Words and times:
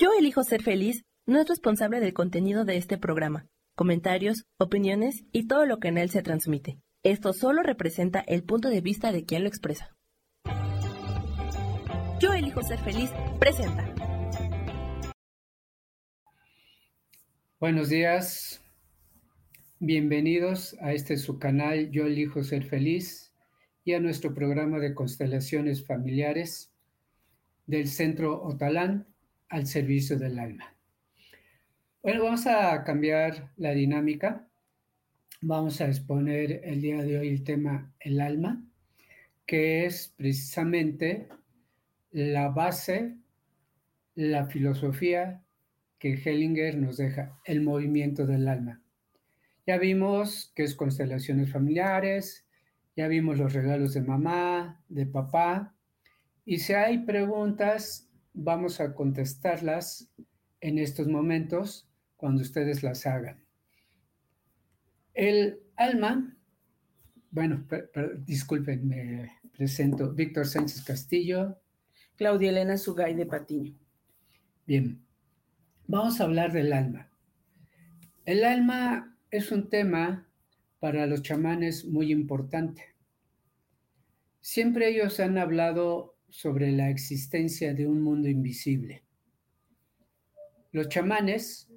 Yo 0.00 0.08
elijo 0.18 0.42
ser 0.44 0.62
feliz 0.62 1.04
no 1.26 1.42
es 1.42 1.46
responsable 1.46 2.00
del 2.00 2.14
contenido 2.14 2.64
de 2.64 2.78
este 2.78 2.96
programa, 2.96 3.46
comentarios, 3.76 4.46
opiniones 4.56 5.24
y 5.30 5.46
todo 5.46 5.66
lo 5.66 5.78
que 5.78 5.88
en 5.88 5.98
él 5.98 6.08
se 6.08 6.22
transmite. 6.22 6.80
Esto 7.02 7.34
solo 7.34 7.62
representa 7.62 8.20
el 8.20 8.42
punto 8.42 8.70
de 8.70 8.80
vista 8.80 9.12
de 9.12 9.26
quien 9.26 9.42
lo 9.42 9.48
expresa. 9.50 9.94
Yo 12.18 12.32
elijo 12.32 12.62
ser 12.62 12.78
feliz 12.78 13.10
presenta. 13.38 13.94
Buenos 17.58 17.90
días, 17.90 18.64
bienvenidos 19.80 20.78
a 20.80 20.94
este 20.94 21.18
su 21.18 21.38
canal 21.38 21.90
Yo 21.90 22.06
elijo 22.06 22.42
ser 22.42 22.64
feliz 22.64 23.34
y 23.84 23.92
a 23.92 24.00
nuestro 24.00 24.32
programa 24.32 24.78
de 24.78 24.94
constelaciones 24.94 25.84
familiares 25.84 26.72
del 27.66 27.86
Centro 27.86 28.42
Otalán 28.42 29.09
al 29.50 29.66
servicio 29.66 30.18
del 30.18 30.38
alma. 30.38 30.74
Bueno, 32.02 32.24
vamos 32.24 32.46
a 32.46 32.82
cambiar 32.84 33.52
la 33.56 33.72
dinámica. 33.72 34.48
Vamos 35.42 35.80
a 35.80 35.86
exponer 35.86 36.62
el 36.64 36.80
día 36.80 37.02
de 37.02 37.18
hoy 37.18 37.28
el 37.28 37.44
tema 37.44 37.92
el 38.00 38.20
alma, 38.20 38.64
que 39.46 39.84
es 39.84 40.14
precisamente 40.16 41.28
la 42.10 42.48
base, 42.48 43.16
la 44.14 44.46
filosofía 44.46 45.42
que 45.98 46.14
Hellinger 46.14 46.78
nos 46.78 46.96
deja, 46.96 47.38
el 47.44 47.60
movimiento 47.60 48.26
del 48.26 48.48
alma. 48.48 48.82
Ya 49.66 49.78
vimos 49.78 50.52
que 50.54 50.64
es 50.64 50.74
constelaciones 50.74 51.52
familiares, 51.52 52.46
ya 52.96 53.08
vimos 53.08 53.38
los 53.38 53.52
regalos 53.52 53.94
de 53.94 54.00
mamá, 54.02 54.82
de 54.88 55.06
papá, 55.06 55.74
y 56.44 56.58
si 56.58 56.72
hay 56.72 56.98
preguntas, 56.98 58.09
vamos 58.42 58.80
a 58.80 58.94
contestarlas 58.94 60.10
en 60.60 60.78
estos 60.78 61.06
momentos 61.06 61.88
cuando 62.16 62.42
ustedes 62.42 62.82
las 62.82 63.06
hagan. 63.06 63.44
El 65.12 65.60
alma, 65.76 66.36
bueno, 67.30 67.66
disculpen, 68.24 68.88
me 68.88 69.32
presento, 69.52 70.12
Víctor 70.12 70.46
Sánchez 70.46 70.82
Castillo. 70.82 71.60
Claudia 72.16 72.50
Elena 72.50 72.76
Sugay 72.76 73.14
de 73.14 73.26
Patiño. 73.26 73.74
Bien, 74.66 75.02
vamos 75.86 76.20
a 76.20 76.24
hablar 76.24 76.52
del 76.52 76.72
alma. 76.72 77.10
El 78.24 78.44
alma 78.44 79.18
es 79.30 79.52
un 79.52 79.68
tema 79.68 80.28
para 80.78 81.06
los 81.06 81.22
chamanes 81.22 81.84
muy 81.84 82.10
importante. 82.10 82.94
Siempre 84.40 84.88
ellos 84.88 85.20
han 85.20 85.36
hablado 85.36 86.19
sobre 86.30 86.72
la 86.72 86.90
existencia 86.90 87.74
de 87.74 87.86
un 87.86 88.02
mundo 88.02 88.28
invisible. 88.28 89.02
Los 90.72 90.88
chamanes, 90.88 91.68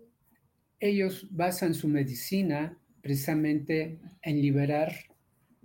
ellos 0.79 1.27
basan 1.31 1.73
su 1.73 1.87
medicina 1.87 2.77
precisamente 3.01 3.99
en 4.21 4.41
liberar 4.41 4.93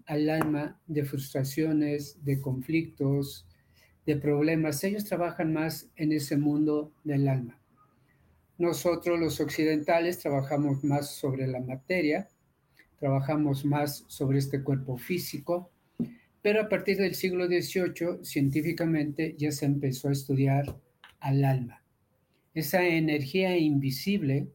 al 0.07 0.29
alma 0.31 0.81
de 0.87 1.05
frustraciones, 1.05 2.25
de 2.25 2.41
conflictos, 2.41 3.47
de 4.07 4.17
problemas. 4.17 4.83
Ellos 4.83 5.05
trabajan 5.05 5.53
más 5.53 5.91
en 5.97 6.13
ese 6.13 6.37
mundo 6.37 6.93
del 7.05 7.29
alma. 7.29 7.61
Nosotros 8.57 9.21
los 9.21 9.41
occidentales 9.41 10.19
trabajamos 10.19 10.83
más 10.83 11.15
sobre 11.15 11.47
la 11.47 11.61
materia, 11.61 12.29
trabajamos 12.99 13.65
más 13.65 14.05
sobre 14.09 14.39
este 14.39 14.65
cuerpo 14.65 14.97
físico, 14.97 15.71
pero 16.43 16.63
a 16.63 16.69
partir 16.69 16.97
del 16.99 17.15
siglo 17.15 17.47
XVIII, 17.47 18.25
científicamente, 18.25 19.35
ya 19.39 19.51
se 19.51 19.67
empezó 19.67 20.09
a 20.09 20.13
estudiar 20.13 20.81
al 21.21 21.45
alma, 21.45 21.83
esa 22.55 22.87
energía 22.87 23.57
invisible 23.57 24.49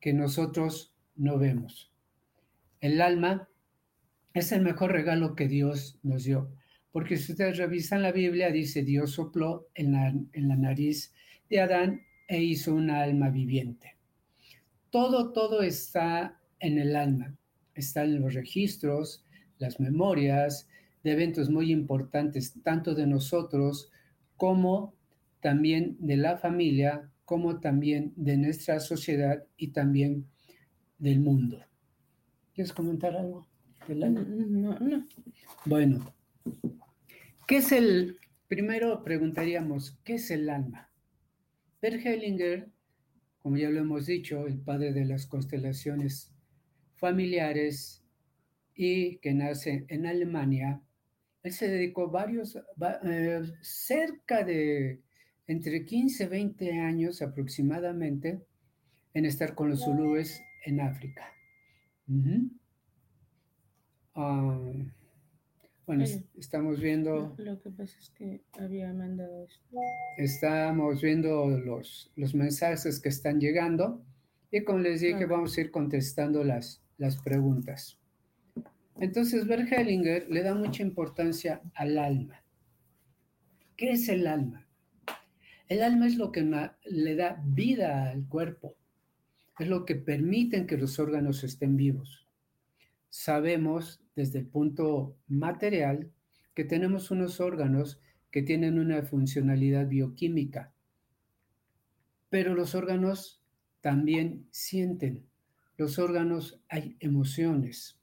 que 0.00 0.12
nosotros 0.12 0.94
no 1.14 1.38
vemos. 1.38 1.92
El 2.80 3.00
alma 3.00 3.48
es 4.34 4.50
el 4.52 4.62
mejor 4.62 4.92
regalo 4.92 5.36
que 5.36 5.46
Dios 5.46 5.98
nos 6.02 6.24
dio, 6.24 6.50
porque 6.90 7.16
si 7.16 7.32
ustedes 7.32 7.58
revisan 7.58 8.02
la 8.02 8.12
Biblia, 8.12 8.50
dice 8.50 8.82
Dios 8.82 9.12
sopló 9.12 9.68
en 9.74 9.92
la, 9.92 10.08
en 10.08 10.48
la 10.48 10.56
nariz 10.56 11.12
de 11.48 11.60
Adán 11.60 12.02
e 12.28 12.42
hizo 12.42 12.74
una 12.74 13.02
alma 13.02 13.30
viviente. 13.30 13.96
Todo, 14.90 15.32
todo 15.32 15.62
está 15.62 16.40
en 16.60 16.78
el 16.78 16.96
alma, 16.96 17.36
está 17.74 18.04
en 18.04 18.20
los 18.20 18.34
registros, 18.34 19.24
las 19.58 19.80
memorias, 19.80 20.68
de 21.02 21.12
eventos 21.12 21.50
muy 21.50 21.72
importantes, 21.72 22.54
tanto 22.62 22.94
de 22.94 23.06
nosotros 23.06 23.90
como 24.36 24.94
también 25.40 25.96
de 25.98 26.16
la 26.16 26.36
familia, 26.36 27.10
como 27.24 27.60
también 27.60 28.12
de 28.16 28.36
nuestra 28.36 28.80
sociedad 28.80 29.44
y 29.56 29.68
también 29.68 30.26
del 30.98 31.20
mundo. 31.20 31.64
¿Quieres 32.54 32.72
comentar 32.72 33.16
algo? 33.16 33.46
No, 33.88 34.78
no. 34.78 35.06
Bueno, 35.64 36.14
¿qué 37.48 37.56
es 37.56 37.72
el, 37.72 38.18
primero 38.46 39.02
preguntaríamos, 39.02 39.98
¿qué 40.04 40.14
es 40.14 40.30
el 40.30 40.48
alma? 40.48 40.90
Per 41.80 41.94
Hellinger, 41.94 42.70
como 43.40 43.56
ya 43.56 43.70
lo 43.70 43.80
hemos 43.80 44.06
dicho, 44.06 44.46
el 44.46 44.58
padre 44.58 44.92
de 44.92 45.04
las 45.04 45.26
constelaciones 45.26 46.32
familiares 46.94 48.04
y 48.74 49.16
que 49.16 49.34
nace 49.34 49.84
en 49.88 50.06
Alemania, 50.06 50.80
él 51.42 51.52
se 51.52 51.68
dedicó 51.68 52.08
varios, 52.08 52.56
eh, 53.04 53.42
cerca 53.60 54.44
de 54.44 55.02
entre 55.46 55.84
15 55.84 56.24
y 56.24 56.26
20 56.28 56.80
años 56.80 57.20
aproximadamente 57.20 58.44
en 59.14 59.26
estar 59.26 59.54
con 59.54 59.70
los 59.70 59.80
zulúes 59.84 60.40
en 60.64 60.80
África. 60.80 61.24
Ah, 64.14 64.60
bueno, 65.86 66.04
estamos 66.38 66.80
viendo... 66.80 67.34
Lo 67.38 67.60
que 67.60 67.70
pasa 67.70 67.98
es 67.98 68.10
que 68.10 68.44
había 68.52 68.92
mandado 68.92 69.44
esto. 69.44 69.78
Estamos 70.18 71.02
viendo 71.02 71.50
los, 71.50 72.12
los 72.14 72.34
mensajes 72.34 73.00
que 73.00 73.08
están 73.08 73.40
llegando 73.40 74.04
y 74.50 74.62
como 74.62 74.78
les 74.78 75.00
dije, 75.00 75.26
vamos 75.26 75.56
a 75.56 75.60
ir 75.62 75.70
contestando 75.70 76.44
las, 76.44 76.84
las 76.98 77.16
preguntas. 77.16 78.01
Entonces, 79.00 79.46
Hellinger 79.48 80.28
le 80.28 80.42
da 80.42 80.54
mucha 80.54 80.82
importancia 80.82 81.62
al 81.74 81.98
alma. 81.98 82.42
¿Qué 83.76 83.92
es 83.92 84.08
el 84.08 84.26
alma? 84.26 84.66
El 85.68 85.82
alma 85.82 86.06
es 86.06 86.16
lo 86.16 86.30
que 86.32 86.42
le 86.84 87.16
da 87.16 87.42
vida 87.46 88.10
al 88.10 88.28
cuerpo, 88.28 88.76
es 89.58 89.68
lo 89.68 89.86
que 89.86 89.94
permite 89.94 90.66
que 90.66 90.76
los 90.76 90.98
órganos 90.98 91.42
estén 91.44 91.76
vivos. 91.76 92.28
Sabemos 93.08 94.02
desde 94.14 94.40
el 94.40 94.46
punto 94.46 95.16
material 95.28 96.10
que 96.54 96.64
tenemos 96.64 97.10
unos 97.10 97.40
órganos 97.40 98.00
que 98.30 98.42
tienen 98.42 98.78
una 98.78 99.02
funcionalidad 99.02 99.88
bioquímica, 99.88 100.72
pero 102.28 102.54
los 102.54 102.74
órganos 102.74 103.42
también 103.80 104.46
sienten, 104.50 105.26
los 105.76 105.98
órganos 105.98 106.60
hay 106.68 106.96
emociones. 107.00 108.01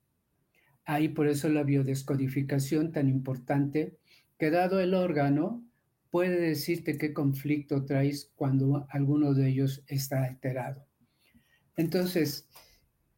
Hay 0.91 1.09
por 1.09 1.27
eso 1.27 1.49
la 1.49 1.61
biodescodificación 1.61 2.91
tan 2.91 3.09
importante, 3.09 3.99
que 4.39 4.49
dado 4.49 4.79
el 4.79 4.95
órgano, 4.95 5.63
puede 6.09 6.41
decirte 6.41 6.97
qué 6.97 7.13
conflicto 7.13 7.85
traes 7.85 8.31
cuando 8.35 8.87
alguno 8.89 9.35
de 9.35 9.49
ellos 9.49 9.83
está 9.85 10.23
alterado. 10.23 10.87
Entonces, 11.75 12.49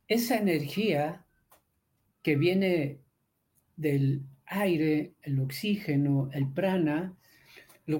esa 0.10 0.38
energía 0.38 1.26
que 2.22 2.36
viene 2.36 3.00
del 3.78 4.24
aire, 4.48 5.14
el 5.22 5.40
oxígeno, 5.40 6.30
el 6.34 6.52
prana, 6.52 7.16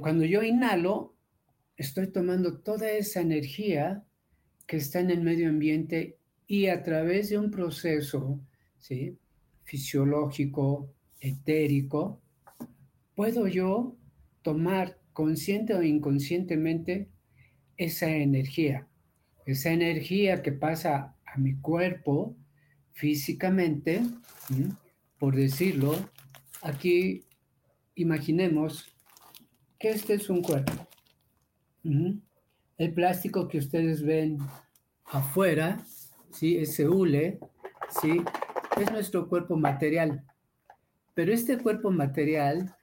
cuando 0.02 0.26
yo 0.26 0.44
inhalo, 0.44 1.16
estoy 1.78 2.08
tomando 2.08 2.60
toda 2.60 2.92
esa 2.92 3.22
energía 3.22 4.04
que 4.68 4.76
está 4.76 5.00
en 5.00 5.12
el 5.12 5.22
medio 5.22 5.48
ambiente 5.48 6.18
y 6.46 6.68
a 6.68 6.84
través 6.84 7.30
de 7.30 7.38
un 7.38 7.50
proceso, 7.52 8.38
¿sí? 8.78 9.18
Fisiológico, 9.72 10.94
etérico, 11.22 12.20
puedo 13.16 13.48
yo 13.48 13.96
tomar 14.42 15.00
consciente 15.14 15.74
o 15.74 15.82
inconscientemente 15.82 17.08
esa 17.78 18.10
energía, 18.10 18.90
esa 19.46 19.72
energía 19.72 20.42
que 20.42 20.52
pasa 20.52 21.16
a 21.26 21.38
mi 21.38 21.56
cuerpo 21.56 22.36
físicamente, 22.92 24.02
por 25.18 25.38
decirlo, 25.38 25.96
aquí 26.62 27.24
imaginemos 27.96 28.94
que 29.80 29.92
este 29.92 30.16
es 30.16 30.30
un 30.30 30.42
cuerpo. 30.42 30.86
El 32.78 32.94
plástico 32.94 33.48
que 33.48 33.60
ustedes 33.60 34.04
ven 34.04 34.38
afuera, 35.06 35.82
¿sí? 36.30 36.58
ese 36.58 36.90
hule, 36.90 37.40
¿sí? 38.02 38.22
Es 38.78 38.92
nuestro 38.92 39.28
cuerpo 39.28 39.58
material. 39.58 40.24
Pero 41.14 41.34
este 41.34 41.58
cuerpo 41.58 41.92
material, 41.92 42.76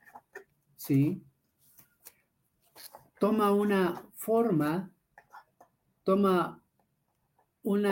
¿sí? 0.77 1.23
Toma 3.19 3.53
una 3.53 4.05
forma 4.15 4.91
toma 6.09 6.59
un 7.65 7.87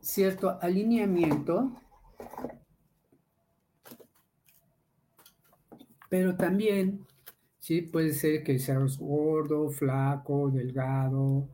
cierto 0.00 0.58
alineamiento, 0.62 1.70
pero 6.08 6.34
también 6.34 7.06
sí 7.58 7.82
puede 7.82 8.14
ser 8.14 8.42
que 8.42 8.58
seas 8.58 8.96
gordo, 8.96 9.68
flaco, 9.68 10.48
delgado, 10.48 11.46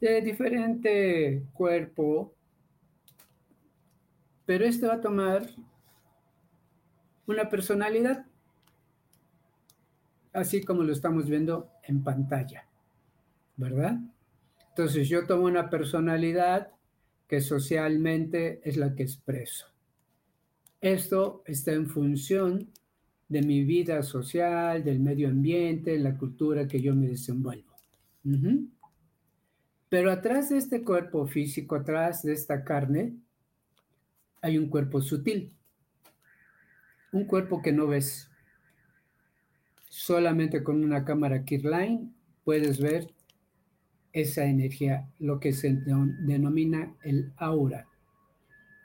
de 0.00 0.20
diferente 0.20 1.44
cuerpo, 1.52 2.34
pero 4.44 4.64
este 4.64 4.86
va 4.86 4.94
a 4.94 5.00
tomar 5.00 5.48
una 7.26 7.48
personalidad, 7.48 8.26
así 10.32 10.62
como 10.62 10.82
lo 10.82 10.92
estamos 10.92 11.28
viendo 11.28 11.70
en 11.84 12.02
pantalla, 12.02 12.66
¿verdad? 13.56 13.98
Entonces 14.70 15.08
yo 15.08 15.26
tomo 15.26 15.44
una 15.44 15.70
personalidad 15.70 16.72
que 17.28 17.40
socialmente 17.40 18.60
es 18.64 18.76
la 18.76 18.94
que 18.94 19.02
expreso. 19.02 19.66
Esto 20.80 21.42
está 21.46 21.72
en 21.72 21.86
función 21.86 22.68
de 23.28 23.42
mi 23.42 23.64
vida 23.64 24.02
social, 24.02 24.82
del 24.84 25.00
medio 25.00 25.28
ambiente, 25.28 25.98
la 25.98 26.16
cultura 26.18 26.66
que 26.66 26.82
yo 26.82 26.94
me 26.94 27.08
desenvuelvo. 27.08 27.72
Pero 29.88 30.10
atrás 30.10 30.50
de 30.50 30.58
este 30.58 30.82
cuerpo 30.82 31.26
físico, 31.26 31.76
atrás 31.76 32.22
de 32.22 32.32
esta 32.32 32.64
carne, 32.64 33.14
hay 34.42 34.58
un 34.58 34.68
cuerpo 34.68 35.00
sutil 35.00 35.56
un 37.12 37.26
cuerpo 37.26 37.62
que 37.62 37.72
no 37.72 37.86
ves. 37.86 38.30
Solamente 39.88 40.62
con 40.64 40.82
una 40.82 41.04
cámara 41.04 41.44
Kirline 41.44 42.12
puedes 42.44 42.80
ver 42.80 43.14
esa 44.12 44.46
energía, 44.46 45.08
lo 45.18 45.38
que 45.38 45.52
se 45.52 45.72
denomina 45.72 46.96
el 47.02 47.32
aura. 47.36 47.86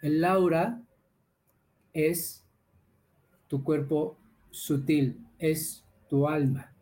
El 0.02 0.24
aura 0.24 0.82
es 1.94 2.46
tu 3.48 3.64
cuerpo 3.64 4.18
sutil, 4.52 5.26
es 5.40 5.86
tu 6.10 6.28
alma. 6.28 6.74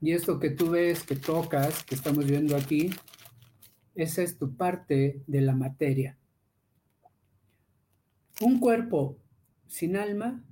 Y 0.00 0.12
esto 0.12 0.38
que 0.38 0.50
tú 0.50 0.70
ves, 0.70 1.04
que 1.04 1.16
tocas, 1.16 1.84
que 1.84 1.94
estamos 1.94 2.24
viendo 2.26 2.56
aquí, 2.56 2.90
esa 3.94 4.22
es 4.22 4.38
tu 4.38 4.56
parte 4.56 5.22
de 5.26 5.40
la 5.40 5.54
materia. 5.54 6.16
Un 8.40 8.58
cuerpo 8.58 9.18
sin 9.66 9.96
alma 9.96 10.42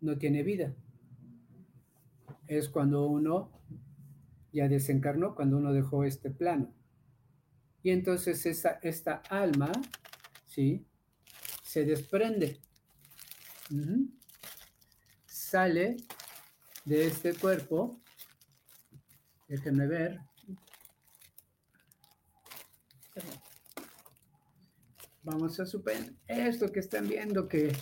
no 0.00 0.16
tiene 0.16 0.42
vida. 0.42 0.74
Es 2.46 2.70
cuando 2.70 3.06
uno 3.06 3.52
ya 4.52 4.68
desencarnó, 4.68 5.34
cuando 5.34 5.58
uno 5.58 5.72
dejó 5.72 6.04
este 6.04 6.30
plano. 6.30 6.72
Y 7.82 7.90
entonces 7.90 8.44
esta 8.46 9.22
alma, 9.28 9.70
¿sí? 10.46 10.86
Se 11.62 11.84
desprende. 11.84 12.58
Sale 15.26 15.96
de 16.86 17.06
este 17.06 17.34
cuerpo. 17.34 18.00
Déjenme 19.46 19.86
ver. 19.86 20.20
Vamos 25.30 25.60
a 25.60 25.64
suponer 25.64 26.12
esto 26.26 26.72
que 26.72 26.80
están 26.80 27.08
viendo 27.08 27.46
que 27.46 27.72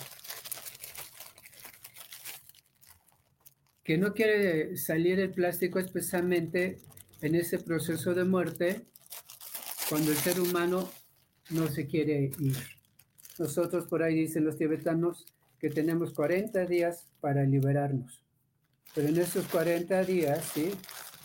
que 3.83 3.97
no 3.97 4.13
quiere 4.13 4.77
salir 4.77 5.19
el 5.19 5.31
plástico 5.31 5.79
especialmente 5.79 6.77
en 7.21 7.33
ese 7.33 7.57
proceso 7.57 8.13
de 8.13 8.23
muerte 8.23 8.85
cuando 9.89 10.11
el 10.11 10.17
ser 10.17 10.39
humano 10.39 10.91
no 11.49 11.67
se 11.69 11.87
quiere 11.87 12.29
ir. 12.39 12.57
Nosotros 13.39 13.87
por 13.87 14.03
ahí 14.03 14.13
dicen 14.13 14.45
los 14.45 14.57
tibetanos 14.57 15.25
que 15.59 15.71
tenemos 15.71 16.13
40 16.13 16.67
días 16.67 17.07
para 17.19 17.43
liberarnos. 17.45 18.21
Pero 18.93 19.07
en 19.07 19.17
esos 19.17 19.47
40 19.47 20.03
días, 20.03 20.51
¿sí? 20.53 20.69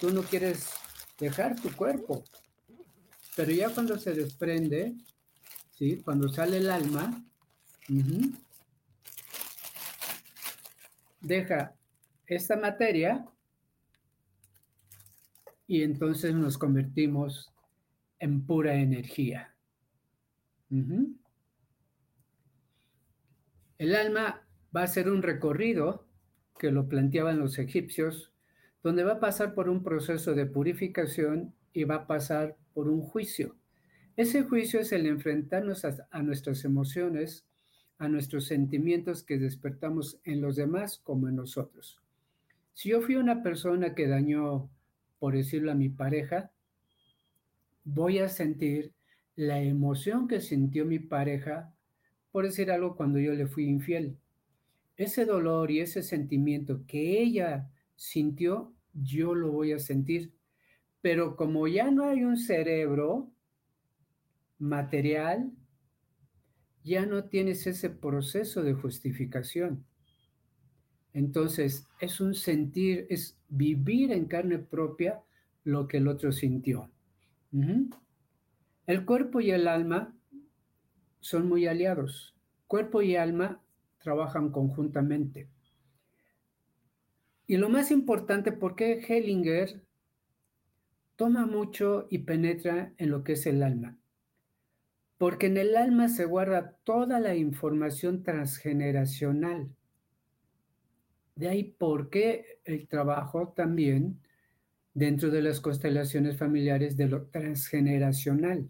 Tú 0.01 0.11
no 0.11 0.23
quieres 0.23 0.71
dejar 1.19 1.61
tu 1.61 1.71
cuerpo. 1.77 2.25
Pero 3.37 3.51
ya 3.53 3.69
cuando 3.69 3.99
se 3.99 4.15
desprende, 4.15 4.95
¿sí? 5.75 6.03
Cuando 6.03 6.29
sale 6.29 6.59
el 6.59 6.71
alma, 6.71 7.23
deja 11.21 11.75
esta 12.27 12.57
materia 12.57 13.27
y 15.67 15.83
entonces 15.83 16.35
nos 16.35 16.59
convertimos 16.59 17.53
en 18.19 18.47
pura 18.47 18.75
energía. 18.75 19.55
El 23.79 23.95
alma 23.95 24.47
va 24.75 24.83
a 24.83 24.87
ser 24.87 25.09
un 25.09 25.23
recorrido 25.23 26.07
que 26.59 26.71
lo 26.71 26.89
planteaban 26.89 27.39
los 27.39 27.59
egipcios, 27.59 28.33
donde 28.83 29.05
va 29.05 29.15
a 29.15 29.21
pasar 29.21 29.55
por 29.55 29.69
un 29.69 29.83
proceso 29.83 30.35
de 30.35 30.47
purificación 30.47 31.55
y 31.73 31.85
va 31.85 31.97
a 31.97 32.07
pasar 32.07 32.57
por 32.73 32.89
un 32.89 33.01
juicio. 33.03 33.57
Ese 34.17 34.45
juicio 34.45 34.79
es 34.79 34.93
el 34.93 35.07
enfrentarnos 35.07 35.85
a 35.85 36.23
nuestras 36.23 36.65
emociones, 36.65 37.45
a 37.99 38.09
nuestros 38.09 38.47
sentimientos 38.47 39.25
que 39.25 39.39
despertamos 39.39 40.21
en 40.23 40.41
los 40.41 40.55
demás 40.55 40.99
como 40.99 41.29
en 41.29 41.35
nosotros. 41.35 42.01
Si 42.75 42.91
yo 42.91 43.03
fui 43.03 43.17
una 43.17 43.43
persona 43.43 43.95
que 43.95 44.07
dañó, 44.07 44.71
por 45.19 45.35
decirlo 45.35 45.73
a 45.73 45.75
mi 45.75 45.89
pareja, 45.89 46.53
voy 47.83 48.21
a 48.21 48.29
sentir 48.29 48.93
la 49.35 49.61
emoción 49.61 50.29
que 50.29 50.41
sintió 50.41 50.85
mi 50.85 51.01
pareja, 51.01 51.75
por 52.31 52.45
decir 52.45 52.71
algo, 52.71 52.97
cuando 52.97 53.19
yo 53.19 53.33
le 53.33 53.49
fui 53.49 53.65
infiel. 53.65 54.17
Ese 54.97 55.25
dolor 55.25 55.73
y 55.73 55.81
ese 55.81 56.05
sentimiento 56.05 56.85
que 56.87 57.21
ella 57.21 57.69
sintió, 57.97 58.73
yo 58.93 59.35
lo 59.35 59.51
voy 59.51 59.73
a 59.73 59.81
sentir. 59.81 60.33
Pero 61.01 61.35
como 61.35 61.67
ya 61.67 61.91
no 61.91 62.05
hay 62.05 62.23
un 62.23 62.37
cerebro 62.37 63.34
material, 64.59 65.53
ya 66.83 67.07
no 67.07 67.25
tienes 67.25 67.67
ese 67.67 67.91
proceso 67.91 68.63
de 68.63 68.75
justificación. 68.75 69.85
Entonces, 71.13 71.87
es 72.01 72.21
un 72.21 72.35
sentir, 72.35 73.07
es 73.09 73.39
vivir 73.49 74.13
en 74.13 74.27
carne 74.27 74.59
propia 74.59 75.23
lo 75.63 75.89
que 75.89 75.99
el 75.99 76.09
otro 76.09 76.33
sintió. 76.33 76.91
El 78.87 79.05
cuerpo 79.07 79.41
y 79.41 79.51
el 79.51 79.69
alma 79.69 80.15
son 81.21 81.49
muy 81.49 81.67
aliados. 81.67 82.35
Cuerpo 82.67 83.01
y 83.01 83.17
alma 83.17 83.63
trabajan 83.99 84.51
conjuntamente. 84.51 85.49
Y 87.47 87.57
lo 87.57 87.69
más 87.69 87.91
importante, 87.91 88.53
¿por 88.53 88.75
qué 88.75 89.05
Hellinger 89.07 89.83
toma 91.17 91.47
mucho 91.47 92.07
y 92.11 92.19
penetra 92.19 92.93
en 92.99 93.11
lo 93.11 93.23
que 93.23 93.35
es 93.35 93.47
el 93.47 93.63
alma? 93.63 93.97
Porque 95.25 95.47
en 95.47 95.57
el 95.57 95.75
alma 95.75 96.11
se 96.11 96.27
guarda 96.27 96.77
toda 96.85 97.19
la 97.19 97.35
información 97.35 98.23
transgeneracional 98.23 99.75
de 101.35 101.49
ahí 101.49 101.65
por 101.65 102.11
qué 102.11 102.61
el 102.67 102.87
trabajo 102.89 103.55
también 103.57 104.21
dentro 104.93 105.31
de 105.31 105.41
las 105.41 105.63
constelaciones 105.63 106.37
familiares 106.37 106.99
de 106.99 107.09
lo 107.09 107.25
transgeneracional. 107.29 108.69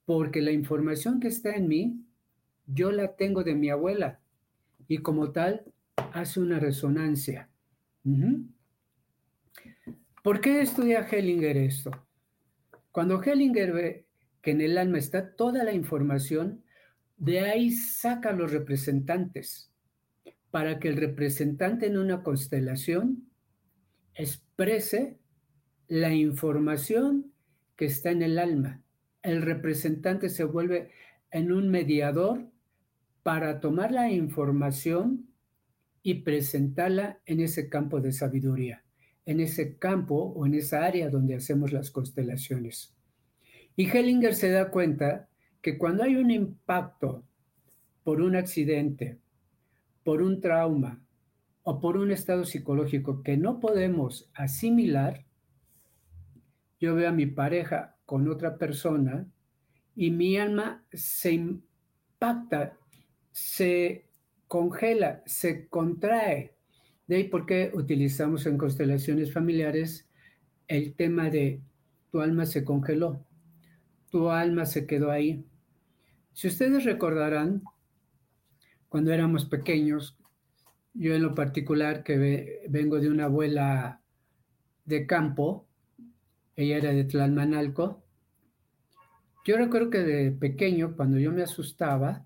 porque 0.05 0.41
la 0.41 0.51
información 0.51 1.19
que 1.19 1.29
está 1.29 1.55
en 1.55 1.67
mí, 1.67 2.05
yo 2.67 2.91
la 2.91 3.15
tengo 3.15 3.43
de 3.43 3.55
mi 3.55 3.71
abuela 3.71 4.19
y 4.88 5.00
como 5.00 5.31
tal 5.31 5.65
hace 6.13 6.39
una 6.39 6.59
resonancia. 6.59 7.49
¿Por 10.23 10.41
qué 10.41 10.61
estudia 10.61 11.01
Hellinger 11.01 11.57
esto? 11.57 11.91
Cuando 12.91 13.21
Hellinger 13.21 13.71
ve 13.71 14.07
que 14.41 14.51
en 14.51 14.61
el 14.61 14.77
alma 14.77 14.97
está 14.97 15.35
toda 15.35 15.63
la 15.63 15.73
información, 15.73 16.63
de 17.17 17.41
ahí 17.41 17.71
saca 17.71 18.31
los 18.31 18.51
representantes. 18.51 19.71
para 20.49 20.79
que 20.79 20.87
el 20.87 20.97
representante 20.97 21.87
en 21.87 21.97
una 21.97 22.23
constelación 22.23 23.29
exprese 24.15 25.19
la 25.87 26.13
información 26.13 27.31
que 27.75 27.85
está 27.85 28.11
en 28.11 28.21
el 28.21 28.39
alma. 28.39 28.81
El 29.21 29.41
representante 29.41 30.29
se 30.29 30.45
vuelve 30.45 30.91
en 31.31 31.51
un 31.51 31.69
mediador 31.69 32.49
para 33.23 33.59
tomar 33.59 33.91
la 33.91 34.09
información 34.09 35.27
y 36.07 36.21
presentarla 36.21 37.19
en 37.25 37.41
ese 37.41 37.67
campo 37.67 37.99
de 37.99 38.13
sabiduría, 38.13 38.81
en 39.25 39.41
ese 39.41 39.77
campo 39.77 40.15
o 40.15 40.45
en 40.45 40.53
esa 40.53 40.85
área 40.85 41.09
donde 41.09 41.35
hacemos 41.35 41.73
las 41.73 41.91
constelaciones. 41.91 42.95
Y 43.75 43.89
Hellinger 43.89 44.33
se 44.33 44.49
da 44.49 44.71
cuenta 44.71 45.27
que 45.61 45.77
cuando 45.77 46.03
hay 46.03 46.15
un 46.15 46.31
impacto 46.31 47.25
por 48.05 48.21
un 48.21 48.37
accidente, 48.37 49.19
por 50.05 50.21
un 50.21 50.39
trauma 50.39 51.03
o 51.63 51.81
por 51.81 51.97
un 51.97 52.11
estado 52.11 52.45
psicológico 52.45 53.21
que 53.21 53.35
no 53.35 53.59
podemos 53.59 54.31
asimilar, 54.33 55.25
yo 56.79 56.95
veo 56.95 57.09
a 57.09 57.11
mi 57.11 57.25
pareja 57.25 57.97
con 58.05 58.29
otra 58.29 58.57
persona 58.57 59.27
y 59.93 60.11
mi 60.11 60.37
alma 60.37 60.85
se 60.93 61.33
impacta, 61.33 62.77
se 63.33 64.06
congela, 64.47 65.23
se 65.25 65.67
contrae. 65.67 66.55
De 67.07 67.17
ahí 67.17 67.23
por 67.25 67.45
qué 67.45 67.71
utilizamos 67.73 68.45
en 68.45 68.57
constelaciones 68.57 69.31
familiares 69.31 70.07
el 70.67 70.93
tema 70.95 71.29
de 71.29 71.61
tu 72.11 72.19
alma 72.19 72.45
se 72.45 72.65
congeló, 72.65 73.25
tu 74.09 74.29
alma 74.29 74.65
se 74.65 74.85
quedó 74.85 75.11
ahí. 75.11 75.45
Si 76.33 76.47
ustedes 76.47 76.83
recordarán, 76.83 77.63
cuando 78.89 79.11
éramos 79.11 79.45
pequeños, 79.45 80.17
yo 80.93 81.13
en 81.13 81.23
lo 81.23 81.35
particular 81.35 82.03
que 82.03 82.65
vengo 82.69 82.99
de 82.99 83.09
una 83.09 83.25
abuela 83.25 84.01
de 84.85 85.05
campo, 85.05 85.67
ella 86.55 86.77
era 86.77 86.91
de 86.91 87.03
Tlalmanalco, 87.03 88.03
yo 89.45 89.57
recuerdo 89.57 89.89
que 89.89 89.99
de 89.99 90.31
pequeño, 90.31 90.95
cuando 90.97 91.17
yo 91.17 91.31
me 91.31 91.43
asustaba, 91.43 92.25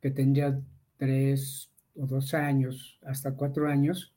que 0.00 0.10
tendría 0.10 0.60
tres 0.96 1.70
o 1.94 2.06
dos 2.06 2.34
años, 2.34 2.98
hasta 3.04 3.34
cuatro 3.34 3.68
años, 3.68 4.14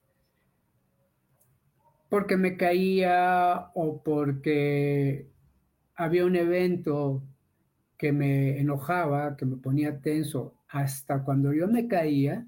porque 2.10 2.38
me 2.38 2.58
caía 2.58 3.72
o 3.76 4.02
porque 4.02 5.30
había 5.96 6.26
un 6.26 6.36
evento 6.36 7.24
que 7.98 8.12
me 8.12 8.60
enojaba, 8.60 9.36
que 9.36 9.46
me 9.46 9.58
ponía 9.58 10.00
tenso, 10.00 10.56
hasta 10.70 11.24
cuando 11.24 11.54
yo 11.54 11.68
me 11.68 11.88
caía, 11.88 12.48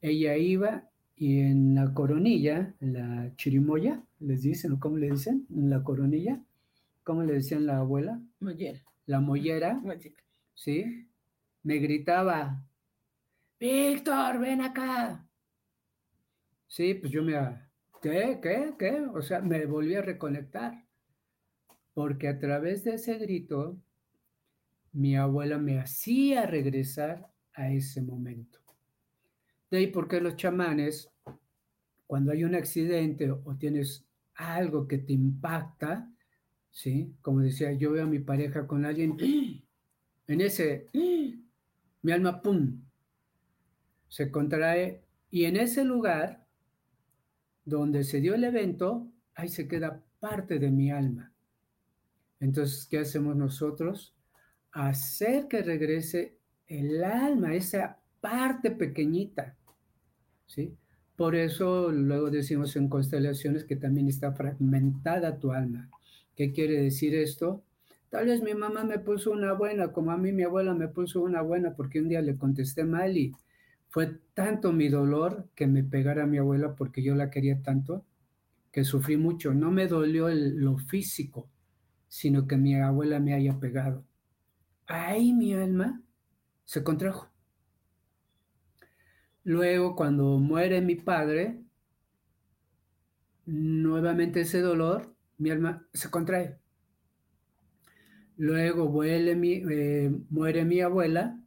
ella 0.00 0.36
iba 0.36 0.88
y 1.16 1.40
en 1.40 1.74
la 1.74 1.92
coronilla, 1.94 2.74
en 2.80 2.92
la 2.92 3.36
chirimoya, 3.36 4.02
les 4.20 4.42
dicen, 4.42 4.76
¿cómo 4.76 4.98
le 4.98 5.10
dicen? 5.10 5.46
En 5.54 5.70
la 5.70 5.82
coronilla, 5.82 6.40
¿cómo 7.02 7.22
le 7.22 7.34
decían 7.34 7.66
la 7.66 7.78
abuela? 7.78 8.20
Mollera. 8.40 8.80
La 9.06 9.20
mollera, 9.20 9.80
¿sí? 10.54 11.08
Me 11.62 11.78
gritaba, 11.78 12.62
Víctor, 13.60 14.38
ven 14.38 14.60
acá. 14.60 15.28
Sí, 16.68 16.94
pues 16.94 17.10
yo 17.10 17.22
me... 17.22 17.34
¿Qué? 18.00 18.38
¿Qué? 18.40 18.74
¿Qué? 18.78 19.00
O 19.12 19.20
sea, 19.20 19.40
me 19.40 19.66
volví 19.66 19.94
a 19.96 20.02
reconectar. 20.02 20.84
Porque 21.92 22.28
a 22.28 22.38
través 22.38 22.84
de 22.84 22.94
ese 22.94 23.18
grito, 23.18 23.76
mi 24.92 25.16
abuela 25.16 25.58
me 25.58 25.80
hacía 25.80 26.46
regresar 26.46 27.28
a 27.54 27.72
ese 27.72 28.00
momento. 28.00 28.60
De 29.70 29.78
ahí 29.78 29.86
porque 29.88 30.20
los 30.20 30.36
chamanes, 30.36 31.10
cuando 32.06 32.30
hay 32.30 32.44
un 32.44 32.54
accidente 32.54 33.30
o 33.30 33.56
tienes 33.58 34.06
algo 34.36 34.86
que 34.86 34.98
te 34.98 35.12
impacta, 35.12 36.08
¿sí? 36.70 37.12
Como 37.20 37.40
decía, 37.40 37.72
yo 37.72 37.90
veo 37.90 38.04
a 38.04 38.06
mi 38.06 38.20
pareja 38.20 38.66
con 38.68 38.84
alguien, 38.84 39.16
en 40.28 40.40
ese, 40.40 40.86
mi 42.02 42.12
alma, 42.12 42.40
¡pum!, 42.40 42.87
se 44.08 44.30
contrae 44.30 45.02
y 45.30 45.44
en 45.44 45.56
ese 45.56 45.84
lugar 45.84 46.46
donde 47.64 48.04
se 48.04 48.20
dio 48.20 48.34
el 48.34 48.44
evento, 48.44 49.06
ahí 49.34 49.48
se 49.48 49.68
queda 49.68 50.02
parte 50.20 50.58
de 50.58 50.70
mi 50.70 50.90
alma. 50.90 51.32
Entonces, 52.40 52.86
¿qué 52.86 52.98
hacemos 52.98 53.36
nosotros? 53.36 54.14
Hacer 54.72 55.48
que 55.48 55.62
regrese 55.62 56.38
el 56.66 57.04
alma, 57.04 57.54
esa 57.54 57.98
parte 58.20 58.70
pequeñita, 58.70 59.56
¿sí? 60.46 60.74
Por 61.16 61.34
eso 61.34 61.90
luego 61.90 62.30
decimos 62.30 62.76
en 62.76 62.88
constelaciones 62.88 63.64
que 63.64 63.76
también 63.76 64.08
está 64.08 64.32
fragmentada 64.32 65.38
tu 65.38 65.52
alma. 65.52 65.90
¿Qué 66.36 66.52
quiere 66.52 66.80
decir 66.80 67.14
esto? 67.14 67.64
Tal 68.08 68.26
vez 68.26 68.42
mi 68.42 68.54
mamá 68.54 68.84
me 68.84 68.98
puso 68.98 69.32
una 69.32 69.52
buena, 69.52 69.92
como 69.92 70.12
a 70.12 70.16
mí 70.16 70.32
mi 70.32 70.44
abuela 70.44 70.74
me 70.74 70.88
puso 70.88 71.20
una 71.20 71.42
buena 71.42 71.74
porque 71.74 72.00
un 72.00 72.08
día 72.08 72.22
le 72.22 72.36
contesté 72.36 72.84
mal 72.84 73.16
y 73.16 73.34
fue 73.88 74.18
tanto 74.34 74.72
mi 74.72 74.88
dolor 74.88 75.48
que 75.54 75.66
me 75.66 75.82
pegara 75.82 76.26
mi 76.26 76.38
abuela 76.38 76.74
porque 76.76 77.02
yo 77.02 77.14
la 77.14 77.30
quería 77.30 77.62
tanto 77.62 78.04
que 78.70 78.84
sufrí 78.84 79.16
mucho. 79.16 79.54
No 79.54 79.70
me 79.70 79.86
dolió 79.88 80.28
lo 80.30 80.78
físico, 80.78 81.48
sino 82.08 82.46
que 82.46 82.56
mi 82.56 82.74
abuela 82.76 83.18
me 83.20 83.34
haya 83.34 83.58
pegado. 83.58 84.04
Ahí 84.86 85.32
mi 85.32 85.54
alma 85.54 86.02
se 86.64 86.82
contrajo. 86.84 87.28
Luego, 89.44 89.96
cuando 89.96 90.38
muere 90.38 90.82
mi 90.82 90.94
padre, 90.94 91.62
nuevamente 93.46 94.42
ese 94.42 94.60
dolor, 94.60 95.14
mi 95.38 95.50
alma 95.50 95.86
se 95.94 96.10
contrae. 96.10 96.58
Luego 98.36 99.02
eh, 99.04 100.10
muere 100.30 100.64
mi 100.64 100.80
abuela 100.80 101.40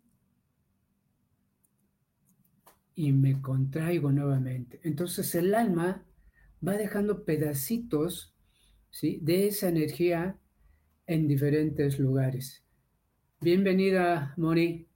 y 2.95 3.11
me 3.11 3.41
contraigo 3.41 4.11
nuevamente. 4.11 4.79
Entonces 4.83 5.33
el 5.35 5.55
alma 5.55 6.03
va 6.65 6.73
dejando 6.73 7.23
pedacitos 7.23 8.33
¿sí? 8.89 9.19
de 9.21 9.47
esa 9.47 9.69
energía 9.69 10.37
en 11.07 11.27
diferentes 11.27 11.99
lugares. 11.99 12.63
Bienvenida, 13.39 14.33
Mori. 14.37 14.87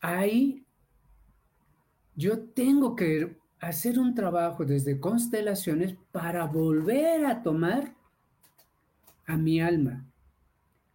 Ahí 0.00 0.64
yo 2.14 2.40
tengo 2.40 2.94
que 2.96 3.38
hacer 3.60 3.98
un 3.98 4.14
trabajo 4.14 4.64
desde 4.64 5.00
constelaciones 5.00 5.96
para 6.12 6.46
volver 6.46 7.26
a 7.26 7.42
tomar 7.42 7.94
a 9.26 9.36
mi 9.36 9.60
alma. 9.60 10.06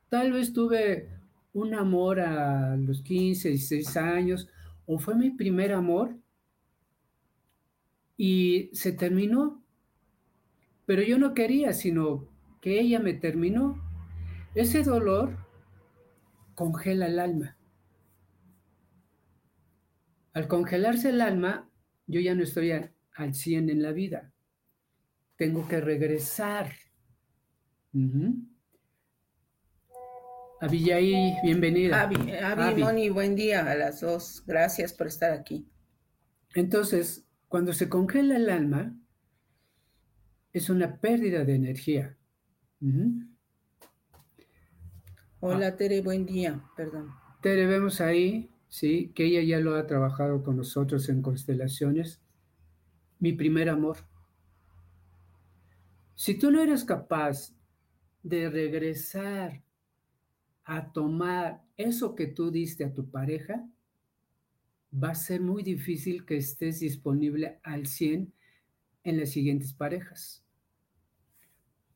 Tal 0.10 0.32
vez 0.32 0.54
tuve 0.54 1.10
un 1.54 1.74
amor 1.74 2.20
a 2.20 2.76
los 2.76 3.02
15, 3.02 3.50
16 3.50 3.98
años, 3.98 4.50
o 4.86 5.00
fue 5.00 5.16
mi 5.16 5.32
primer 5.32 5.74
amor 5.74 6.18
y 8.18 8.70
se 8.74 8.92
terminó. 8.92 9.64
Pero 10.86 11.02
yo 11.02 11.18
no 11.18 11.34
quería, 11.34 11.74
sino 11.74 12.28
que 12.62 12.80
ella 12.80 13.00
me 13.00 13.14
terminó. 13.14 13.82
Ese 14.54 14.84
dolor 14.84 15.38
congela 16.54 17.08
el 17.08 17.20
alma. 17.20 17.58
Al 20.34 20.48
congelarse 20.48 21.10
el 21.10 21.22
alma, 21.22 21.70
yo 22.08 22.20
ya 22.20 22.36
no 22.36 22.44
estoy 22.44 22.72
al 22.72 23.34
100 23.34 23.70
en 23.70 23.82
la 23.82 23.92
vida. 23.92 24.34
Tengo 25.38 25.68
que 25.68 25.82
regresar. 25.82 26.72
Abiyaí, 30.62 31.36
bienvenida. 31.44 32.04
Avi, 32.04 32.82
Moni, 32.82 33.10
buen 33.10 33.36
día 33.36 33.70
a 33.70 33.76
las 33.76 34.00
dos. 34.00 34.42
Gracias 34.48 34.94
por 34.94 35.08
estar 35.08 35.32
aquí. 35.32 35.68
Entonces, 36.54 37.28
cuando 37.50 37.74
se 37.74 37.90
congela 37.90 38.38
el 38.38 38.50
alma, 38.50 38.96
es 40.54 40.70
una 40.70 40.98
pérdida 41.02 41.44
de 41.44 41.56
energía. 41.56 42.18
Hola, 45.42 45.68
ah. 45.68 45.76
Tere, 45.76 46.02
buen 46.02 46.26
día. 46.26 46.64
Perdón. 46.78 47.10
Tere, 47.42 47.66
vemos 47.66 48.00
ahí 48.00 48.50
¿sí? 48.70 49.12
que 49.14 49.26
ella 49.26 49.42
ya 49.42 49.60
lo 49.60 49.76
ha 49.76 49.86
trabajado 49.86 50.42
con 50.42 50.56
nosotros 50.56 51.10
en 51.10 51.22
constelaciones, 51.22 52.22
mi 53.20 53.34
primer 53.34 53.68
amor. 53.68 53.98
Si 56.16 56.40
tú 56.40 56.50
no 56.50 56.62
eres 56.62 56.86
capaz 56.86 57.54
de 58.24 58.50
regresar 58.50 59.65
a 60.66 60.92
tomar 60.92 61.64
eso 61.78 62.16
que 62.16 62.28
tú 62.28 62.52
diste 62.52 62.84
a 62.84 62.94
tu 62.94 63.10
pareja, 63.10 63.68
va 64.92 65.10
a 65.10 65.16
ser 65.16 65.42
muy 65.42 65.64
difícil 65.64 66.26
que 66.26 66.38
estés 66.38 66.80
disponible 66.80 67.60
al 67.64 67.86
100 67.86 68.34
en 69.04 69.20
las 69.20 69.30
siguientes 69.30 69.74
parejas, 69.74 70.44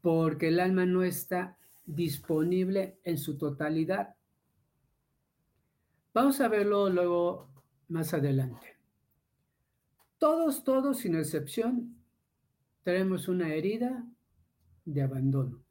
porque 0.02 0.50
el 0.50 0.60
alma 0.60 0.86
no 0.86 1.04
está 1.04 1.58
disponible 1.86 3.00
en 3.04 3.18
su 3.18 3.38
totalidad. 3.38 4.16
Vamos 6.14 6.40
a 6.40 6.48
verlo 6.48 6.90
luego 6.90 7.50
más 7.88 8.14
adelante. 8.14 8.78
Todos, 10.20 10.64
todos, 10.64 11.00
sin 11.00 11.16
excepción, 11.16 11.96
tenemos 12.84 13.28
una 13.28 13.54
herida 13.54 14.06
de 14.86 15.02
abandono. 15.02 15.64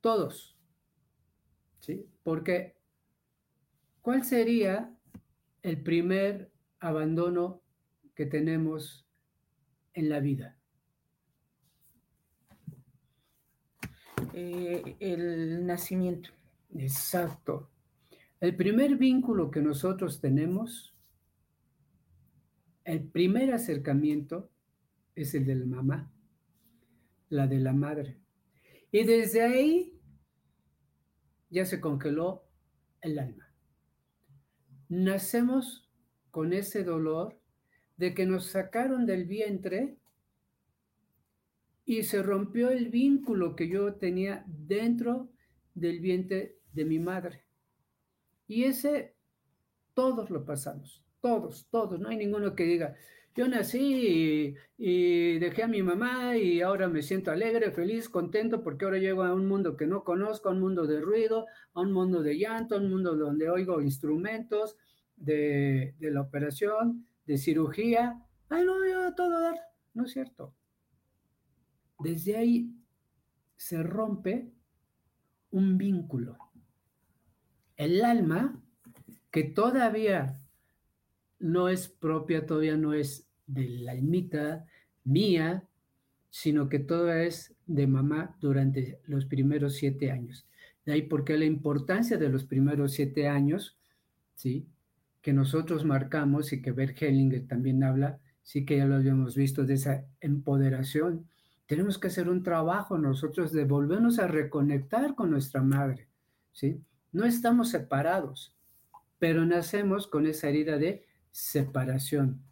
Todos. 0.00 0.56
¿Sí? 1.80 2.06
Porque, 2.28 2.76
¿cuál 4.02 4.22
sería 4.22 4.94
el 5.62 5.82
primer 5.82 6.52
abandono 6.78 7.62
que 8.14 8.26
tenemos 8.26 9.08
en 9.94 10.10
la 10.10 10.20
vida? 10.20 10.58
Eh, 14.34 14.96
el 15.00 15.64
nacimiento. 15.64 16.28
Exacto. 16.76 17.70
El 18.40 18.54
primer 18.56 18.96
vínculo 18.96 19.50
que 19.50 19.62
nosotros 19.62 20.20
tenemos, 20.20 20.94
el 22.84 23.04
primer 23.04 23.54
acercamiento 23.54 24.50
es 25.14 25.32
el 25.32 25.46
de 25.46 25.54
la 25.54 25.64
mamá, 25.64 26.12
la 27.30 27.46
de 27.46 27.58
la 27.58 27.72
madre. 27.72 28.18
Y 28.92 29.04
desde 29.04 29.40
ahí 29.40 29.97
ya 31.50 31.64
se 31.64 31.80
congeló 31.80 32.44
el 33.00 33.18
alma. 33.18 33.52
Nacemos 34.88 35.88
con 36.30 36.52
ese 36.52 36.84
dolor 36.84 37.38
de 37.96 38.14
que 38.14 38.26
nos 38.26 38.46
sacaron 38.46 39.06
del 39.06 39.24
vientre 39.24 39.98
y 41.84 42.02
se 42.02 42.22
rompió 42.22 42.70
el 42.70 42.90
vínculo 42.90 43.56
que 43.56 43.68
yo 43.68 43.94
tenía 43.94 44.44
dentro 44.46 45.30
del 45.74 46.00
vientre 46.00 46.58
de 46.72 46.84
mi 46.84 46.98
madre. 46.98 47.44
Y 48.46 48.64
ese, 48.64 49.14
todos 49.94 50.30
lo 50.30 50.44
pasamos, 50.44 51.02
todos, 51.20 51.66
todos, 51.70 51.98
no 51.98 52.08
hay 52.08 52.16
ninguno 52.16 52.54
que 52.54 52.64
diga, 52.64 52.94
yo 53.34 53.48
nací 53.48 54.54
y, 54.76 55.38
dejé 55.38 55.62
a 55.62 55.68
mi 55.68 55.82
mamá 55.82 56.36
y 56.36 56.60
ahora 56.60 56.88
me 56.88 57.02
siento 57.02 57.30
alegre, 57.30 57.70
feliz, 57.70 58.08
contento 58.08 58.62
porque 58.62 58.84
ahora 58.84 58.98
llego 58.98 59.22
a 59.22 59.32
un 59.32 59.46
mundo 59.46 59.76
que 59.76 59.86
no 59.86 60.02
conozco, 60.04 60.48
a 60.48 60.52
un 60.52 60.60
mundo 60.60 60.86
de 60.86 61.00
ruido, 61.00 61.46
a 61.74 61.80
un 61.80 61.92
mundo 61.92 62.22
de 62.22 62.36
llanto, 62.38 62.74
a 62.74 62.78
un 62.78 62.90
mundo 62.90 63.16
donde 63.16 63.48
oigo 63.48 63.80
instrumentos 63.80 64.76
de, 65.16 65.94
de 65.98 66.10
la 66.10 66.20
operación, 66.20 67.06
de 67.26 67.38
cirugía. 67.38 68.20
Ay, 68.48 68.64
no, 68.64 68.84
yo 68.86 69.14
todo 69.14 69.40
dar. 69.40 69.60
No 69.94 70.04
es 70.04 70.12
cierto 70.12 70.54
desde 71.98 72.36
ahí 72.36 72.74
se 73.56 73.82
rompe 73.82 74.52
un 75.50 75.76
vínculo. 75.78 76.38
El 77.76 78.04
alma, 78.04 78.62
que 79.30 79.44
todavía 79.44 80.37
no 81.38 81.68
es 81.68 81.88
propia, 81.88 82.46
todavía 82.46 82.76
no 82.76 82.94
es 82.94 83.26
de 83.46 83.68
la 83.68 83.92
almita 83.92 84.66
mía, 85.04 85.64
sino 86.30 86.68
que 86.68 86.78
todavía 86.78 87.24
es 87.24 87.54
de 87.66 87.86
mamá 87.86 88.36
durante 88.40 89.00
los 89.06 89.26
primeros 89.26 89.74
siete 89.74 90.10
años. 90.10 90.46
De 90.84 90.92
ahí 90.92 91.02
porque 91.02 91.36
la 91.36 91.44
importancia 91.44 92.16
de 92.16 92.28
los 92.28 92.44
primeros 92.44 92.92
siete 92.92 93.28
años, 93.28 93.78
¿sí? 94.34 94.66
que 95.22 95.32
nosotros 95.32 95.84
marcamos 95.84 96.52
y 96.52 96.62
que 96.62 96.72
Bert 96.72 96.98
también 97.48 97.82
habla, 97.82 98.20
sí 98.42 98.64
que 98.64 98.78
ya 98.78 98.86
lo 98.86 98.96
habíamos 98.96 99.36
visto, 99.36 99.64
de 99.64 99.74
esa 99.74 100.04
empoderación 100.20 101.26
tenemos 101.68 101.98
que 101.98 102.06
hacer 102.06 102.30
un 102.30 102.42
trabajo 102.42 102.96
nosotros 102.96 103.52
de 103.52 103.64
volvernos 103.64 104.18
a 104.18 104.26
reconectar 104.26 105.14
con 105.14 105.30
nuestra 105.30 105.62
madre, 105.62 106.08
¿sí? 106.50 106.82
No 107.12 107.26
estamos 107.26 107.68
separados, 107.68 108.56
pero 109.18 109.44
nacemos 109.44 110.06
con 110.06 110.26
esa 110.26 110.48
herida 110.48 110.78
de 110.78 111.04
separación, 111.38 112.42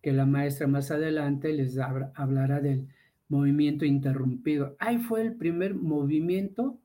que 0.00 0.12
la 0.12 0.26
maestra 0.26 0.68
más 0.68 0.92
adelante 0.92 1.52
les 1.52 1.76
hablará 1.76 2.60
del 2.60 2.86
movimiento 3.28 3.84
interrumpido. 3.84 4.76
Ahí 4.78 4.98
fue 4.98 5.22
el 5.22 5.34
primer 5.34 5.74
movimiento 5.74 6.78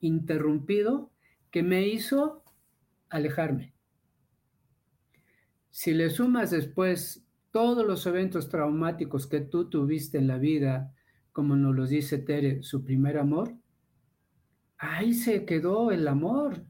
interrumpido 0.00 1.10
que 1.50 1.62
me 1.62 1.86
hizo 1.86 2.42
alejarme. 3.10 3.74
Si 5.68 5.92
le 5.92 6.08
sumas 6.08 6.50
después 6.50 7.26
todos 7.50 7.86
los 7.86 8.06
eventos 8.06 8.48
traumáticos 8.48 9.26
que 9.26 9.42
tú 9.42 9.68
tuviste 9.68 10.16
en 10.16 10.26
la 10.26 10.38
vida, 10.38 10.94
como 11.32 11.54
nos 11.54 11.76
lo 11.76 11.86
dice 11.86 12.16
Tere, 12.16 12.62
su 12.62 12.82
primer 12.82 13.18
amor, 13.18 13.54
ahí 14.78 15.12
se 15.12 15.44
quedó 15.44 15.90
el 15.92 16.08
amor, 16.08 16.64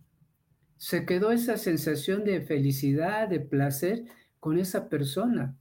se 0.82 1.06
quedó 1.06 1.30
esa 1.30 1.58
sensación 1.58 2.24
de 2.24 2.40
felicidad, 2.40 3.28
de 3.28 3.38
placer 3.38 4.04
con 4.40 4.58
esa 4.58 4.88
persona. 4.88 5.56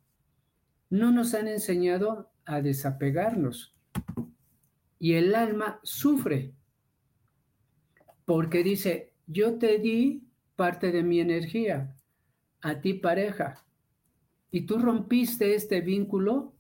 No 0.90 1.12
nos 1.12 1.36
han 1.36 1.48
enseñado 1.48 2.32
a 2.44 2.60
desapegarnos. 2.60 3.76
Y 4.98 5.14
el 5.14 5.36
alma 5.36 5.80
sufre 5.84 6.56
porque 8.26 8.64
dice, 8.64 9.14
yo 9.28 9.60
te 9.60 9.78
di 9.78 10.28
parte 10.56 10.92
de 10.92 11.04
mi 11.04 11.20
energía, 11.20 11.96
a 12.60 12.82
ti 12.82 12.96
pareja, 12.96 13.64
y 14.50 14.62
tú 14.62 14.80
rompiste 14.80 15.54
este 15.54 15.82
vínculo 15.82 16.56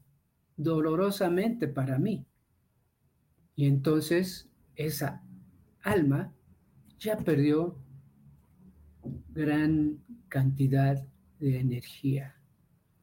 dolorosamente 0.55 1.67
para 1.67 1.97
mí. 1.97 2.27
Y 3.55 3.65
entonces 3.65 4.51
esa 4.75 5.23
alma 5.81 6.31
ya 6.99 7.17
perdió 7.17 7.81
gran 9.33 9.99
cantidad 10.29 11.03
de 11.39 11.59
energía. 11.59 12.35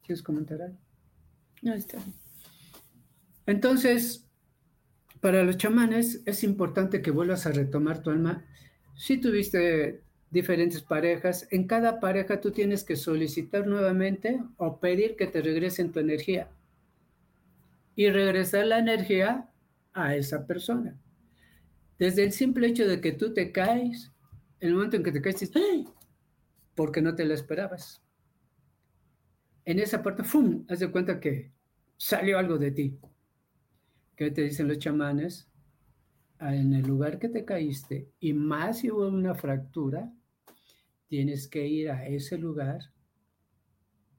¿Quieres 0.03 0.23
comentar 0.23 0.63
algo? 0.63 0.79
No, 1.63 1.75
está 1.75 1.99
Entonces, 3.47 4.27
para 5.21 5.43
los 5.43 5.57
chamanes 5.57 6.23
es 6.25 6.45
importante 6.45 7.03
que 7.03 7.11
vuelvas 7.11 7.47
a 7.47 7.53
retomar 7.53 8.03
tu 8.03 8.11
alma. 8.11 8.45
Si 8.95 9.19
tuviste 9.19 10.03
diferentes 10.31 10.83
parejas. 10.83 11.47
En 11.51 11.67
cada 11.67 12.01
pareja 12.01 12.41
tú 12.41 12.51
tienes 12.51 12.85
que 12.85 12.97
solicitar 12.97 13.67
nuevamente 13.67 14.43
o 14.57 14.79
pedir 14.79 15.17
que 15.17 15.27
te 15.27 15.41
regresen 15.41 15.93
tu 15.93 16.01
energía 16.01 16.49
y 17.95 18.11
regresar 18.11 18.67
la 18.67 18.79
energía 18.79 19.49
a 19.93 20.15
esa 20.15 20.47
persona. 20.47 20.97
Desde 21.99 22.25
el 22.25 22.33
simple 22.33 22.69
hecho 22.69 22.87
de 22.87 23.01
que 23.01 23.13
tú 23.13 23.33
te 23.33 23.51
caes, 23.51 24.13
el 24.61 24.75
momento 24.75 24.97
en 24.97 25.03
que 25.03 25.13
te 25.13 25.21
caes, 25.21 25.51
¡ay! 25.55 25.87
porque 26.79 27.03
no 27.03 27.17
te 27.17 27.25
lo 27.25 27.35
esperabas. 27.35 28.01
En 29.65 29.81
esa 29.81 30.01
parte, 30.01 30.23
¡fum! 30.23 30.65
Haz 30.69 30.79
de 30.79 30.93
cuenta 30.93 31.19
que 31.19 31.51
salió 31.97 32.39
algo 32.39 32.57
de 32.57 32.71
ti. 32.71 33.01
¿Qué 34.15 34.31
te 34.31 34.43
dicen 34.43 34.69
los 34.69 34.79
chamanes? 34.79 35.51
En 36.39 36.73
el 36.73 36.87
lugar 36.87 37.19
que 37.19 37.29
te 37.29 37.45
caíste 37.45 38.13
y 38.21 38.33
más 38.33 38.79
si 38.79 38.93
hubo 38.93 39.09
una 39.09 39.35
fractura, 39.35 40.13
tienes 41.09 41.49
que 41.49 41.67
ir 41.67 41.91
a 41.91 42.07
ese 42.07 42.39
lugar 42.39 42.79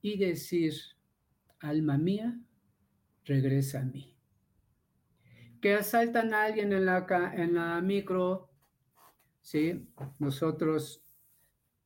y 0.02 0.18
decir, 0.18 0.74
alma 1.62 1.98
mía, 1.98 2.42
regresa 3.24 3.80
a 3.80 3.86
mí. 3.86 4.18
Que 5.62 5.76
asaltan 5.76 6.34
a 6.34 6.44
alguien 6.44 6.74
en 6.74 6.86
la, 6.86 7.06
en 7.38 7.54
la 7.54 7.80
micro, 7.80 8.49
¿sí? 9.42 9.88
Nosotros 10.20 11.04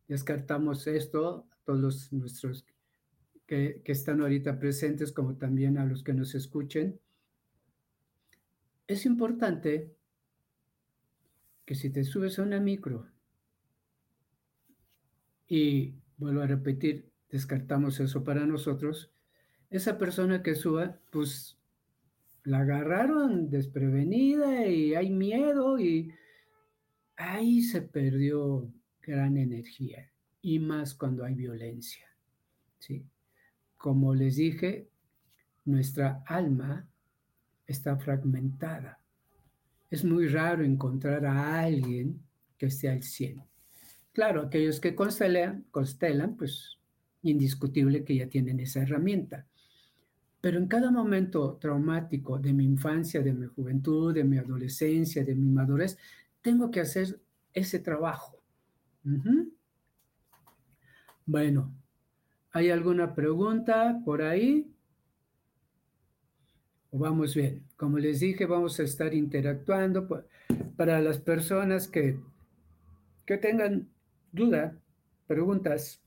descartamos 0.08 0.88
esto, 0.88 1.48
todos 1.66 2.12
nuestros 2.12 2.66
que, 3.46 3.82
que 3.84 3.92
están 3.92 4.22
ahorita 4.22 4.60
presentes, 4.60 5.12
como 5.12 5.36
también 5.36 5.78
a 5.78 5.86
los 5.86 6.04
que 6.04 6.14
nos 6.14 6.36
escuchen. 6.36 7.00
Es 8.88 9.06
importante 9.06 9.96
que 11.66 11.76
si 11.76 11.90
te 11.90 12.04
subes 12.04 12.40
a 12.40 12.44
una 12.44 12.60
micro 12.60 13.08
y 15.48 15.96
vuelvo 16.18 16.42
a 16.42 16.48
repetir, 16.48 17.12
descartamos 17.30 18.00
eso 18.00 18.24
para 18.24 18.46
nosotros, 18.46 19.12
esa 19.70 19.98
persona 19.98 20.44
que 20.44 20.56
suba, 20.56 21.00
pues 21.12 21.58
la 22.44 22.60
agarraron 22.60 23.50
desprevenida 23.50 24.68
y 24.68 24.94
hay 24.96 25.10
miedo 25.10 25.80
y 25.80 26.14
ahí 27.16 27.62
se 27.62 27.82
perdió 27.82 28.72
gran 29.02 29.38
energía 29.38 30.10
y 30.42 30.60
más 30.60 30.94
cuando 30.94 31.24
hay 31.24 31.36
violencia. 31.36 32.06
¿sí? 32.80 33.06
Como 33.78 34.14
les 34.14 34.38
dije, 34.38 34.90
nuestra 35.66 36.24
alma 36.26 36.88
está 37.66 37.98
fragmentada. 37.98 39.00
Es 39.90 40.04
muy 40.04 40.28
raro 40.28 40.64
encontrar 40.64 41.26
a 41.26 41.60
alguien 41.60 42.20
que 42.58 42.68
esté 42.68 42.90
al 42.90 43.04
100. 43.04 43.44
Claro, 44.12 44.42
aquellos 44.44 44.80
que 44.80 44.96
constelan, 44.96 45.66
constelan, 45.72 46.36
pues 46.36 46.78
indiscutible 47.24 48.04
que 48.04 48.16
ya 48.16 48.28
tienen 48.28 48.60
esa 48.60 48.82
herramienta. 48.82 49.48
Pero 50.42 50.58
en 50.58 50.68
cada 50.68 50.92
momento 50.92 51.58
traumático 51.60 52.38
de 52.38 52.54
mi 52.54 52.66
infancia, 52.66 53.22
de 53.22 53.34
mi 53.34 53.48
juventud, 53.48 54.14
de 54.14 54.26
mi 54.26 54.38
adolescencia, 54.38 55.24
de 55.24 55.36
mi 55.36 55.50
madurez, 55.50 55.98
tengo 56.44 56.70
que 56.70 56.82
hacer 56.82 57.20
ese 57.54 57.80
trabajo. 57.80 58.44
Bueno, 61.26 61.74
¿hay 62.52 62.70
alguna 62.70 63.16
pregunta 63.16 64.00
por 64.06 64.22
ahí? 64.22 64.70
¿O 66.92 67.00
vamos 67.00 67.34
bien? 67.34 67.66
Como 67.76 67.98
les 67.98 68.20
dije, 68.20 68.46
vamos 68.46 68.80
a 68.80 68.84
estar 68.84 69.14
interactuando 69.14 70.08
para 70.76 71.02
las 71.02 71.18
personas 71.18 71.88
que, 71.88 72.20
que 73.26 73.38
tengan 73.38 73.90
duda, 74.32 74.78
preguntas. 75.26 76.04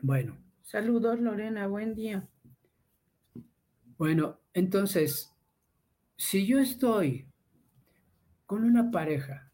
Bueno. 0.00 0.38
Saludos, 0.62 1.20
Lorena. 1.20 1.66
Buen 1.66 1.94
día. 1.94 2.28
Bueno, 3.98 4.40
entonces, 4.52 5.32
si 6.16 6.46
yo 6.46 6.58
estoy 6.58 7.26
con 8.46 8.64
una 8.64 8.90
pareja, 8.90 9.50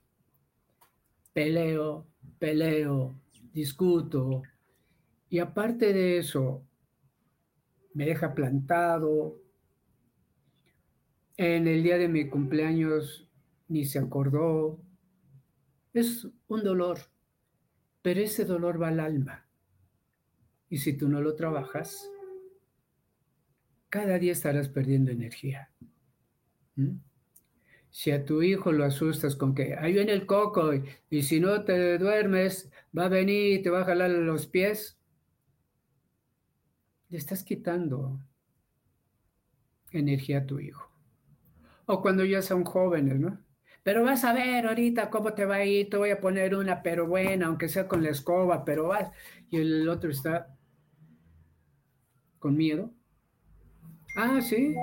peleo, 1.33 2.07
peleo, 2.39 3.19
discuto, 3.53 4.43
y 5.29 5.39
aparte 5.39 5.93
de 5.93 6.19
eso, 6.19 6.63
me 7.95 8.05
deja 8.05 8.35
plantado, 8.35 9.43
en 11.39 11.67
el 11.67 11.83
día 11.83 11.99
de 11.99 12.09
mi 12.09 12.29
cumpleaños 12.29 13.29
ni 13.69 13.85
se 13.85 13.99
acordó, 13.99 14.79
es 15.95 16.29
un 16.49 16.63
dolor, 16.63 16.99
pero 18.03 18.21
ese 18.21 18.45
dolor 18.45 18.81
va 18.81 18.89
al 18.89 19.01
alma. 19.01 19.47
Y 20.69 20.79
si 20.79 20.97
tú 20.97 21.09
no 21.09 21.21
lo 21.21 21.35
trabajas, 21.35 22.11
cada 23.89 24.19
día 24.19 24.33
estarás 24.33 24.69
perdiendo 24.69 25.11
energía. 25.11 25.71
¿Mm? 26.77 26.97
Si 27.93 28.11
a 28.11 28.25
tu 28.25 28.43
hijo 28.43 28.73
lo 28.73 28.85
asustas 28.85 29.37
con 29.37 29.55
que 29.55 29.77
ahí 29.77 29.93
viene 29.93 30.13
el 30.13 30.25
coco 30.25 30.73
y, 31.11 31.23
si 31.23 31.41
no 31.41 31.63
te 31.63 31.99
duermes, 31.99 32.73
va 32.97 33.05
a 33.05 33.09
venir 33.09 33.61
y 33.61 33.63
te 33.63 33.69
va 33.69 33.83
a 33.83 33.85
jalar 33.85 34.11
los 34.11 34.47
pies, 34.47 34.99
le 37.11 37.19
estás 37.19 37.45
quitando 37.45 38.19
energía 39.91 40.39
a 40.39 40.47
tu 40.47 40.59
hijo. 40.59 40.91
O 41.85 42.01
cuando 42.01 42.25
ya 42.25 42.41
son 42.41 42.65
jóvenes, 42.65 43.21
¿no? 43.21 43.39
Pero 43.83 44.05
vas 44.05 44.25
a 44.25 44.33
ver 44.33 44.67
ahorita 44.67 45.11
cómo 45.11 45.35
te 45.35 45.45
va 45.45 45.57
a 45.57 45.65
ir, 45.67 45.91
te 45.91 45.99
voy 45.99 46.11
a 46.11 46.21
poner 46.21 46.55
una, 46.55 46.83
pero 46.83 47.07
buena, 47.07 47.47
aunque 47.47 47.69
sea 47.69 47.89
con 47.89 48.03
la 48.03 48.09
escoba, 48.09 48.65
pero 48.65 48.89
vas. 48.89 49.11
Y 49.51 49.59
el 49.59 49.87
otro 49.87 50.11
está 50.11 50.57
con 52.39 52.57
miedo. 52.57 52.91
Ah, 54.17 54.41
sí. 54.41 54.75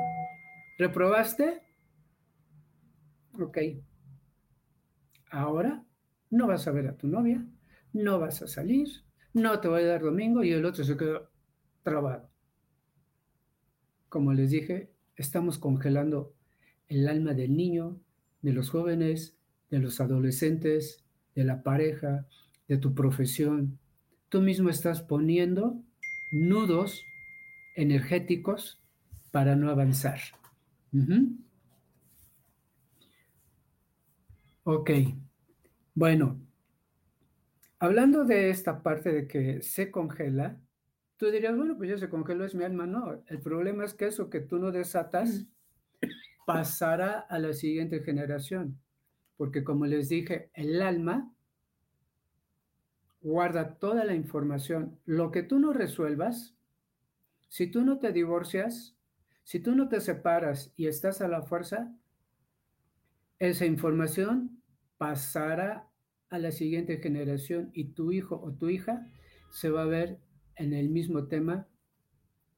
¿Reprobaste? 0.78 1.69
Ok. 3.40 3.58
Ahora 5.32 5.86
no 6.30 6.48
vas 6.48 6.68
a 6.68 6.72
ver 6.72 6.88
a 6.88 6.98
tu 6.98 7.08
novia, 7.08 7.46
no 7.94 8.20
vas 8.20 8.42
a 8.42 8.48
salir, 8.48 8.88
no 9.34 9.60
te 9.60 9.68
voy 9.68 9.84
a 9.84 9.88
dar 9.88 10.02
domingo 10.02 10.44
y 10.44 10.52
el 10.52 10.66
otro 10.66 10.84
se 10.84 10.98
quedó 10.98 11.30
trabado. 11.84 12.30
Como 14.10 14.34
les 14.34 14.52
dije, 14.52 14.92
estamos 15.16 15.58
congelando 15.58 16.34
el 16.88 17.08
alma 17.08 17.34
del 17.34 17.56
niño, 17.56 18.02
de 18.42 18.54
los 18.54 18.70
jóvenes, 18.72 19.38
de 19.70 19.80
los 19.80 20.02
adolescentes, 20.02 21.06
de 21.36 21.44
la 21.44 21.62
pareja, 21.62 22.28
de 22.68 22.78
tu 22.78 22.94
profesión. 22.94 23.80
Tú 24.30 24.42
mismo 24.42 24.70
estás 24.70 25.02
poniendo 25.02 25.82
nudos 26.32 27.04
energéticos 27.76 28.82
para 29.32 29.56
no 29.56 29.70
avanzar. 29.70 30.20
Ok, 34.64 34.92
bueno, 35.94 36.40
hablando 37.80 38.26
de 38.26 38.50
esta 38.50 38.82
parte 38.84 39.12
de 39.12 39.28
que 39.28 39.62
se 39.62 39.92
congela, 39.92 40.60
tú 41.18 41.28
dirías, 41.32 41.56
bueno, 41.56 41.78
pues 41.78 41.90
ya 41.90 41.98
se 41.98 42.10
congeló, 42.10 42.46
es 42.46 42.56
mi 42.56 42.64
alma. 42.64 42.86
No, 42.86 43.24
el 43.28 43.42
problema 43.42 43.86
es 43.86 43.94
que 43.94 44.08
eso 44.08 44.30
que 44.30 44.40
tú 44.42 44.58
no 44.60 44.72
desatas 44.72 45.46
pasará 46.46 47.20
a 47.20 47.40
la 47.40 47.54
siguiente 47.54 48.02
generación, 48.04 48.80
porque 49.38 49.64
como 49.64 49.86
les 49.86 50.10
dije, 50.10 50.52
el 50.54 50.82
alma 50.82 51.34
guarda 53.22 53.76
toda 53.76 54.06
la 54.06 54.16
información. 54.16 55.00
Lo 55.06 55.32
que 55.32 55.44
tú 55.44 55.60
no 55.60 55.74
resuelvas, 55.74 56.56
si 57.50 57.68
tú 57.68 57.84
no 57.84 58.00
te 58.00 58.12
divorcias, 58.12 58.96
si 59.44 59.60
tú 59.60 59.76
no 59.76 59.90
te 59.90 60.02
separas 60.02 60.74
y 60.78 60.88
estás 60.88 61.22
a 61.22 61.28
la 61.28 61.42
fuerza, 61.44 61.94
esa 63.40 63.66
información 63.66 64.62
pasará 64.98 65.90
a 66.30 66.38
la 66.38 66.52
siguiente 66.52 66.98
generación 66.98 67.72
y 67.74 67.94
tu 67.94 68.12
hijo 68.12 68.40
o 68.40 68.54
tu 68.54 68.70
hija 68.70 69.08
se 69.52 69.70
va 69.70 69.84
a 69.84 69.88
ver 69.88 70.20
en 70.56 70.74
el 70.74 70.90
mismo 70.90 71.28
tema 71.28 71.68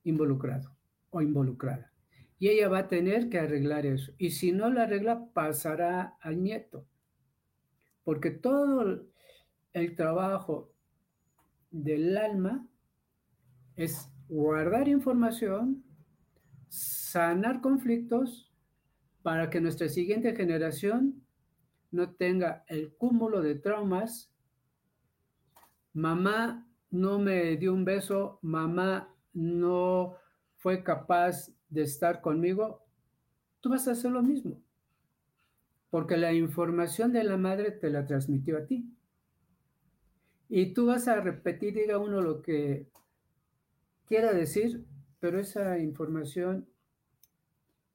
involucrado 0.03 0.75
o 1.11 1.21
involucrada. 1.21 1.93
Y 2.39 2.49
ella 2.49 2.69
va 2.69 2.79
a 2.79 2.87
tener 2.87 3.29
que 3.29 3.39
arreglar 3.39 3.85
eso. 3.85 4.11
Y 4.17 4.31
si 4.31 4.51
no 4.51 4.71
lo 4.71 4.81
arregla, 4.81 5.29
pasará 5.31 6.17
al 6.21 6.41
nieto. 6.41 6.87
Porque 8.03 8.31
todo 8.31 9.05
el 9.73 9.95
trabajo 9.95 10.73
del 11.69 12.17
alma 12.17 12.67
es 13.75 14.09
guardar 14.27 14.87
información, 14.87 15.83
sanar 16.67 17.61
conflictos 17.61 18.50
para 19.23 19.49
que 19.49 19.62
nuestra 19.62 19.89
siguiente 19.89 20.36
generación 20.36 21.23
no 21.91 22.12
tenga 22.12 22.63
el 22.67 22.93
cúmulo 22.93 23.41
de 23.41 23.55
traumas. 23.55 24.31
Mamá 25.93 26.67
no 26.89 27.19
me 27.19 27.57
dio 27.57 27.73
un 27.73 27.86
beso, 27.86 28.39
mamá 28.41 29.13
no 29.34 30.15
fue 30.57 30.84
capaz 30.84 31.51
de 31.69 31.84
estar 31.84 32.21
conmigo, 32.21 32.86
tú 33.62 33.69
vas 33.69 33.88
a 33.88 33.91
hacer 33.91 34.12
lo 34.12 34.21
mismo. 34.21 34.62
Porque 35.89 36.17
la 36.17 36.34
información 36.34 37.12
de 37.12 37.23
la 37.23 37.38
madre 37.38 37.71
te 37.71 37.89
la 37.89 38.05
transmitió 38.05 38.57
a 38.57 38.65
ti. 38.65 38.86
Y 40.47 40.73
tú 40.73 40.88
vas 40.88 41.07
a 41.07 41.19
repetir, 41.19 41.73
diga 41.73 41.97
uno 41.97 42.21
lo 42.21 42.41
que 42.41 42.88
quiera 44.05 44.34
decir, 44.34 44.86
pero 45.19 45.39
esa 45.39 45.79
información 45.79 46.67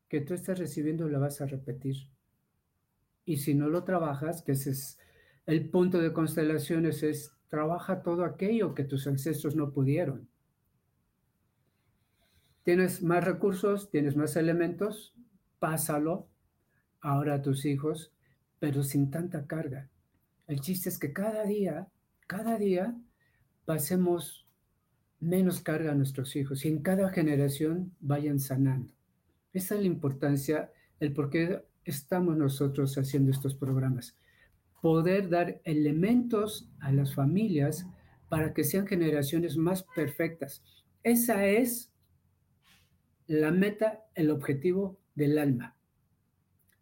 que 0.08 0.20
tú 0.20 0.34
estás 0.34 0.58
recibiendo 0.58 1.08
la 1.08 1.18
vas 1.18 1.40
a 1.40 1.46
repetir. 1.46 1.96
Y 3.24 3.38
si 3.38 3.54
no 3.54 3.68
lo 3.68 3.84
trabajas, 3.84 4.42
que 4.42 4.52
ese 4.52 4.70
es 4.70 4.98
el 5.46 5.68
punto 5.68 5.98
de 5.98 6.12
constelaciones, 6.12 7.02
es 7.02 7.32
trabaja 7.48 8.02
todo 8.02 8.24
aquello 8.24 8.74
que 8.74 8.84
tus 8.84 9.06
ancestros 9.06 9.56
no 9.56 9.72
pudieron. 9.72 10.28
Tienes 12.62 13.02
más 13.02 13.24
recursos, 13.24 13.90
tienes 13.90 14.16
más 14.16 14.36
elementos, 14.36 15.14
pásalo 15.58 16.28
ahora 17.00 17.34
a 17.34 17.42
tus 17.42 17.64
hijos, 17.64 18.12
pero 18.58 18.82
sin 18.82 19.10
tanta 19.10 19.46
carga. 19.46 19.88
El 20.48 20.60
chiste 20.60 20.88
es 20.88 20.98
que 20.98 21.12
cada 21.12 21.44
día, 21.44 21.88
cada 22.26 22.58
día, 22.58 22.96
pasemos 23.64 24.48
menos 25.20 25.60
carga 25.60 25.92
a 25.92 25.94
nuestros 25.94 26.34
hijos 26.36 26.64
y 26.64 26.68
en 26.68 26.82
cada 26.82 27.10
generación 27.10 27.94
vayan 28.00 28.40
sanando. 28.40 28.95
Esa 29.56 29.74
es 29.74 29.80
la 29.80 29.86
importancia, 29.86 30.70
el 31.00 31.14
por 31.14 31.30
qué 31.30 31.64
estamos 31.86 32.36
nosotros 32.36 32.98
haciendo 32.98 33.30
estos 33.30 33.54
programas. 33.54 34.14
Poder 34.82 35.30
dar 35.30 35.62
elementos 35.64 36.68
a 36.78 36.92
las 36.92 37.14
familias 37.14 37.86
para 38.28 38.52
que 38.52 38.64
sean 38.64 38.86
generaciones 38.86 39.56
más 39.56 39.82
perfectas. 39.94 40.62
Esa 41.02 41.46
es 41.46 41.90
la 43.28 43.50
meta, 43.50 44.04
el 44.14 44.30
objetivo 44.30 45.00
del 45.14 45.38
alma. 45.38 45.74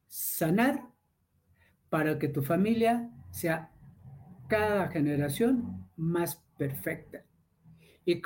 Sanar 0.08 0.88
para 1.90 2.18
que 2.18 2.26
tu 2.26 2.42
familia 2.42 3.08
sea 3.30 3.70
cada 4.48 4.88
generación 4.88 5.87
más 5.96 6.42
perfecta. 6.58 7.23
Y 8.06 8.20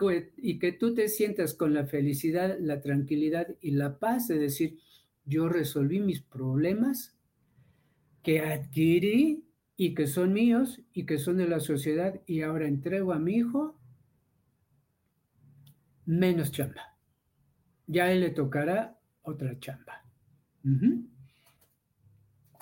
que, 0.58 0.72
tú 0.72 0.94
te 0.94 1.08
sientas 1.08 1.54
con 1.54 1.72
la 1.72 1.86
felicidad, 1.86 2.58
la 2.60 2.80
tranquilidad 2.80 3.54
y 3.60 3.72
la 3.72 3.98
paz 3.98 4.28
de 4.28 4.38
decir, 4.38 4.78
yo 5.24 5.48
resolví 5.48 6.00
mis 6.00 6.20
problemas 6.20 7.16
que 8.22 8.40
adquirí 8.40 9.44
y 9.76 9.94
que 9.94 10.06
son 10.06 10.32
míos 10.32 10.80
y 10.92 11.06
que 11.06 11.18
son 11.18 11.36
de 11.36 11.48
la 11.48 11.60
sociedad 11.60 12.20
y 12.26 12.42
ahora 12.42 12.66
entrego 12.66 13.12
a 13.12 13.18
mi 13.18 13.36
hijo 13.36 13.78
menos 16.04 16.50
chamba. 16.50 16.96
Ya 17.86 18.10
él 18.10 18.20
le 18.20 18.30
tocará 18.30 18.98
otra 19.22 19.58
chamba. 19.60 20.04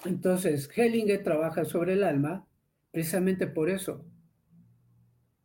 Entonces, 0.04 0.68
Hellinger 0.76 1.22
trabaja 1.22 1.64
sobre 1.64 1.94
el 1.94 2.04
alma 2.04 2.46
precisamente 2.90 3.46
por 3.46 3.70
eso. 3.70 4.04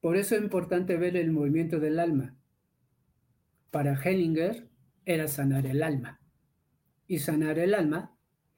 Por 0.01 0.17
eso 0.17 0.35
es 0.35 0.41
importante 0.41 0.97
ver 0.97 1.15
el 1.15 1.31
movimiento 1.31 1.79
del 1.79 1.99
alma. 1.99 2.35
Para 3.69 3.93
Hellinger 3.93 4.69
era 5.05 5.29
sanar 5.29 5.65
el 5.65 5.81
alma 5.81 6.19
y 7.07 7.19
sanar 7.19 7.57
el 7.59 7.73
alma 7.73 8.17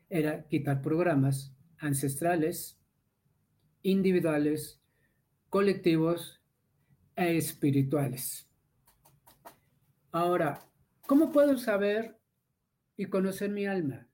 era 0.10 0.48
quitar 0.48 0.82
programas 0.82 1.56
ancestrales, 1.78 2.80
individuales, 3.84 4.82
colectivos 5.50 6.42
e 7.16 7.38
espirituales. 7.38 8.50
Ahora, 10.12 10.74
¿Cómo 11.06 11.34
puedo 11.34 11.58
saber 11.58 12.18
y 12.96 13.08
conocer 13.08 13.50
mi 13.52 13.66
alma? 13.66 14.08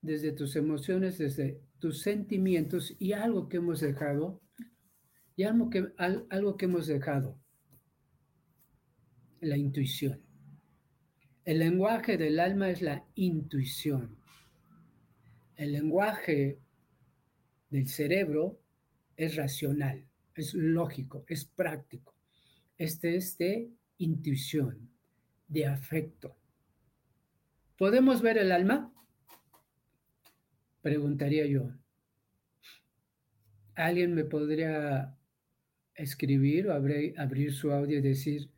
Desde 0.00 0.30
tus 0.30 0.54
emociones, 0.54 1.18
desde 1.18 1.60
tus 1.80 2.02
sentimientos 2.02 2.94
y 3.00 3.14
algo 3.14 3.48
que 3.48 3.56
hemos 3.56 3.80
dejado, 3.80 4.40
y 5.36 5.44
algo 5.44 5.70
que, 5.70 5.92
algo 5.98 6.56
que 6.56 6.64
hemos 6.66 6.86
dejado, 6.86 7.38
la 9.40 9.56
intuición. 9.56 10.22
El 11.44 11.58
lenguaje 11.58 12.16
del 12.16 12.40
alma 12.40 12.70
es 12.70 12.80
la 12.80 13.04
intuición. 13.14 14.16
El 15.56 15.72
lenguaje 15.72 16.58
del 17.70 17.88
cerebro 17.88 18.60
es 19.16 19.36
racional, 19.36 20.06
es 20.34 20.54
lógico, 20.54 21.24
es 21.28 21.44
práctico. 21.44 22.14
Este 22.78 23.16
es 23.16 23.36
de 23.38 23.70
intuición, 23.98 24.90
de 25.48 25.66
afecto. 25.66 26.36
¿Podemos 27.76 28.22
ver 28.22 28.38
el 28.38 28.52
alma? 28.52 28.92
Preguntaría 30.80 31.46
yo. 31.46 31.70
¿Alguien 33.74 34.14
me 34.14 34.24
podría 34.24 35.16
escribir 35.94 36.68
o 36.68 36.72
abrir, 36.72 37.52
su 37.52 37.72
audio 37.72 37.98
y 37.98 38.02
decir, 38.02 38.50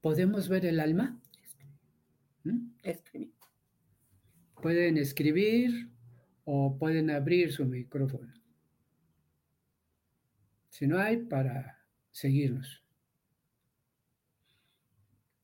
¿podemos 0.00 0.48
ver 0.48 0.66
el 0.66 0.80
alma? 0.80 1.20
¿Mm? 2.44 2.70
Escribir. 2.82 3.32
Pueden 4.60 4.96
escribir 4.96 5.90
o 6.44 6.78
pueden 6.78 7.10
abrir 7.10 7.52
su 7.52 7.64
micrófono. 7.64 8.32
Si 10.68 10.86
no 10.86 10.98
hay, 10.98 11.18
para 11.18 11.78
seguirnos. 12.10 12.82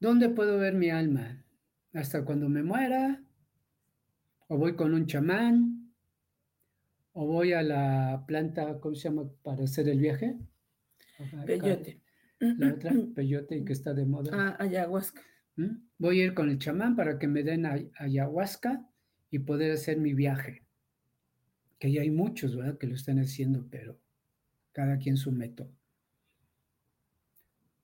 ¿Dónde 0.00 0.28
puedo 0.28 0.58
ver 0.58 0.74
mi 0.74 0.90
alma? 0.90 1.44
¿Hasta 1.92 2.24
cuando 2.24 2.48
me 2.48 2.62
muera? 2.62 3.22
¿O 4.46 4.56
voy 4.56 4.76
con 4.76 4.94
un 4.94 5.06
chamán? 5.06 5.92
¿O 7.12 7.26
voy 7.26 7.52
a 7.52 7.62
la 7.62 8.24
planta, 8.26 8.78
¿cómo 8.78 8.94
se 8.94 9.08
llama, 9.08 9.28
para 9.42 9.64
hacer 9.64 9.88
el 9.88 9.98
viaje? 9.98 10.38
Peyote. 11.46 12.00
La 12.40 12.74
otra, 12.74 12.92
peyote, 13.14 13.64
que 13.64 13.72
está 13.72 13.92
de 13.94 14.06
moda. 14.06 14.30
Ah, 14.32 14.56
ayahuasca. 14.60 15.22
¿Mm? 15.56 15.76
Voy 15.98 16.20
a 16.20 16.24
ir 16.26 16.34
con 16.34 16.50
el 16.50 16.58
chamán 16.58 16.94
para 16.94 17.18
que 17.18 17.26
me 17.26 17.42
den 17.42 17.66
ayahuasca 17.96 18.88
y 19.30 19.40
poder 19.40 19.72
hacer 19.72 19.98
mi 19.98 20.14
viaje. 20.14 20.62
Que 21.78 21.90
ya 21.90 22.02
hay 22.02 22.10
muchos, 22.10 22.56
¿verdad? 22.56 22.78
Que 22.78 22.86
lo 22.86 22.94
están 22.94 23.18
haciendo, 23.18 23.66
pero 23.68 23.98
cada 24.72 24.98
quien 24.98 25.16
su 25.16 25.32
método. 25.32 25.72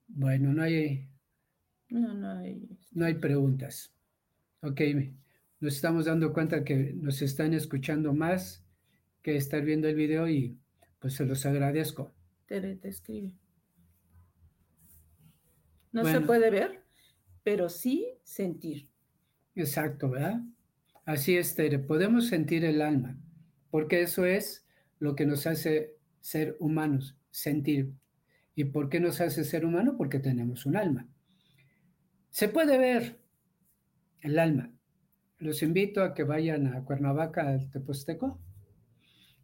Bueno, 0.06 0.52
no 0.52 0.62
hay... 0.62 1.08
No, 1.88 2.14
no 2.14 2.30
hay... 2.38 2.68
No 2.92 3.06
hay 3.06 3.14
preguntas. 3.14 3.92
Ok, 4.60 4.80
nos 5.60 5.74
estamos 5.74 6.06
dando 6.06 6.32
cuenta 6.32 6.62
que 6.64 6.94
nos 6.94 7.22
están 7.22 7.54
escuchando 7.54 8.14
más 8.14 8.64
que 9.22 9.36
estar 9.36 9.64
viendo 9.64 9.88
el 9.88 9.96
video 9.96 10.28
y 10.28 10.56
pues 11.00 11.14
se 11.14 11.26
los 11.26 11.44
agradezco. 11.44 12.14
Tere 12.46 12.76
te 12.76 12.88
escribe. 12.88 13.32
No 15.92 16.04
se 16.04 16.20
puede 16.20 16.50
ver, 16.50 16.82
pero 17.42 17.68
sí 17.68 18.18
sentir. 18.24 18.88
Exacto, 19.54 20.10
¿verdad? 20.10 20.40
Así 21.04 21.36
es, 21.36 21.54
Tere. 21.54 21.78
Podemos 21.78 22.28
sentir 22.28 22.64
el 22.64 22.82
alma, 22.82 23.16
porque 23.70 24.02
eso 24.02 24.24
es 24.24 24.66
lo 24.98 25.14
que 25.14 25.26
nos 25.26 25.46
hace 25.46 25.96
ser 26.20 26.56
humanos, 26.58 27.16
sentir. 27.30 27.92
¿Y 28.56 28.64
por 28.64 28.88
qué 28.88 29.00
nos 29.00 29.20
hace 29.20 29.44
ser 29.44 29.64
humano? 29.64 29.96
Porque 29.96 30.18
tenemos 30.18 30.66
un 30.66 30.76
alma. 30.76 31.08
Se 32.30 32.48
puede 32.48 32.78
ver 32.78 33.20
el 34.20 34.38
alma. 34.38 34.72
Los 35.38 35.62
invito 35.62 36.02
a 36.02 36.14
que 36.14 36.24
vayan 36.24 36.68
a 36.68 36.84
Cuernavaca, 36.84 37.48
al 37.48 37.70
Teposteco. 37.70 38.40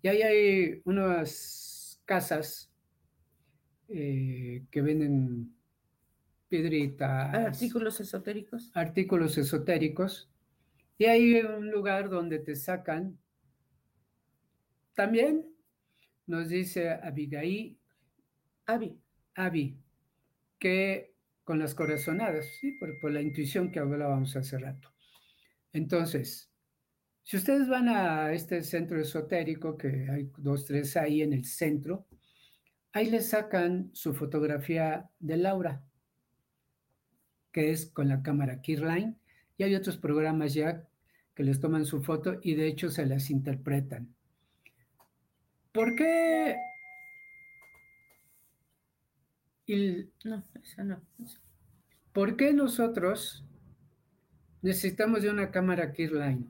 Y 0.03 0.09
ahí 0.09 0.23
hay 0.23 0.83
unas 0.85 2.01
casas 2.07 2.70
eh, 3.93 4.65
que 4.71 4.83
venden 4.83 5.55
piedritas. 6.49 7.35
Artículos 7.35 8.01
esotéricos. 8.01 8.71
Artículos 8.75 9.37
esotéricos. 9.37 10.31
Y 10.97 11.07
hay 11.07 11.41
un 11.41 11.71
lugar 11.71 12.09
donde 12.09 12.39
te 12.39 12.55
sacan. 12.55 13.19
También 14.95 15.47
nos 16.27 16.49
dice 16.49 16.91
Abigail. 16.91 17.79
Abi. 18.67 18.97
Abi, 19.35 19.77
que 20.59 21.15
con 21.45 21.59
las 21.59 21.75
corazonadas, 21.75 22.47
¿sí? 22.61 22.73
por, 22.73 22.99
por 23.01 23.11
la 23.11 23.23
intuición 23.23 23.73
que 23.73 23.81
hablábamos 23.81 24.37
hace 24.37 24.59
rato. 24.59 24.93
Entonces, 25.73 26.51
si 27.23 27.37
ustedes 27.37 27.69
van 27.69 27.89
a 27.89 28.33
este 28.33 28.63
centro 28.63 29.01
esotérico, 29.01 29.77
que 29.77 30.09
hay 30.11 30.31
dos, 30.37 30.67
tres 30.67 30.97
ahí 30.97 31.23
en 31.23 31.33
el 31.33 31.45
centro, 31.45 32.07
Ahí 32.93 33.09
le 33.09 33.21
sacan 33.21 33.91
su 33.93 34.15
fotografía 34.15 35.09
de 35.21 35.37
Laura, 35.37 35.85
que 37.53 37.71
es 37.71 37.87
con 37.87 38.09
la 38.09 38.23
cámara 38.23 38.61
Kirline, 38.61 39.17
y 39.57 39.63
hay 39.63 39.75
otros 39.75 39.97
programas 39.97 40.55
ya 40.55 40.89
que 41.35 41.45
les 41.45 41.61
toman 41.61 41.85
su 41.85 42.03
foto 42.03 42.39
y 42.43 42.55
de 42.55 42.67
hecho 42.67 42.91
se 42.91 43.07
las 43.07 43.31
interpretan. 43.31 44.15
¿Por 45.73 45.95
qué? 45.95 46.57
no, 50.25 50.45
esa 50.63 50.83
no. 50.83 51.01
¿Por 52.13 52.37
qué 52.37 52.53
nosotros 52.53 53.45
necesitamos 54.63 55.23
de 55.23 55.31
una 55.31 55.51
cámara 55.51 55.93
Kirline? 55.93 56.47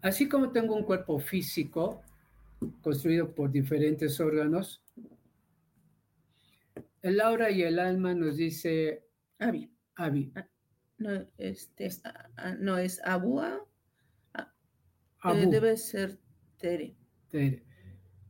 Así 0.00 0.28
como 0.28 0.52
tengo 0.52 0.74
un 0.74 0.84
cuerpo 0.84 1.18
físico, 1.18 2.03
construido 2.80 3.34
por 3.34 3.50
diferentes 3.50 4.20
órganos. 4.20 4.82
El 7.02 7.20
aura 7.20 7.50
y 7.50 7.62
el 7.62 7.78
alma 7.78 8.14
nos 8.14 8.36
dice 8.36 9.06
Abi. 9.38 9.70
Abi. 9.96 10.32
Ah, 10.34 10.48
no, 10.98 11.26
este, 11.38 11.88
ah, 12.04 12.30
ah, 12.36 12.54
no 12.58 12.78
es 12.78 13.00
Abua. 13.04 13.66
Debe 15.24 15.76
ser 15.76 16.18
Tere. 16.58 16.96
Tere. 17.30 17.64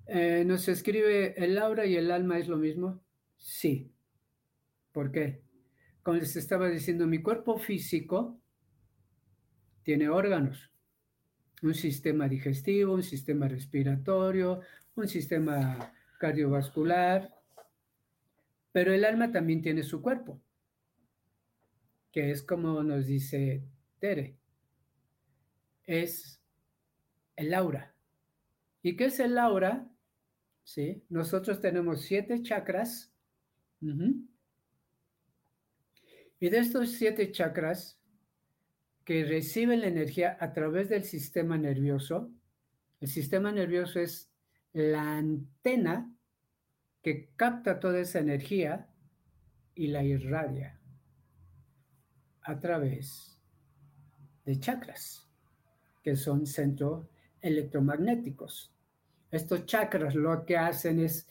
Eh, 0.06 0.44
nos 0.46 0.68
escribe, 0.68 1.34
¿el 1.42 1.58
aura 1.58 1.86
y 1.86 1.96
el 1.96 2.10
alma 2.10 2.38
es 2.38 2.48
lo 2.48 2.56
mismo? 2.56 3.02
Sí. 3.36 3.92
¿Por 4.92 5.10
qué? 5.10 5.42
Como 6.02 6.18
les 6.18 6.36
estaba 6.36 6.68
diciendo, 6.68 7.06
mi 7.06 7.22
cuerpo 7.22 7.58
físico 7.58 8.40
tiene 9.82 10.08
órganos 10.08 10.73
un 11.62 11.74
sistema 11.74 12.28
digestivo, 12.28 12.94
un 12.94 13.02
sistema 13.02 13.48
respiratorio, 13.48 14.60
un 14.96 15.08
sistema 15.08 15.92
cardiovascular, 16.18 17.34
pero 18.72 18.92
el 18.92 19.04
alma 19.04 19.30
también 19.30 19.62
tiene 19.62 19.82
su 19.82 20.02
cuerpo, 20.02 20.40
que 22.10 22.30
es 22.30 22.42
como 22.42 22.82
nos 22.82 23.06
dice 23.06 23.64
Tere, 23.98 24.36
es 25.84 26.42
el 27.36 27.54
aura. 27.54 27.94
¿Y 28.82 28.96
qué 28.96 29.06
es 29.06 29.20
el 29.20 29.38
aura? 29.38 29.88
¿Sí? 30.62 31.04
Nosotros 31.08 31.60
tenemos 31.60 32.02
siete 32.02 32.42
chakras. 32.42 33.12
Y 36.40 36.48
de 36.48 36.58
estos 36.58 36.90
siete 36.92 37.30
chakras, 37.32 38.00
que 39.04 39.24
recibe 39.24 39.76
la 39.76 39.86
energía 39.86 40.36
a 40.40 40.52
través 40.52 40.88
del 40.88 41.04
sistema 41.04 41.58
nervioso. 41.58 42.30
El 43.00 43.08
sistema 43.08 43.52
nervioso 43.52 44.00
es 44.00 44.30
la 44.72 45.18
antena 45.18 46.10
que 47.02 47.30
capta 47.36 47.80
toda 47.80 48.00
esa 48.00 48.18
energía 48.18 48.88
y 49.74 49.88
la 49.88 50.02
irradia 50.02 50.80
a 52.42 52.58
través 52.60 53.38
de 54.44 54.58
chakras, 54.58 55.28
que 56.02 56.16
son 56.16 56.46
centros 56.46 57.06
electromagnéticos. 57.40 58.74
Estos 59.30 59.66
chakras 59.66 60.14
lo 60.14 60.46
que 60.46 60.56
hacen 60.56 61.00
es, 61.00 61.28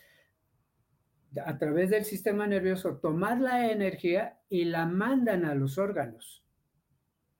a 1.44 1.58
través 1.58 1.90
del 1.90 2.06
sistema 2.06 2.46
nervioso, 2.46 2.98
tomar 2.98 3.40
la 3.40 3.72
energía 3.72 4.40
y 4.50 4.66
la 4.66 4.86
mandan 4.86 5.46
a 5.46 5.56
los 5.56 5.78
órganos 5.80 6.43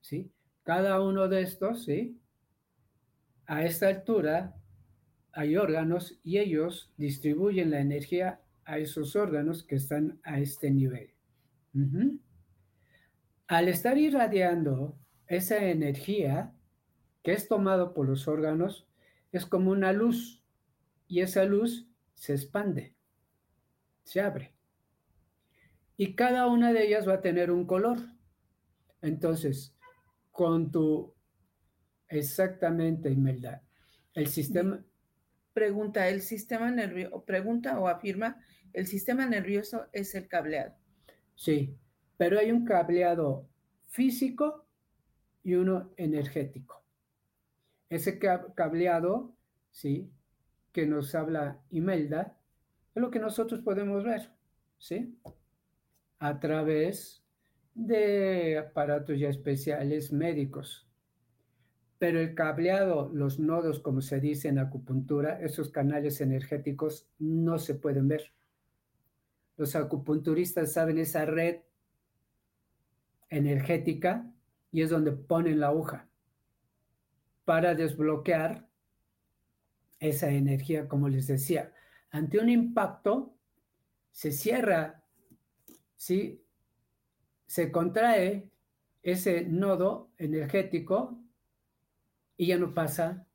¿sí? 0.04 0.32
Cada 0.64 1.02
uno 1.02 1.28
de 1.28 1.42
estos, 1.42 1.86
¿sí? 1.86 2.20
A 3.48 3.66
esta 3.66 3.88
altura 3.88 4.56
hay 5.32 5.58
órganos 5.58 6.20
y 6.24 6.38
ellos 6.38 6.94
distribuyen 6.98 7.72
la 7.72 7.80
energía 7.80 8.42
a 8.66 8.78
esos 8.78 9.16
órganos 9.16 9.64
que 9.64 9.76
están 9.76 10.20
a 10.24 10.40
este 10.40 10.70
nivel. 10.70 11.14
Al 13.48 13.68
estar 13.68 13.98
irradiando 13.98 14.98
esa 15.28 15.58
energía 15.70 16.54
que 17.24 17.32
es 17.32 17.48
tomado 17.48 17.94
por 17.94 18.08
los 18.08 18.28
órganos, 18.28 18.88
es 19.32 19.46
como 19.46 19.72
una 19.72 19.92
luz 19.92 20.44
y 21.08 21.22
esa 21.22 21.46
luz 21.46 21.90
se 22.14 22.34
expande, 22.34 22.94
se 24.04 24.22
abre. 24.22 24.54
Y 25.98 26.16
cada 26.16 26.48
una 26.48 26.74
de 26.74 26.86
ellas 26.86 27.08
va 27.08 27.16
a 27.16 27.22
tener 27.22 27.52
un 27.52 27.66
color. 27.66 28.00
Entonces, 29.02 29.76
con 30.34 30.72
tu... 30.72 31.14
Exactamente, 32.10 33.10
Imelda. 33.10 33.64
El 34.14 34.28
sistema... 34.28 34.84
Pregunta, 35.54 36.10
¿el 36.10 36.22
sistema 36.22 36.72
nervioso, 36.72 37.24
pregunta 37.24 37.80
o 37.80 37.88
afirma, 37.88 38.44
el 38.74 38.88
sistema 38.88 39.28
nervioso 39.28 39.86
es 39.94 40.16
el 40.16 40.28
cableado? 40.28 40.76
Sí, 41.36 41.78
pero 42.18 42.40
hay 42.40 42.52
un 42.52 42.66
cableado 42.66 43.48
físico 43.88 44.66
y 45.44 45.54
uno 45.54 45.94
energético. 45.96 46.84
Ese 47.88 48.18
cableado, 48.18 49.36
sí, 49.70 50.12
que 50.72 50.88
nos 50.88 51.14
habla 51.14 51.62
Imelda, 51.70 52.36
es 52.96 53.02
lo 53.02 53.12
que 53.12 53.20
nosotros 53.20 53.62
podemos 53.62 54.04
ver, 54.04 54.32
¿sí? 54.80 55.16
A 56.18 56.40
través 56.40 57.23
de 57.76 58.58
aparatos 58.58 59.20
ya 59.20 59.30
especiales 59.30 60.12
médicos. 60.12 60.88
Pero 62.00 62.20
el 62.20 62.36
cableado, 62.36 63.10
los 63.14 63.40
nodos, 63.40 63.80
como 63.80 64.02
se 64.02 64.20
dice 64.20 64.50
en 64.50 64.60
acupuntura, 64.60 65.40
esos 65.42 65.70
canales 65.70 66.22
energéticos 66.22 67.08
no 67.18 67.58
se 67.58 67.76
pueden 67.76 68.08
ver. 68.08 68.34
Los 69.58 69.76
acupunturistas 69.76 70.74
saben 70.74 70.98
esa 70.98 71.26
red 71.26 71.62
energética 73.30 74.32
y 74.72 74.82
es 74.82 74.90
donde 74.90 75.12
ponen 75.12 75.60
la 75.60 75.68
aguja 75.68 76.08
para 77.46 77.76
desbloquear 77.76 78.68
esa 80.00 80.30
energía, 80.30 80.88
como 80.88 81.10
les 81.10 81.28
decía. 81.28 81.72
Ante 82.10 82.40
un 82.40 82.50
impacto, 82.50 83.36
se 84.12 84.32
cierra, 84.32 85.04
¿sí? 85.96 86.43
Se 87.54 87.72
contrae 87.72 88.50
ese 89.04 89.46
nodo 89.46 90.10
energético 90.18 91.22
y 92.36 92.48
ya 92.48 92.58
no 92.58 92.74
pasa 92.74 93.28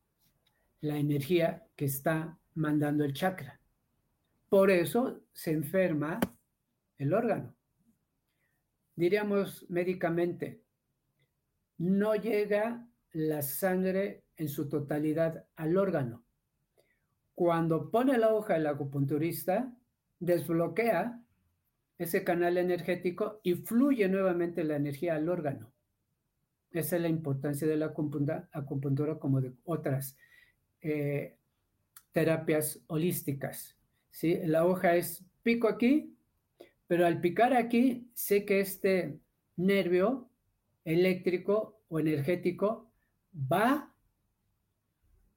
la 0.81 0.97
energía 0.97 1.65
que 1.77 1.85
está 1.85 2.37
mandando 2.55 3.05
el 3.05 3.13
chakra. 3.13 3.61
Por 4.49 4.71
eso 4.71 5.21
se 5.31 5.53
enferma 5.53 6.19
el 6.97 7.13
órgano. 7.13 7.55
Diríamos 8.93 9.65
médicamente, 9.69 10.63
no 11.77 12.13
llega 12.15 12.85
la 13.13 13.41
sangre 13.41 14.25
en 14.35 14.49
su 14.49 14.67
totalidad 14.67 15.45
al 15.55 15.77
órgano. 15.77 16.25
Cuando 17.35 17.89
pone 17.89 18.17
la 18.17 18.33
hoja 18.33 18.57
el 18.57 18.67
acupunturista, 18.67 19.73
desbloquea 20.19 21.23
ese 21.99 22.23
canal 22.23 22.57
energético 22.57 23.41
y 23.43 23.55
fluye 23.55 24.07
nuevamente 24.07 24.63
la 24.63 24.77
energía 24.77 25.15
al 25.15 25.27
órgano. 25.27 25.71
Esa 26.71 26.95
es 26.95 27.01
la 27.01 27.09
importancia 27.09 27.67
de 27.67 27.75
la 27.75 27.87
acupuntura, 27.87 29.19
como 29.19 29.41
de 29.41 29.53
otras 29.65 30.17
eh, 30.81 31.37
terapias 32.13 32.81
holísticas. 32.87 33.77
¿sí? 34.11 34.39
La 34.45 34.65
hoja 34.65 34.95
es 34.95 35.25
pico 35.43 35.67
aquí, 35.67 36.15
pero 36.87 37.05
al 37.05 37.19
picar 37.19 37.53
aquí 37.53 38.09
sé 38.13 38.45
que 38.45 38.61
este 38.61 39.19
nervio 39.57 40.29
eléctrico 40.85 41.81
o 41.89 41.99
energético 41.99 42.89
va 43.35 43.93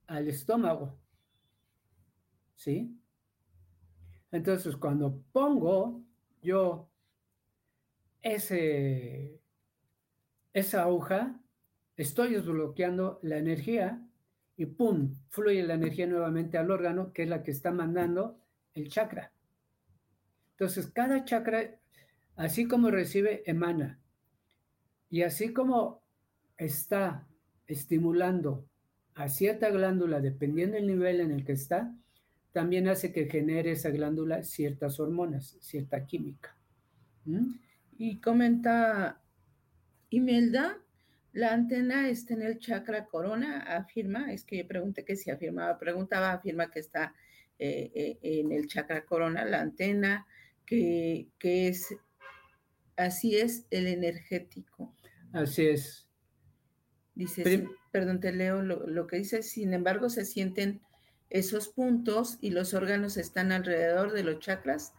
al 0.07 0.29
estómago. 0.29 0.97
¿Sí? 2.55 2.97
Entonces, 4.31 4.77
cuando 4.77 5.21
pongo 5.33 6.02
yo 6.43 6.89
ese, 8.21 9.39
esa 10.53 10.83
aguja, 10.83 11.39
estoy 11.97 12.33
desbloqueando 12.33 13.19
la 13.23 13.37
energía 13.37 14.01
y 14.55 14.65
¡pum! 14.65 15.15
fluye 15.29 15.63
la 15.63 15.73
energía 15.73 16.07
nuevamente 16.07 16.57
al 16.57 16.71
órgano, 16.71 17.11
que 17.11 17.23
es 17.23 17.29
la 17.29 17.43
que 17.43 17.51
está 17.51 17.71
mandando 17.71 18.39
el 18.73 18.89
chakra. 18.89 19.31
Entonces, 20.51 20.87
cada 20.91 21.25
chakra, 21.25 21.79
así 22.35 22.67
como 22.67 22.91
recibe, 22.91 23.43
emana. 23.45 23.99
Y 25.09 25.23
así 25.23 25.53
como 25.53 26.03
está 26.57 27.27
estimulando 27.67 28.65
a 29.15 29.29
cierta 29.29 29.69
glándula, 29.69 30.21
dependiendo 30.21 30.75
del 30.75 30.87
nivel 30.87 31.19
en 31.19 31.31
el 31.31 31.43
que 31.43 31.53
está, 31.53 31.93
también 32.53 32.87
hace 32.87 33.11
que 33.11 33.25
genere 33.25 33.71
esa 33.71 33.89
glándula 33.89 34.43
ciertas 34.43 34.99
hormonas, 34.99 35.57
cierta 35.59 36.05
química. 36.05 36.55
¿Mm? 37.25 37.55
Y 37.97 38.21
comenta 38.21 39.21
Imelda, 40.09 40.79
la 41.33 41.51
antena 41.53 42.09
está 42.09 42.35
en 42.35 42.43
el 42.43 42.59
chakra 42.59 43.07
corona, 43.07 43.61
afirma, 43.61 44.31
es 44.31 44.45
que 44.45 44.57
yo 44.57 44.67
pregunté 44.67 45.03
que 45.03 45.15
si 45.15 45.31
afirmaba, 45.31 45.79
preguntaba, 45.79 46.31
afirma 46.31 46.69
que 46.69 46.79
está 46.79 47.15
eh, 47.57 47.91
eh, 47.95 48.19
en 48.21 48.51
el 48.51 48.67
chakra 48.67 49.03
corona, 49.03 49.43
la 49.43 49.61
antena, 49.61 50.27
que, 50.65 51.29
que 51.39 51.69
es, 51.69 51.95
así 52.95 53.35
es 53.35 53.65
el 53.71 53.87
energético. 53.87 54.95
Así 55.31 55.65
es. 55.65 56.07
Dice, 57.15 57.67
perdón, 57.91 58.19
te 58.19 58.31
leo 58.31 58.61
lo, 58.61 58.87
lo, 58.87 59.07
que 59.07 59.17
dice, 59.17 59.41
sin 59.41 59.73
embargo 59.73 60.09
se 60.09 60.25
sienten 60.25 60.81
esos 61.33 61.67
puntos 61.67 62.37
y 62.41 62.51
los 62.51 62.75
órganos 62.75 63.17
están 63.17 63.51
alrededor 63.51 64.13
de 64.13 64.23
los 64.23 64.37
chakras 64.37 64.93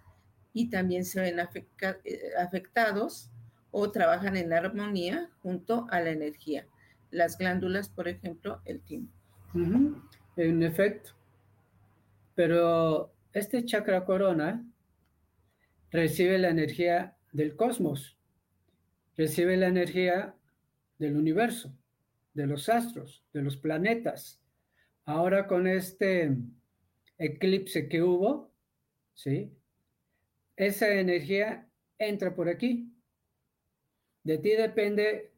y 0.53 0.69
también 0.69 1.05
se 1.05 1.21
ven 1.21 1.39
eh, 1.39 2.21
afectados 2.37 3.31
o 3.71 3.91
trabajan 3.93 4.37
en 4.37 4.53
armonía 4.53 5.31
junto 5.43 5.87
a 5.91 6.01
la 6.01 6.11
energía. 6.11 6.67
Las 7.13 7.39
glándulas, 7.39 7.89
por 7.89 8.09
ejemplo, 8.09 8.61
el 8.65 8.81
timo. 8.81 9.09
En 10.37 10.63
efecto. 10.65 11.13
Pero 12.35 13.15
este 13.33 13.65
chakra 13.65 14.05
corona 14.05 14.65
recibe 15.93 16.39
la 16.39 16.49
energía 16.49 17.17
del 17.33 17.55
cosmos, 17.55 18.19
recibe 19.17 19.57
la 19.57 19.69
energía 19.69 20.35
del 20.99 21.17
universo, 21.17 21.73
de 22.33 22.49
los 22.49 22.69
astros, 22.69 23.25
de 23.33 23.43
los 23.43 23.57
planetas. 23.57 24.41
Ahora 25.07 25.47
con 25.47 25.67
este 25.67 26.35
eclipse 27.19 27.89
que 27.89 28.03
hubo, 28.03 28.55
¿sí? 29.13 29.55
Esa 30.57 30.95
energía 30.95 31.69
entra 31.99 32.35
por 32.35 32.49
aquí. 32.49 32.91
De 34.23 34.39
ti 34.39 34.51
depende 34.51 35.35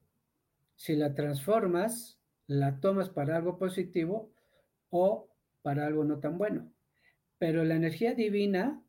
si 0.76 0.94
la 0.94 1.14
transformas, 1.14 2.20
la 2.46 2.78
tomas 2.78 3.10
para 3.10 3.36
algo 3.36 3.58
positivo 3.58 4.32
o 4.90 5.28
para 5.62 5.86
algo 5.86 6.04
no 6.04 6.20
tan 6.20 6.38
bueno. 6.38 6.72
Pero 7.38 7.64
la 7.64 7.74
energía 7.74 8.14
divina, 8.14 8.80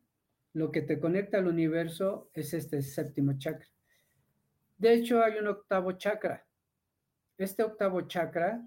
lo 0.52 0.70
que 0.70 0.82
te 0.82 1.00
conecta 1.00 1.38
al 1.38 1.48
universo 1.48 2.30
es 2.34 2.54
este 2.54 2.82
séptimo 2.82 3.36
chakra. 3.36 3.68
De 4.76 4.94
hecho, 4.94 5.22
hay 5.22 5.38
un 5.38 5.48
octavo 5.48 5.92
chakra. 5.92 6.46
Este 7.36 7.64
octavo 7.64 8.02
chakra 8.02 8.64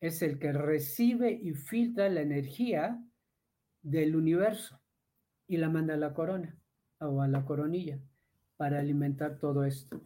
es 0.00 0.22
el 0.22 0.38
que 0.38 0.52
recibe 0.52 1.32
y 1.32 1.54
filtra 1.54 2.08
la 2.08 2.20
energía 2.20 3.02
del 3.82 4.16
universo 4.16 4.80
y 5.46 5.56
la 5.56 5.68
manda 5.68 5.94
a 5.94 5.98
la 5.98 6.14
corona 6.14 6.56
o 7.00 7.22
a 7.22 7.28
la 7.28 7.44
coronilla 7.44 7.98
para 8.56 8.78
alimentar 8.78 9.38
todo 9.38 9.64
esto. 9.64 10.00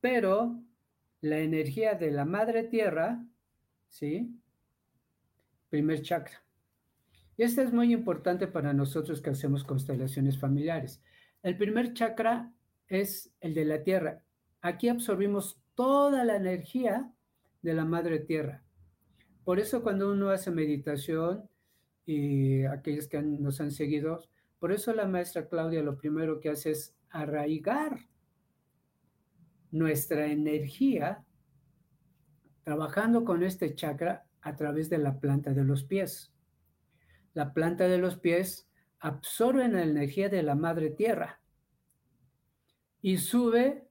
Pero 0.00 0.62
la 1.20 1.38
energía 1.38 1.94
de 1.94 2.10
la 2.10 2.24
madre 2.24 2.64
tierra, 2.64 3.24
¿sí? 3.88 4.38
Primer 5.70 6.02
chakra. 6.02 6.42
Y 7.36 7.42
esto 7.42 7.62
es 7.62 7.72
muy 7.72 7.92
importante 7.92 8.46
para 8.46 8.72
nosotros 8.72 9.20
que 9.20 9.30
hacemos 9.30 9.64
constelaciones 9.64 10.38
familiares. 10.38 11.02
El 11.42 11.56
primer 11.56 11.92
chakra 11.92 12.52
es 12.88 13.34
el 13.40 13.54
de 13.54 13.64
la 13.64 13.82
tierra. 13.82 14.22
Aquí 14.60 14.88
absorbimos 14.88 15.60
toda 15.74 16.24
la 16.24 16.36
energía 16.36 17.12
de 17.62 17.74
la 17.74 17.84
madre 17.84 18.20
tierra. 18.20 18.65
Por 19.46 19.60
eso 19.60 19.80
cuando 19.80 20.10
uno 20.10 20.30
hace 20.30 20.50
meditación 20.50 21.48
y 22.04 22.64
aquellos 22.64 23.06
que 23.06 23.22
nos 23.22 23.60
han 23.60 23.70
seguido, 23.70 24.24
por 24.58 24.72
eso 24.72 24.92
la 24.92 25.06
maestra 25.06 25.48
Claudia 25.48 25.84
lo 25.84 25.96
primero 25.96 26.40
que 26.40 26.50
hace 26.50 26.72
es 26.72 26.96
arraigar 27.10 28.08
nuestra 29.70 30.26
energía 30.26 31.24
trabajando 32.64 33.24
con 33.24 33.44
este 33.44 33.76
chakra 33.76 34.26
a 34.40 34.56
través 34.56 34.90
de 34.90 34.98
la 34.98 35.20
planta 35.20 35.52
de 35.52 35.62
los 35.62 35.84
pies. 35.84 36.32
La 37.32 37.54
planta 37.54 37.86
de 37.86 37.98
los 37.98 38.16
pies 38.16 38.68
absorbe 38.98 39.68
la 39.68 39.84
energía 39.84 40.28
de 40.28 40.42
la 40.42 40.56
madre 40.56 40.90
tierra 40.90 41.40
y 43.00 43.18
sube 43.18 43.86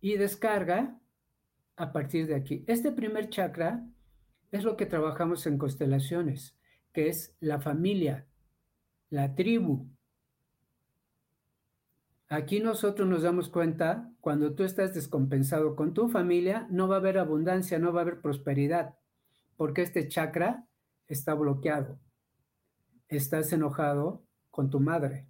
y 0.00 0.16
descarga 0.16 0.98
a 1.76 1.92
partir 1.92 2.26
de 2.26 2.34
aquí. 2.34 2.64
Este 2.66 2.90
primer 2.90 3.30
chakra 3.30 3.86
es 4.54 4.62
lo 4.62 4.76
que 4.76 4.86
trabajamos 4.86 5.46
en 5.46 5.58
constelaciones, 5.58 6.56
que 6.92 7.08
es 7.08 7.34
la 7.40 7.60
familia, 7.60 8.24
la 9.10 9.34
tribu. 9.34 9.88
Aquí 12.28 12.60
nosotros 12.60 13.08
nos 13.08 13.22
damos 13.22 13.48
cuenta, 13.48 14.12
cuando 14.20 14.54
tú 14.54 14.62
estás 14.62 14.94
descompensado 14.94 15.74
con 15.74 15.92
tu 15.92 16.08
familia, 16.08 16.68
no 16.70 16.86
va 16.86 16.96
a 16.96 16.98
haber 16.98 17.18
abundancia, 17.18 17.80
no 17.80 17.92
va 17.92 18.00
a 18.00 18.02
haber 18.02 18.20
prosperidad, 18.20 18.94
porque 19.56 19.82
este 19.82 20.06
chakra 20.06 20.64
está 21.08 21.34
bloqueado. 21.34 21.98
Estás 23.08 23.52
enojado 23.52 24.22
con 24.52 24.70
tu 24.70 24.78
madre. 24.78 25.26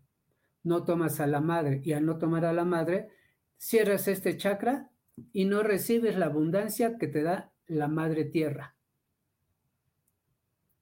No 0.62 0.84
tomas 0.84 1.18
a 1.20 1.26
la 1.26 1.40
madre 1.40 1.80
y 1.82 1.94
al 1.94 2.04
no 2.04 2.18
tomar 2.18 2.44
a 2.44 2.52
la 2.52 2.66
madre, 2.66 3.08
cierras 3.56 4.06
este 4.06 4.36
chakra 4.36 4.90
y 5.32 5.46
no 5.46 5.62
recibes 5.62 6.18
la 6.18 6.26
abundancia 6.26 6.98
que 6.98 7.06
te 7.06 7.22
da 7.22 7.52
la 7.66 7.88
madre 7.88 8.26
tierra. 8.26 8.74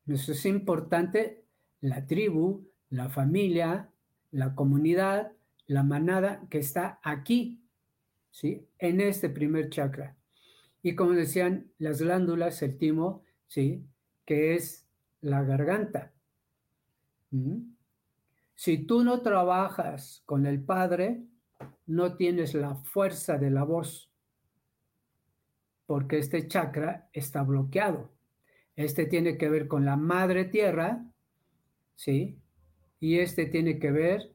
Eso 0.06 0.32
es 0.32 0.44
importante, 0.46 1.44
la 1.80 2.06
tribu, 2.06 2.68
la 2.90 3.08
familia, 3.08 3.90
la 4.30 4.54
comunidad, 4.54 5.32
la 5.66 5.82
manada 5.82 6.42
que 6.50 6.58
está 6.58 7.00
aquí, 7.02 7.62
¿sí? 8.30 8.66
En 8.78 9.00
este 9.00 9.28
primer 9.30 9.70
chakra. 9.70 10.16
Y 10.82 10.94
como 10.94 11.12
decían, 11.12 11.70
las 11.78 12.02
glándulas, 12.02 12.62
el 12.62 12.76
timo, 12.76 13.22
¿sí? 13.46 13.86
Que 14.24 14.54
es 14.54 14.86
la 15.20 15.42
garganta. 15.42 16.12
Si 18.54 18.78
tú 18.78 19.04
no 19.04 19.22
trabajas 19.22 20.22
con 20.26 20.46
el 20.46 20.62
Padre, 20.62 21.22
no 21.86 22.16
tienes 22.16 22.54
la 22.54 22.74
fuerza 22.74 23.38
de 23.38 23.50
la 23.50 23.64
voz, 23.64 24.10
porque 25.86 26.18
este 26.18 26.46
chakra 26.48 27.08
está 27.12 27.42
bloqueado. 27.42 28.10
Este 28.76 29.06
tiene 29.06 29.36
que 29.36 29.48
ver 29.48 29.68
con 29.68 29.84
la 29.84 29.96
madre 29.96 30.44
tierra, 30.44 31.04
¿sí? 31.94 32.38
Y 33.00 33.18
este 33.18 33.46
tiene 33.46 33.78
que 33.78 33.90
ver 33.90 34.32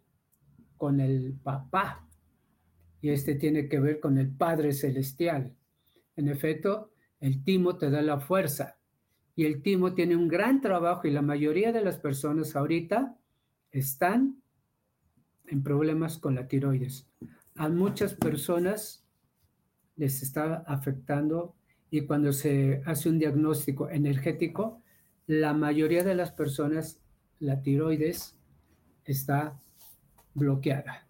con 0.78 1.00
el 1.00 1.34
papá. 1.44 2.08
Y 3.02 3.10
este 3.10 3.36
tiene 3.36 3.68
que 3.70 3.80
ver 3.80 4.00
con 4.00 4.18
el 4.18 4.30
Padre 4.30 4.74
Celestial. 4.74 5.56
En 6.16 6.28
efecto, 6.28 6.92
el 7.20 7.44
timo 7.44 7.78
te 7.78 7.90
da 7.90 8.02
la 8.02 8.20
fuerza. 8.20 8.78
Y 9.36 9.46
el 9.46 9.62
timo 9.62 9.94
tiene 9.94 10.16
un 10.16 10.28
gran 10.28 10.62
trabajo 10.62 11.08
y 11.08 11.12
la 11.12 11.22
mayoría 11.22 11.72
de 11.72 11.84
las 11.84 11.98
personas 11.98 12.56
ahorita 12.56 13.16
están 13.72 14.42
en 15.46 15.64
problemas 15.64 16.18
con 16.18 16.36
la 16.36 16.48
tiroides. 16.48 17.08
A 17.56 17.70
muchas 17.70 18.14
personas 18.14 19.06
les 19.96 20.22
está 20.24 20.64
afectando 20.68 21.56
y 21.90 22.02
cuando 22.02 22.34
se 22.34 22.82
hace 22.86 23.10
un 23.10 23.20
diagnóstico 23.20 23.90
energético, 23.90 24.82
la 25.26 25.54
mayoría 25.54 26.04
de 26.04 26.16
las 26.16 26.32
personas, 26.32 27.00
la 27.40 27.62
tiroides 27.62 28.38
está 29.06 29.60
bloqueada. 30.34 31.08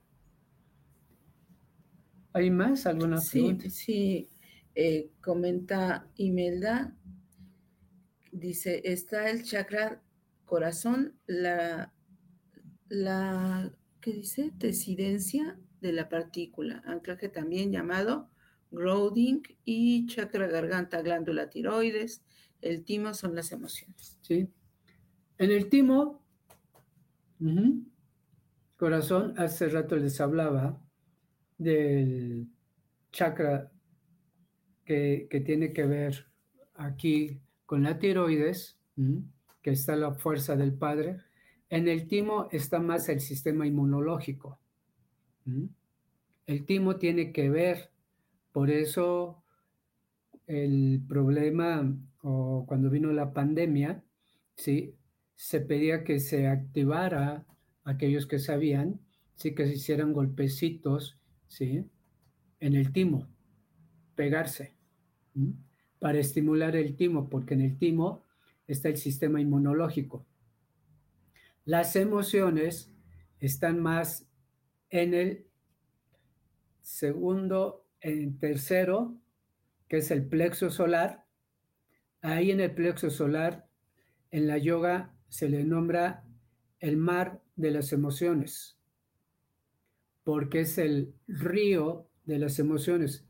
¿Hay 2.34 2.52
más? 2.52 2.86
¿Alguna 2.86 3.18
sí, 3.20 3.58
Sí, 3.70 4.30
eh, 4.76 5.10
comenta 5.22 6.08
Imelda, 6.18 6.96
dice, 8.32 8.82
está 8.84 9.30
el 9.30 9.44
chakra 9.44 10.04
corazón, 10.46 11.16
la, 11.26 11.94
la, 12.88 13.72
¿qué 14.02 14.14
dice? 14.14 14.52
Decidencia 14.58 15.60
de 15.82 15.94
la 15.94 16.10
partícula, 16.10 16.84
anclaje 16.86 17.30
también 17.30 17.72
llamado 17.72 18.30
grounding 18.72 19.42
y 19.66 20.06
chakra 20.08 20.48
garganta, 20.48 21.02
glándula 21.02 21.50
tiroides, 21.50 22.24
el 22.62 22.84
timo 22.84 23.14
son 23.14 23.36
las 23.36 23.52
emociones. 23.52 24.18
Sí. 24.22 24.50
En 25.38 25.52
el 25.52 25.70
timo, 25.70 26.24
Corazón, 28.78 29.34
hace 29.38 29.70
rato 29.70 29.96
les 29.96 30.20
hablaba 30.20 30.82
del 31.58 32.48
chakra 33.12 33.72
que, 34.86 35.28
tiene 35.46 35.74
que 35.74 35.86
ver 35.86 36.28
aquí 36.76 37.40
con 37.66 37.84
la 37.84 38.00
tiroides, 38.00 38.80
que 39.62 39.72
está 39.72 39.96
la 39.96 40.14
fuerza 40.14 40.56
del 40.56 40.74
padre. 40.74 41.18
En 41.70 41.88
el 41.88 42.08
timo 42.08 42.48
está 42.52 42.80
más 42.80 43.10
el 43.10 43.20
sistema 43.20 43.68
inmunológico. 43.68 44.60
El 46.46 46.66
timo 46.66 46.96
tiene 46.96 47.32
que 47.32 47.50
ver, 47.50 47.92
por 48.58 48.72
eso 48.72 49.44
el 50.48 51.06
problema 51.08 51.96
o 52.24 52.66
cuando 52.68 52.90
vino 52.90 53.14
la 53.14 53.32
pandemia, 53.32 54.04
¿sí? 54.56 54.96
se 55.36 55.62
pedía 55.62 56.04
que 56.04 56.20
se 56.20 56.48
activara 56.48 57.46
aquellos 57.84 58.26
que 58.26 58.40
sabían, 58.40 59.00
sí 59.36 59.54
que 59.54 59.68
se 59.68 59.74
hicieran 59.74 60.12
golpecitos, 60.12 61.20
¿sí? 61.46 61.86
En 62.60 62.74
el 62.74 62.92
timo, 62.92 63.28
pegarse, 64.16 64.76
para 66.00 66.18
estimular 66.18 66.76
el 66.76 66.96
timo, 66.96 67.30
porque 67.30 67.54
en 67.54 67.62
el 67.62 67.78
timo 67.78 68.26
está 68.66 68.90
el 68.90 68.98
sistema 68.98 69.40
inmunológico. 69.40 70.26
Las 71.64 71.96
emociones 71.96 72.92
están 73.40 73.80
más 73.80 74.28
en 74.90 75.14
el 75.14 75.46
segundo, 76.82 77.87
en 78.02 78.38
tercero, 78.40 79.18
que 79.88 79.98
es 79.98 80.12
el 80.12 80.26
plexo 80.26 80.70
solar. 80.70 81.26
Ahí 82.22 82.52
en 82.52 82.60
el 82.60 82.72
plexo 82.74 83.10
solar, 83.10 83.68
en 84.32 84.48
la 84.48 84.58
yoga 84.58 85.14
se 85.30 85.50
le 85.50 85.64
nombra 85.64 86.24
el 86.80 86.98
mar 86.98 87.42
de 87.56 87.72
las 87.72 87.92
emociones, 87.94 88.78
porque 90.24 90.62
es 90.62 90.78
el 90.78 91.14
río 91.28 92.08
de 92.26 92.40
las 92.40 92.60
emociones. 92.60 93.26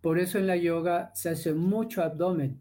Por 0.00 0.18
eso 0.18 0.38
en 0.38 0.46
la 0.46 0.56
yoga 0.56 1.10
se 1.14 1.30
hace 1.30 1.54
mucho 1.54 2.02
abdomen, 2.02 2.60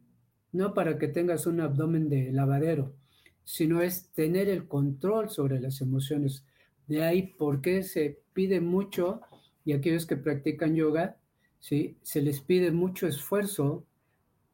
no 0.51 0.73
para 0.73 0.97
que 0.97 1.07
tengas 1.07 1.45
un 1.45 1.61
abdomen 1.61 2.09
de 2.09 2.31
lavadero, 2.31 2.95
sino 3.43 3.81
es 3.81 4.11
tener 4.11 4.49
el 4.49 4.67
control 4.67 5.29
sobre 5.29 5.59
las 5.59 5.81
emociones. 5.81 6.45
De 6.87 7.03
ahí 7.03 7.33
por 7.37 7.61
qué 7.61 7.83
se 7.83 8.21
pide 8.33 8.59
mucho, 8.59 9.21
y 9.63 9.73
aquellos 9.73 10.05
que 10.05 10.17
practican 10.17 10.75
yoga, 10.75 11.17
¿sí? 11.59 11.97
se 12.01 12.21
les 12.21 12.41
pide 12.41 12.71
mucho 12.71 13.07
esfuerzo 13.07 13.85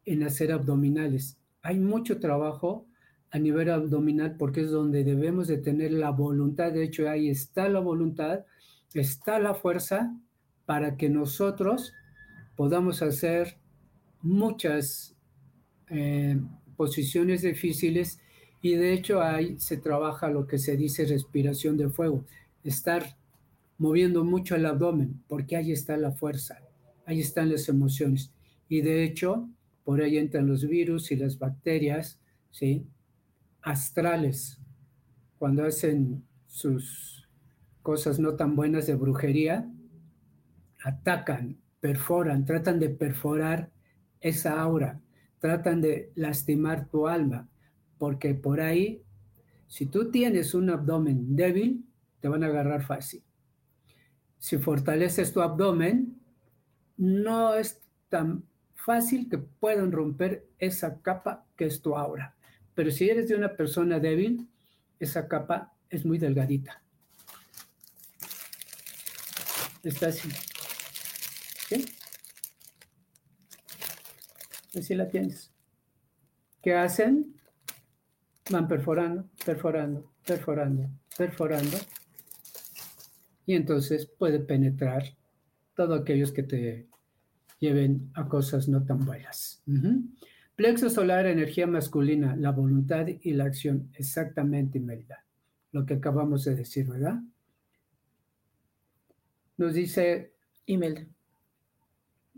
en 0.05 0.23
hacer 0.23 0.51
abdominales. 0.51 1.37
Hay 1.61 1.79
mucho 1.79 2.19
trabajo 2.19 2.85
a 3.31 3.39
nivel 3.39 3.69
abdominal 3.69 4.35
porque 4.37 4.61
es 4.61 4.71
donde 4.71 5.03
debemos 5.03 5.47
de 5.47 5.57
tener 5.57 5.91
la 5.91 6.11
voluntad. 6.11 6.71
De 6.71 6.83
hecho, 6.83 7.09
ahí 7.09 7.29
está 7.29 7.67
la 7.69 7.79
voluntad, 7.79 8.45
está 8.93 9.39
la 9.39 9.55
fuerza 9.55 10.15
para 10.65 10.97
que 10.97 11.09
nosotros 11.09 11.93
podamos 12.55 13.01
hacer 13.01 13.57
muchas 14.21 15.15
eh, 15.89 16.39
posiciones 16.77 17.41
difíciles 17.41 18.19
y 18.61 18.75
de 18.75 18.93
hecho 18.93 19.21
ahí 19.21 19.59
se 19.59 19.77
trabaja 19.77 20.29
lo 20.29 20.47
que 20.47 20.57
se 20.57 20.77
dice 20.77 21.05
respiración 21.05 21.77
de 21.77 21.89
fuego, 21.89 22.25
estar 22.63 23.17
moviendo 23.77 24.23
mucho 24.23 24.55
el 24.55 24.65
abdomen 24.65 25.21
porque 25.27 25.57
ahí 25.57 25.71
está 25.71 25.97
la 25.97 26.11
fuerza, 26.11 26.61
ahí 27.05 27.19
están 27.19 27.49
las 27.51 27.69
emociones 27.69 28.33
y 28.67 28.81
de 28.81 29.03
hecho 29.03 29.49
por 29.83 30.01
ahí 30.01 30.17
entran 30.17 30.47
los 30.47 30.67
virus 30.67 31.11
y 31.11 31.15
las 31.15 31.37
bacterias, 31.37 32.19
¿sí? 32.51 32.87
astrales, 33.61 34.59
cuando 35.37 35.65
hacen 35.65 36.23
sus 36.47 37.27
cosas 37.81 38.19
no 38.19 38.35
tan 38.35 38.55
buenas 38.55 38.87
de 38.87 38.95
brujería, 38.95 39.69
atacan, 40.83 41.57
perforan, 41.79 42.45
tratan 42.45 42.79
de 42.79 42.89
perforar 42.89 43.71
esa 44.21 44.61
aura, 44.61 45.01
tratan 45.39 45.81
de 45.81 46.11
lastimar 46.15 46.89
tu 46.89 47.07
alma, 47.07 47.49
porque 47.97 48.35
por 48.35 48.61
ahí, 48.61 49.03
si 49.67 49.85
tú 49.85 50.11
tienes 50.11 50.53
un 50.53 50.69
abdomen 50.69 51.35
débil, 51.35 51.85
te 52.19 52.29
van 52.29 52.43
a 52.43 52.47
agarrar 52.47 52.83
fácil. 52.83 53.23
Si 54.39 54.57
fortaleces 54.57 55.33
tu 55.33 55.41
abdomen, 55.41 56.21
no 56.97 57.55
es 57.55 57.81
tan 58.09 58.43
fácil 58.75 59.29
que 59.29 59.37
puedan 59.37 59.91
romper 59.91 60.47
esa 60.59 61.01
capa 61.01 61.45
que 61.55 61.65
es 61.65 61.81
tu 61.81 61.95
aura. 61.95 62.35
Pero 62.75 62.91
si 62.91 63.09
eres 63.09 63.29
de 63.29 63.35
una 63.35 63.55
persona 63.55 63.99
débil, 63.99 64.49
esa 64.99 65.27
capa 65.27 65.73
es 65.89 66.05
muy 66.05 66.17
delgadita. 66.17 66.81
Está 69.83 70.07
así. 70.07 70.29
¿Sí? 71.67 71.85
Así 74.77 74.95
la 74.95 75.07
tienes. 75.09 75.51
¿Qué 76.61 76.73
hacen? 76.73 77.35
Van 78.49 78.67
perforando, 78.67 79.29
perforando, 79.45 80.11
perforando, 80.25 80.89
perforando. 81.17 81.77
Y 83.45 83.55
entonces 83.55 84.05
puede 84.05 84.39
penetrar 84.39 85.03
todos 85.75 86.01
aquellos 86.01 86.31
que 86.31 86.43
te 86.43 86.87
lleven 87.59 88.11
a 88.13 88.27
cosas 88.27 88.67
no 88.67 88.83
tan 88.83 89.05
buenas. 89.05 89.63
Plexo 90.55 90.89
solar, 90.89 91.25
energía 91.25 91.65
masculina, 91.65 92.35
la 92.35 92.51
voluntad 92.51 93.07
y 93.07 93.33
la 93.33 93.45
acción. 93.45 93.89
Exactamente, 93.95 94.77
Imelda. 94.77 95.25
Lo 95.71 95.85
que 95.85 95.95
acabamos 95.95 96.45
de 96.45 96.55
decir, 96.55 96.87
¿verdad? 96.87 97.19
Nos 99.57 99.73
dice 99.73 100.33
Imelda. 100.65 101.05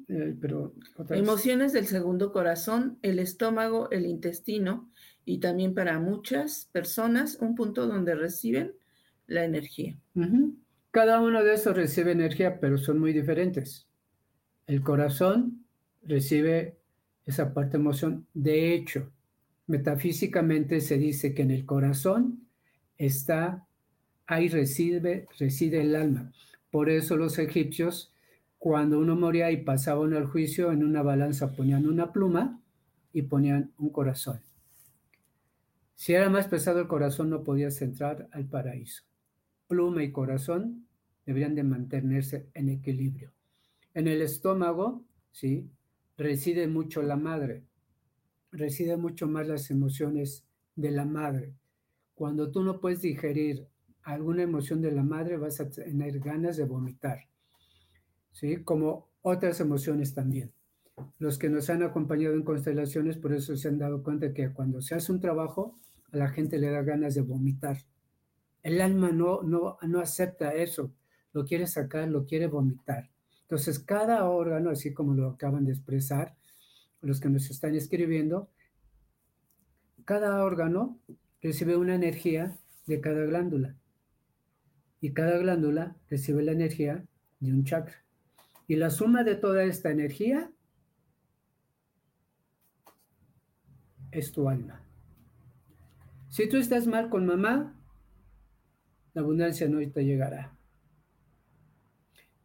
Eh, 0.08 0.36
pero 0.40 0.74
Emociones 1.10 1.74
del 1.74 1.88
segundo 1.88 2.32
corazón, 2.32 3.00
el 3.02 3.20
estómago, 3.20 3.90
el 3.92 4.06
intestino 4.06 4.90
y 5.26 5.40
también 5.40 5.74
para 5.74 6.00
muchas 6.00 6.70
personas 6.72 7.38
un 7.42 7.56
punto 7.56 7.88
donde 7.88 8.14
reciben 8.14 8.74
la 9.28 9.44
energía. 9.44 9.98
Cada 10.96 11.20
uno 11.20 11.44
de 11.44 11.56
esos 11.56 11.76
recibe 11.76 12.14
energía, 12.14 12.58
pero 12.62 12.78
son 12.78 13.00
muy 13.00 13.12
diferentes. 13.12 13.86
El 14.66 14.82
corazón 14.82 15.66
recibe 16.04 16.78
esa 17.26 17.54
parte 17.54 17.76
emoción. 17.76 18.28
De 18.34 18.74
hecho, 18.74 19.12
metafísicamente 19.68 20.80
se 20.80 20.98
dice 20.98 21.34
que 21.34 21.42
en 21.42 21.52
el 21.52 21.66
corazón 21.66 22.48
está, 22.98 23.68
ahí 24.26 24.48
reside, 24.48 25.28
reside 25.38 25.82
el 25.82 25.98
alma. 25.98 26.32
Por 26.72 26.90
eso 26.90 27.18
los 27.18 27.40
egipcios 27.40 28.14
cuando 28.58 28.98
uno 28.98 29.18
moría 29.18 29.52
y 29.52 29.66
pasaba 29.66 30.00
uno 30.00 30.16
al 30.16 30.28
juicio, 30.28 30.72
en 30.72 30.82
una 30.82 31.02
balanza 31.02 31.52
ponían 31.52 31.90
una 31.90 32.14
pluma 32.14 32.62
y 33.12 33.24
ponían 33.24 33.74
un 33.80 33.90
corazón. 33.90 34.40
Si 35.96 36.14
era 36.14 36.30
más 36.30 36.48
pesado 36.48 36.80
el 36.80 36.88
corazón, 36.88 37.32
no 37.32 37.44
podías 37.44 37.82
entrar 37.82 38.30
al 38.32 38.46
paraíso. 38.46 39.04
Pluma 39.68 40.02
y 40.02 40.14
corazón 40.14 40.85
deberían 41.26 41.56
de 41.56 41.64
mantenerse 41.64 42.50
en 42.54 42.70
equilibrio. 42.70 43.32
En 43.94 44.08
el 44.08 44.22
estómago, 44.22 45.04
¿sí? 45.32 45.70
Reside 46.18 46.68
mucho 46.68 47.02
la 47.02 47.16
madre. 47.16 47.64
Reside 48.52 48.98
mucho 48.98 49.28
más 49.28 49.48
las 49.48 49.70
emociones 49.72 50.46
de 50.76 50.92
la 50.92 51.06
madre. 51.06 51.54
Cuando 52.14 52.52
tú 52.52 52.64
no 52.64 52.80
puedes 52.80 53.02
digerir 53.02 53.68
alguna 54.04 54.44
emoción 54.44 54.82
de 54.82 54.92
la 54.92 55.04
madre, 55.04 55.38
vas 55.38 55.60
a 55.60 55.70
tener 55.70 56.20
ganas 56.20 56.58
de 56.58 56.66
vomitar. 56.66 57.28
¿sí? 58.32 58.64
Como 58.64 59.10
otras 59.22 59.60
emociones 59.60 60.14
también. 60.14 60.52
Los 61.18 61.38
que 61.38 61.50
nos 61.50 61.70
han 61.70 61.84
acompañado 61.84 62.36
en 62.36 62.44
constelaciones, 62.44 63.18
por 63.18 63.34
eso 63.34 63.58
se 63.58 63.68
han 63.68 63.80
dado 63.80 64.04
cuenta 64.04 64.34
que 64.34 64.54
cuando 64.54 64.82
se 64.82 64.96
hace 64.96 65.12
un 65.12 65.20
trabajo, 65.20 65.78
a 66.12 66.18
la 66.18 66.30
gente 66.30 66.58
le 66.58 66.70
da 66.70 66.84
ganas 66.84 67.16
de 67.16 67.22
vomitar. 67.22 67.78
El 68.62 68.80
alma 68.80 69.12
no, 69.12 69.42
no, 69.42 69.78
no 69.82 70.00
acepta 70.00 70.54
eso, 70.54 70.92
lo 71.36 71.44
quiere 71.44 71.68
sacar, 71.68 72.08
lo 72.08 72.26
quiere 72.26 72.48
vomitar. 72.48 73.10
Entonces, 73.42 73.80
cada 73.80 74.24
órgano, 74.24 74.70
así 74.70 74.94
como 74.94 75.14
lo 75.14 75.32
acaban 75.32 75.66
de 75.66 75.74
expresar 75.74 76.34
los 77.02 77.20
que 77.20 77.30
nos 77.30 77.52
están 77.52 77.76
escribiendo, 77.76 78.50
cada 80.06 80.42
órgano 80.46 80.98
recibe 81.42 81.76
una 81.76 81.94
energía 81.94 82.58
de 82.88 83.02
cada 83.02 83.26
glándula. 83.26 83.76
Y 85.02 85.12
cada 85.12 85.38
glándula 85.38 85.98
recibe 86.10 86.42
la 86.42 86.54
energía 86.54 87.06
de 87.42 87.52
un 87.52 87.66
chakra. 87.66 88.06
Y 88.66 88.78
la 88.78 88.90
suma 88.90 89.26
de 89.26 89.36
toda 89.36 89.66
esta 89.66 89.92
energía 89.92 90.50
es 94.12 94.32
tu 94.32 94.48
alma. 94.48 94.82
Si 96.30 96.48
tú 96.48 96.56
estás 96.56 96.88
mal 96.88 97.10
con 97.10 97.26
mamá, 97.26 97.78
la 99.14 99.22
abundancia 99.22 99.68
no 99.68 99.80
te 99.92 100.06
llegará. 100.06 100.56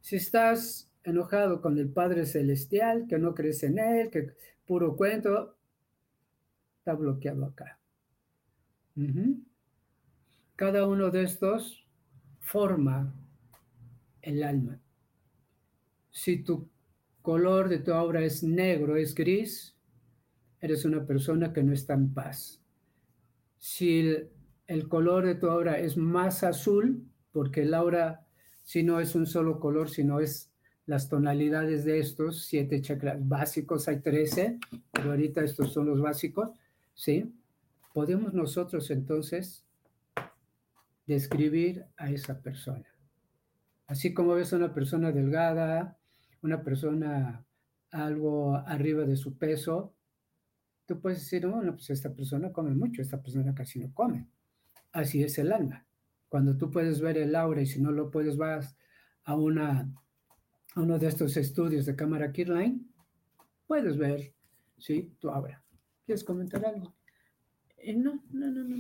Si 0.01 0.17
estás 0.17 0.91
enojado 1.05 1.61
con 1.61 1.79
el 1.79 1.91
Padre 1.91 2.27
Celestial, 2.27 3.07
que 3.09 3.19
no 3.19 3.35
crees 3.35 3.63
en 3.63 3.79
Él, 3.79 4.11
que 4.11 4.35
puro 4.67 4.97
cuento, 4.97 5.57
está 6.79 6.95
bloqueado 6.95 7.47
acá. 7.47 7.79
Cada 10.57 10.87
uno 10.87 11.11
de 11.11 11.23
estos 11.23 11.87
forma 12.41 13.15
el 14.23 14.43
alma. 14.43 14.81
Si 16.11 16.43
tu 16.43 16.69
color 17.23 17.69
de 17.69 17.79
tu 17.79 17.93
obra 17.93 18.23
es 18.23 18.43
negro, 18.43 18.97
es 18.97 19.15
gris, 19.15 19.77
eres 20.61 20.85
una 20.85 21.07
persona 21.07 21.53
que 21.53 21.63
no 21.63 21.73
está 21.73 21.95
en 21.95 22.13
paz. 22.13 22.61
Si 23.59 24.01
el, 24.67 24.89
color 24.89 25.27
de 25.27 25.35
tu 25.35 25.49
obra 25.49 25.79
es 25.79 25.97
más 25.97 26.43
azul, 26.45 27.07
porque 27.33 27.63
el 27.63 27.75
aura, 27.75 28.27
si 28.71 28.85
no 28.85 29.01
es 29.01 29.17
un 29.17 29.27
solo 29.27 29.59
color, 29.59 29.91
sino 29.91 30.21
es 30.21 30.49
las 30.87 31.09
tonalidades 31.09 31.85
de 31.85 31.99
estos 31.99 32.45
siete 32.45 32.81
chakras 32.81 33.19
básicos, 33.19 33.89
hay 33.89 33.99
trece, 33.99 34.61
pero 34.93 35.11
ahorita 35.11 35.43
estos 35.43 35.73
son 35.73 35.87
los 35.87 36.01
básicos, 36.01 36.51
¿sí? 36.95 37.35
Podemos 37.93 38.33
nosotros 38.33 38.89
entonces 38.93 39.65
describir 41.05 41.85
a 41.97 42.13
esa 42.13 42.41
persona. 42.41 42.87
Así 43.89 44.15
como 44.15 44.35
ves 44.35 44.53
a 44.53 44.57
una 44.59 44.73
persona 44.73 45.11
delgada, 45.11 45.99
una 46.41 46.63
persona 46.63 47.45
algo 47.91 48.55
arriba 48.55 49.03
de 49.03 49.17
su 49.17 49.37
peso, 49.37 49.97
tú 50.87 51.01
puedes 51.01 51.19
decir, 51.19 51.45
bueno, 51.45 51.73
pues 51.73 51.91
esta 51.91 52.15
persona 52.15 52.53
come 52.53 52.71
mucho, 52.71 53.03
esta 53.03 53.21
persona 53.21 53.53
casi 53.53 53.81
no 53.81 53.93
come. 53.93 54.29
Así 54.93 55.25
es 55.25 55.37
el 55.39 55.51
alma. 55.51 55.85
Cuando 56.31 56.57
tú 56.57 56.71
puedes 56.71 57.03
ver 57.03 57.19
el 57.19 57.35
aura 57.35 57.61
y 57.61 57.67
si 57.67 57.83
no 57.83 57.93
lo 57.93 58.11
puedes, 58.11 58.39
vas 58.39 58.75
a, 59.25 59.37
una, 59.37 59.93
a 60.75 60.81
uno 60.81 60.99
de 60.99 61.09
estos 61.09 61.37
estudios 61.37 61.85
de 61.85 61.95
cámara 61.95 62.33
Kirline, 62.33 62.81
puedes 63.67 63.99
ver, 63.99 64.33
¿sí? 64.79 65.13
Tu 65.19 65.29
aura. 65.29 65.63
¿Quieres 66.07 66.25
comentar 66.25 66.65
algo? 66.65 66.95
Eh, 67.77 67.95
no, 67.95 68.25
no, 68.31 68.51
no, 68.51 68.65
no. 68.65 68.77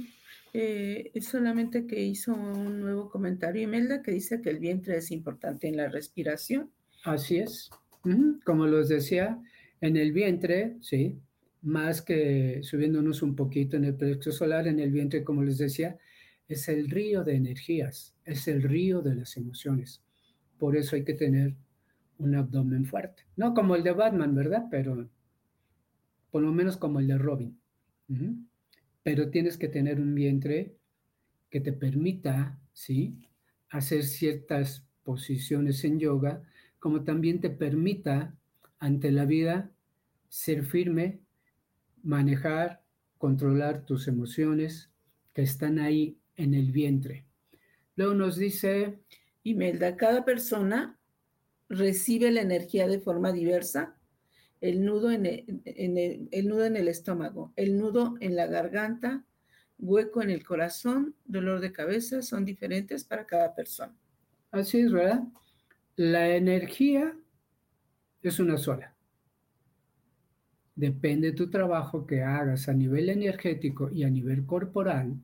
Eh, 0.55 1.11
es 1.12 1.26
solamente 1.26 1.86
que 1.86 2.03
hizo 2.03 2.32
un 2.32 2.80
nuevo 2.80 3.11
comentario 3.11 3.62
Imelda 3.62 4.01
que 4.01 4.12
dice 4.12 4.40
que 4.40 4.48
el 4.48 4.59
vientre 4.59 4.96
es 4.96 5.11
importante 5.11 5.68
en 5.68 5.76
la 5.76 5.88
respiración 5.88 6.72
Así 7.05 7.38
es. 7.38 7.70
Como 8.44 8.66
los 8.66 8.88
decía, 8.88 9.40
en 9.80 9.96
el 9.96 10.12
vientre, 10.12 10.76
sí, 10.80 11.18
más 11.62 12.03
que 12.03 12.61
subiéndonos 12.62 13.22
un 13.22 13.36
poquito 13.36 13.76
en 13.76 13.84
el 13.84 13.94
plexo 13.94 14.32
solar, 14.32 14.66
en 14.66 14.80
el 14.80 14.90
vientre, 14.90 15.22
como 15.24 15.42
les 15.42 15.59
decía, 15.59 15.98
es 16.51 16.68
el 16.68 16.90
río 16.90 17.22
de 17.22 17.36
energías, 17.36 18.12
es 18.24 18.48
el 18.48 18.62
río 18.62 19.03
de 19.03 19.14
las 19.14 19.36
emociones. 19.36 20.03
Por 20.59 20.76
eso 20.76 20.96
hay 20.96 21.05
que 21.05 21.14
tener 21.14 21.55
un 22.18 22.34
abdomen 22.34 22.84
fuerte. 22.84 23.22
No 23.36 23.55
como 23.55 23.76
el 23.76 23.84
de 23.84 23.92
Batman, 23.92 24.34
¿verdad? 24.34 24.66
Pero 24.68 25.09
por 26.32 26.42
lo 26.42 26.53
menos 26.53 26.76
como 26.76 26.98
el 26.98 27.07
de 27.07 27.18
Robin. 27.18 27.57
Pero 29.05 29.30
tienes 29.30 29.57
que 29.57 29.68
tener 29.68 30.01
un 30.01 30.12
vientre 30.12 30.76
que 31.51 31.61
te 31.61 31.72
permita, 31.72 32.61
¿sí? 32.72 33.16
Hacer 33.68 34.03
ciertas 34.03 34.84
posiciones 35.05 35.84
en 35.84 36.01
yoga 36.01 36.42
como 36.80 37.05
también 37.05 37.40
te 37.40 37.51
permita 37.51 38.36
ante 38.80 39.12
la 39.12 39.24
vida 39.24 39.70
ser 40.28 40.64
firme, 40.64 41.20
manejar, 42.03 42.82
controlar 43.18 43.84
tus 43.84 44.09
emociones 44.09 44.90
que 45.32 45.42
están 45.42 45.78
ahí 45.78 46.20
en 46.41 46.55
el 46.55 46.72
vientre. 46.72 47.26
Luego 47.97 48.14
nos 48.14 48.36
dice... 48.36 49.01
Imelda, 49.43 49.97
cada 49.97 50.24
persona 50.24 50.99
recibe 51.70 52.30
la 52.30 52.43
energía 52.43 52.86
de 52.86 53.01
forma 53.01 53.32
diversa. 53.32 53.97
El 54.61 54.84
nudo 54.84 55.11
en 55.11 55.24
el, 55.24 56.49
nudo 56.49 56.66
en 56.66 56.76
el 56.76 56.88
estómago, 56.88 57.55
el 57.57 57.78
nudo 57.78 58.16
en 58.20 58.36
la 58.36 58.47
garganta, 58.47 59.24
hueco 59.78 60.20
en 60.22 60.28
el 60.28 60.45
corazón, 60.45 61.14
dolor 61.24 61.61
de 61.61 61.72
cabeza, 61.72 62.20
son 62.20 62.45
diferentes 62.45 63.05
para 63.05 63.24
cada 63.24 63.55
persona. 63.55 63.97
Así 64.51 64.80
es, 64.80 64.93
¿verdad? 64.93 65.22
La 65.97 66.36
energía 66.36 67.16
es 68.22 68.38
una 68.38 68.59
sola. 68.59 68.95
Depende 70.74 71.30
de 71.30 71.36
tu 71.36 71.49
trabajo 71.49 72.07
que 72.07 72.22
hagas 72.22 72.68
a 72.68 72.74
nivel 72.74 73.09
energético 73.09 73.91
y 73.91 74.05
a 74.05 74.11
nivel 74.11 74.45
corporal, 74.45 75.16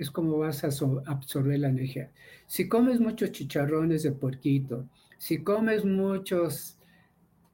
es 0.00 0.10
como 0.10 0.38
vas 0.38 0.64
a 0.64 0.68
absorber 1.06 1.58
la 1.58 1.68
energía. 1.68 2.10
Si 2.46 2.68
comes 2.68 3.00
muchos 3.00 3.32
chicharrones 3.32 4.02
de 4.02 4.12
puerquito, 4.12 4.88
si 5.18 5.42
comes 5.42 5.84
muchos 5.84 6.78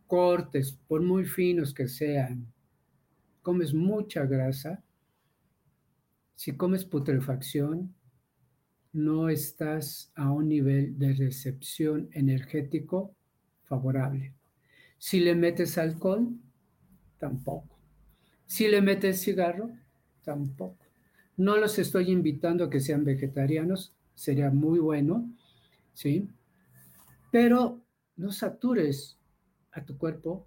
cortes, 0.07 0.79
por 0.87 1.03
muy 1.03 1.25
finos 1.25 1.75
que 1.75 1.89
sean, 1.89 2.47
comes 3.43 3.75
mucha 3.75 4.25
grasa, 4.27 4.81
si 6.37 6.53
comes 6.53 6.85
putrefacción, 6.85 7.93
no 8.93 9.29
estás 9.29 10.13
a 10.15 10.31
un 10.31 10.49
nivel 10.49 10.97
de 10.97 11.15
recepción 11.15 12.09
energético 12.13 13.13
favorable. 13.65 14.35
Si 14.99 15.19
le 15.19 15.35
metes 15.35 15.79
alcohol, 15.79 16.29
tampoco. 17.19 17.77
Si 18.47 18.69
le 18.69 18.81
metes 18.81 19.21
cigarro, 19.21 19.69
tampoco. 20.23 20.86
No 21.37 21.57
los 21.57 21.79
estoy 21.79 22.11
invitando 22.11 22.65
a 22.65 22.71
que 22.71 22.81
sean 22.81 23.05
vegetarianos, 23.05 23.95
sería 24.15 24.51
muy 24.51 24.79
bueno, 24.79 25.31
¿sí? 25.93 26.29
Pero 27.31 27.83
no 28.17 28.33
satures 28.33 29.19
a 29.73 29.85
tu 29.85 29.99
cuerpo 29.99 30.47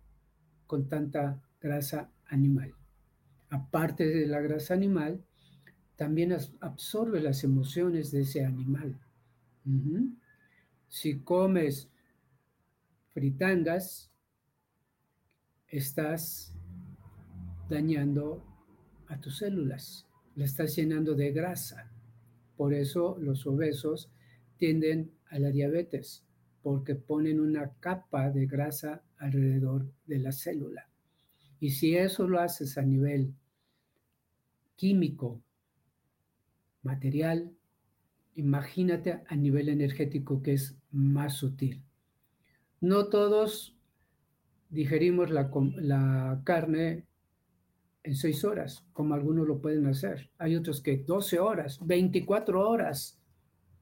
con 0.65 0.87
tanta 0.87 1.41
grasa 1.61 2.11
animal. 2.25 2.73
Aparte 3.49 4.07
de 4.07 4.27
la 4.27 4.39
grasa 4.39 4.73
animal, 4.73 5.23
también 5.95 6.35
absorbe 6.61 7.21
las 7.21 7.43
emociones 7.43 8.11
de 8.11 8.21
ese 8.21 8.45
animal. 8.45 8.99
Si 10.87 11.19
comes 11.19 11.89
fritangas, 13.09 14.09
estás 15.67 16.55
dañando 17.69 18.43
a 19.07 19.19
tus 19.19 19.37
células, 19.37 20.07
le 20.39 20.45
estás 20.45 20.73
llenando 20.77 21.15
de 21.15 21.33
grasa. 21.33 21.91
Por 22.55 22.73
eso 22.73 23.17
los 23.19 23.45
obesos 23.45 24.09
tienden 24.55 25.11
a 25.27 25.37
la 25.37 25.51
diabetes, 25.51 26.23
porque 26.63 26.95
ponen 26.95 27.41
una 27.41 27.73
capa 27.81 28.29
de 28.29 28.45
grasa 28.45 29.03
alrededor 29.17 29.91
de 30.05 30.19
la 30.19 30.31
célula. 30.31 30.87
Y 31.59 31.71
si 31.71 31.97
eso 31.97 32.25
lo 32.25 32.39
haces 32.39 32.77
a 32.77 32.83
nivel 32.83 33.33
químico, 34.77 35.41
material, 36.83 37.51
imagínate 38.35 39.21
a 39.27 39.35
nivel 39.35 39.67
energético 39.67 40.41
que 40.41 40.53
es 40.53 40.77
más 40.89 41.33
sutil. 41.33 41.83
No 42.79 43.09
todos 43.09 43.75
digerimos 44.69 45.31
la, 45.31 45.51
la 45.81 46.41
carne 46.45 47.08
en 48.03 48.15
seis 48.15 48.43
horas, 48.43 48.85
como 48.93 49.13
algunos 49.13 49.47
lo 49.47 49.59
pueden 49.59 49.87
hacer. 49.87 50.29
Hay 50.37 50.55
otros 50.55 50.81
que 50.81 50.97
12 50.97 51.39
horas, 51.39 51.79
24 51.81 52.67
horas, 52.69 53.19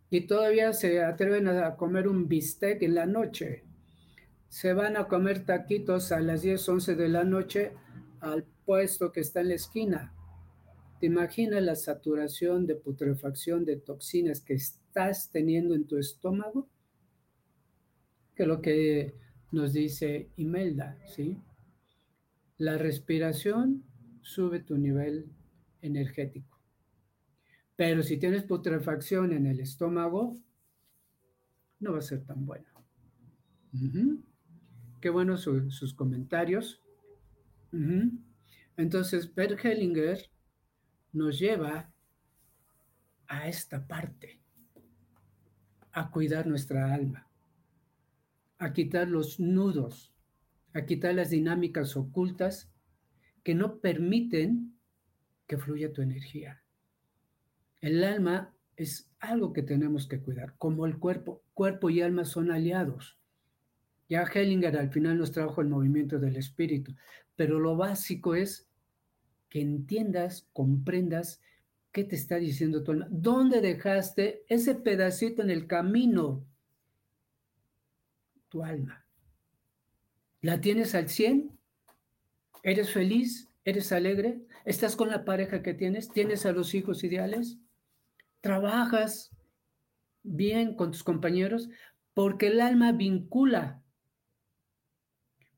y 0.09 0.21
todavía 0.21 0.73
se 0.73 1.03
atreven 1.03 1.47
a 1.47 1.75
comer 1.75 2.07
un 2.07 2.27
bistec 2.27 2.81
en 2.81 2.95
la 2.95 3.05
noche. 3.05 3.65
Se 4.47 4.73
van 4.73 4.95
a 4.97 5.07
comer 5.07 5.45
taquitos 5.45 6.11
a 6.11 6.19
las 6.21 6.41
10, 6.41 6.69
11 6.69 6.95
de 6.95 7.09
la 7.09 7.23
noche 7.23 7.73
al 8.21 8.45
puesto 8.65 9.11
que 9.11 9.19
está 9.19 9.41
en 9.41 9.49
la 9.49 9.55
esquina. 9.55 10.13
¿Te 10.99 11.05
imaginas 11.05 11.61
la 11.61 11.75
saturación 11.75 12.65
de 12.65 12.75
putrefacción 12.75 13.65
de 13.65 13.77
toxinas 13.77 14.41
que 14.41 14.55
estás 14.55 15.29
teniendo 15.29 15.75
en 15.75 15.85
tu 15.85 15.97
estómago? 15.97 16.67
Que 18.33 18.45
lo 18.45 18.61
que 18.61 19.13
nos 19.51 19.73
dice 19.73 20.29
Imelda, 20.37 20.97
¿sí? 21.05 21.37
La 22.57 22.77
respiración 22.77 23.83
sube 24.27 24.59
tu 24.59 24.77
nivel 24.77 25.31
energético. 25.81 26.59
Pero 27.77 28.03
si 28.03 28.17
tienes 28.17 28.43
putrefacción 28.43 29.31
en 29.31 29.45
el 29.45 29.61
estómago, 29.61 30.37
no 31.79 31.93
va 31.93 31.99
a 31.99 32.01
ser 32.01 32.25
tan 32.25 32.45
bueno. 32.45 32.67
Qué 34.99 35.09
bueno 35.09 35.37
sus 35.37 35.93
comentarios. 35.93 36.81
Entonces, 38.75 39.33
Bert 39.33 39.63
Hellinger 39.63 40.29
nos 41.13 41.39
lleva 41.39 41.89
a 43.27 43.47
esta 43.47 43.87
parte, 43.87 44.41
a 45.93 46.11
cuidar 46.11 46.47
nuestra 46.47 46.93
alma, 46.93 47.29
a 48.57 48.73
quitar 48.73 49.07
los 49.07 49.39
nudos, 49.39 50.13
a 50.73 50.85
quitar 50.85 51.15
las 51.15 51.29
dinámicas 51.29 51.95
ocultas 51.95 52.69
que 53.47 53.55
no 53.55 53.79
permiten 53.79 54.77
que 55.47 55.57
fluya 55.57 55.93
tu 55.93 56.01
energía. 56.01 56.61
El 57.79 58.03
alma 58.03 58.53
es 58.75 59.09
algo 59.21 59.53
que 59.53 59.63
tenemos 59.63 60.05
que 60.05 60.19
cuidar, 60.19 60.55
como 60.57 60.85
el 60.85 60.99
cuerpo. 60.99 61.45
Cuerpo 61.53 61.89
y 61.89 62.01
alma 62.01 62.25
son 62.25 62.51
aliados. 62.51 63.17
Ya 64.09 64.23
Hellinger 64.23 64.75
al 64.75 64.91
final 64.91 65.17
nos 65.17 65.31
trajo 65.31 65.61
el 65.61 65.69
movimiento 65.69 66.19
del 66.19 66.35
espíritu, 66.35 66.93
pero 67.37 67.57
lo 67.57 67.77
básico 67.77 68.35
es 68.35 68.67
que 69.47 69.61
entiendas, 69.61 70.49
comprendas 70.51 71.41
qué 71.93 72.03
te 72.03 72.17
está 72.17 72.35
diciendo 72.35 72.83
tu 72.83 72.91
alma. 72.91 73.07
¿Dónde 73.09 73.61
dejaste 73.61 74.43
ese 74.49 74.75
pedacito 74.75 75.41
en 75.41 75.51
el 75.51 75.67
camino? 75.67 76.45
Tu 78.49 78.61
alma. 78.61 79.05
¿La 80.41 80.59
tienes 80.59 80.93
al 80.95 81.07
100? 81.07 81.56
¿Eres 82.63 82.91
feliz? 82.91 83.47
¿Eres 83.63 83.91
alegre? 83.91 84.41
¿Estás 84.65 84.95
con 84.95 85.09
la 85.09 85.25
pareja 85.25 85.61
que 85.61 85.73
tienes? 85.73 86.09
¿Tienes 86.09 86.45
a 86.45 86.51
los 86.51 86.73
hijos 86.73 87.03
ideales? 87.03 87.57
trabajas 88.41 89.31
bien 90.23 90.75
con 90.75 90.91
tus 90.91 91.03
compañeros, 91.03 91.69
porque 92.13 92.47
el 92.47 92.61
alma 92.61 92.91
vincula. 92.91 93.83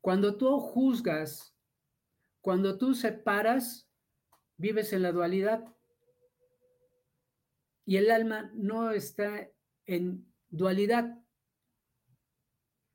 Cuando 0.02 0.38
tú 0.38 0.60
juzgas, 0.60 1.56
cuando 2.41 2.78
tú 2.78 2.93
separas, 2.93 3.88
vives 4.58 4.93
en 4.93 5.04
la 5.04 5.12
dualidad. 5.12 5.66
Y 7.86 7.97
el 7.97 8.12
alma 8.12 8.52
no 8.54 8.91
está 8.91 9.50
en 9.86 10.26
dualidad. 10.50 11.18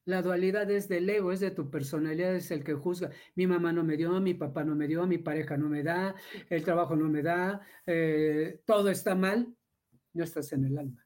La 0.07 0.21
dualidad 0.21 0.71
es 0.71 0.89
del 0.89 1.09
ego, 1.09 1.33
es 1.33 1.41
de 1.41 1.51
tu 1.51 1.71
personalidad, 1.71 2.35
es 2.35 2.51
el 2.51 2.63
que 2.63 2.75
juzga. 2.75 3.11
Mi 3.37 3.47
mamá 3.47 3.73
no 3.73 3.85
me 3.85 3.97
dio, 3.97 4.21
mi 4.21 4.35
papá 4.35 4.63
no 4.65 4.75
me 4.75 4.87
dio, 4.87 5.07
mi 5.07 5.19
pareja 5.19 5.57
no 5.57 5.69
me 5.69 5.83
da, 5.83 6.15
el 6.51 6.63
trabajo 6.63 6.95
no 6.95 7.09
me 7.09 7.23
da, 7.23 7.61
eh, 7.87 8.61
todo 8.67 8.91
está 8.91 9.15
mal 9.15 9.55
no 10.15 10.25
estás 10.25 10.53
en 10.53 10.65
el 10.65 10.79
alma. 10.79 11.05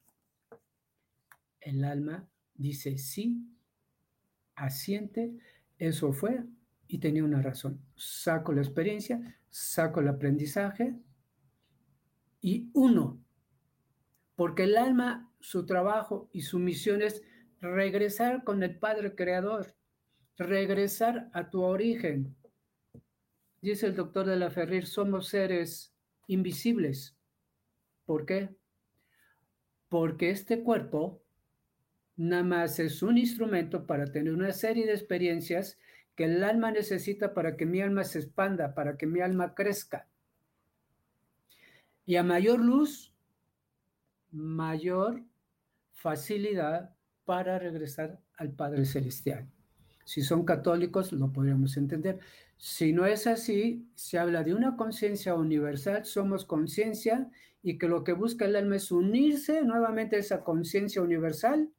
El 1.61 1.83
alma 1.83 2.29
dice 2.55 2.97
sí, 2.99 3.43
asiente, 4.55 5.35
eso 5.79 6.13
fue 6.13 6.45
y 6.87 6.99
tenía 6.99 7.25
una 7.25 7.43
razón. 7.43 7.81
Saco 7.97 8.53
la 8.53 8.61
experiencia, 8.61 9.39
saco 9.49 10.01
el 10.01 10.09
aprendizaje 10.09 10.95
y 12.41 12.71
uno, 12.75 13.21
porque 14.37 14.65
el 14.65 14.77
alma, 14.77 15.33
su 15.41 15.67
trabajo 15.67 16.29
y 16.33 16.43
su 16.43 16.59
misión 16.59 17.03
es 17.03 17.23
regresar 17.61 18.45
con 18.45 18.63
el 18.63 18.79
Padre 18.79 19.15
Creador, 19.15 19.75
regresar 20.37 21.31
a 21.33 21.51
tu 21.51 21.63
origen. 21.63 22.37
Dice 23.61 23.87
el 23.87 23.97
doctor 23.97 24.27
de 24.27 24.37
la 24.37 24.51
Ferrir, 24.51 24.87
somos 24.87 25.29
seres 25.29 25.95
invisibles. 26.27 27.17
¿Por 28.05 28.25
qué? 28.25 28.57
porque 29.89 30.31
este 30.31 30.63
cuerpo 30.63 31.23
nada 32.17 32.43
más 32.43 32.79
es 32.79 33.03
un 33.03 33.19
instrumento 33.19 33.87
para 33.87 34.07
tener 34.07 34.33
una 34.33 34.53
serie 34.53 34.87
de 34.87 34.93
experiencias 34.93 35.79
que 36.15 36.25
el 36.25 36.43
alma 36.43 36.71
necesita 36.71 37.33
para 37.33 37.57
que 37.57 37.65
mi 37.65 37.81
alma 37.81 38.05
se 38.05 38.19
expanda, 38.19 38.75
para 38.75 38.97
que 38.97 39.07
mi 39.07 39.21
alma 39.21 39.55
crezca. 39.55 40.09
Y 42.05 42.17
a 42.17 42.23
mayor 42.23 42.61
luz, 42.61 43.15
mayor 44.33 45.23
facilidad 45.93 46.95
para 47.29 47.59
regresar 47.59 48.19
al 48.39 48.53
Padre 48.53 48.87
Celestial. 48.87 49.47
Si 50.07 50.23
son 50.23 50.47
católicos, 50.47 51.13
lo 51.13 51.31
podríamos 51.31 51.77
entender. 51.77 52.21
Si 52.57 52.95
no 52.95 53.05
es 53.05 53.27
así, 53.27 53.87
se 53.95 54.19
habla 54.19 54.43
de 54.45 54.55
una 54.55 54.79
conciencia 54.79 55.35
universal, 55.35 56.07
somos 56.07 56.47
conciencia 56.47 57.31
y 57.63 57.77
que 57.77 57.87
lo 57.87 58.03
que 58.03 58.15
busca 58.15 58.47
el 58.47 58.57
alma 58.57 58.77
es 58.77 58.91
unirse 58.91 59.61
nuevamente 59.61 60.17
a 60.17 60.21
esa 60.21 60.43
conciencia 60.43 61.03
universal 61.03 61.71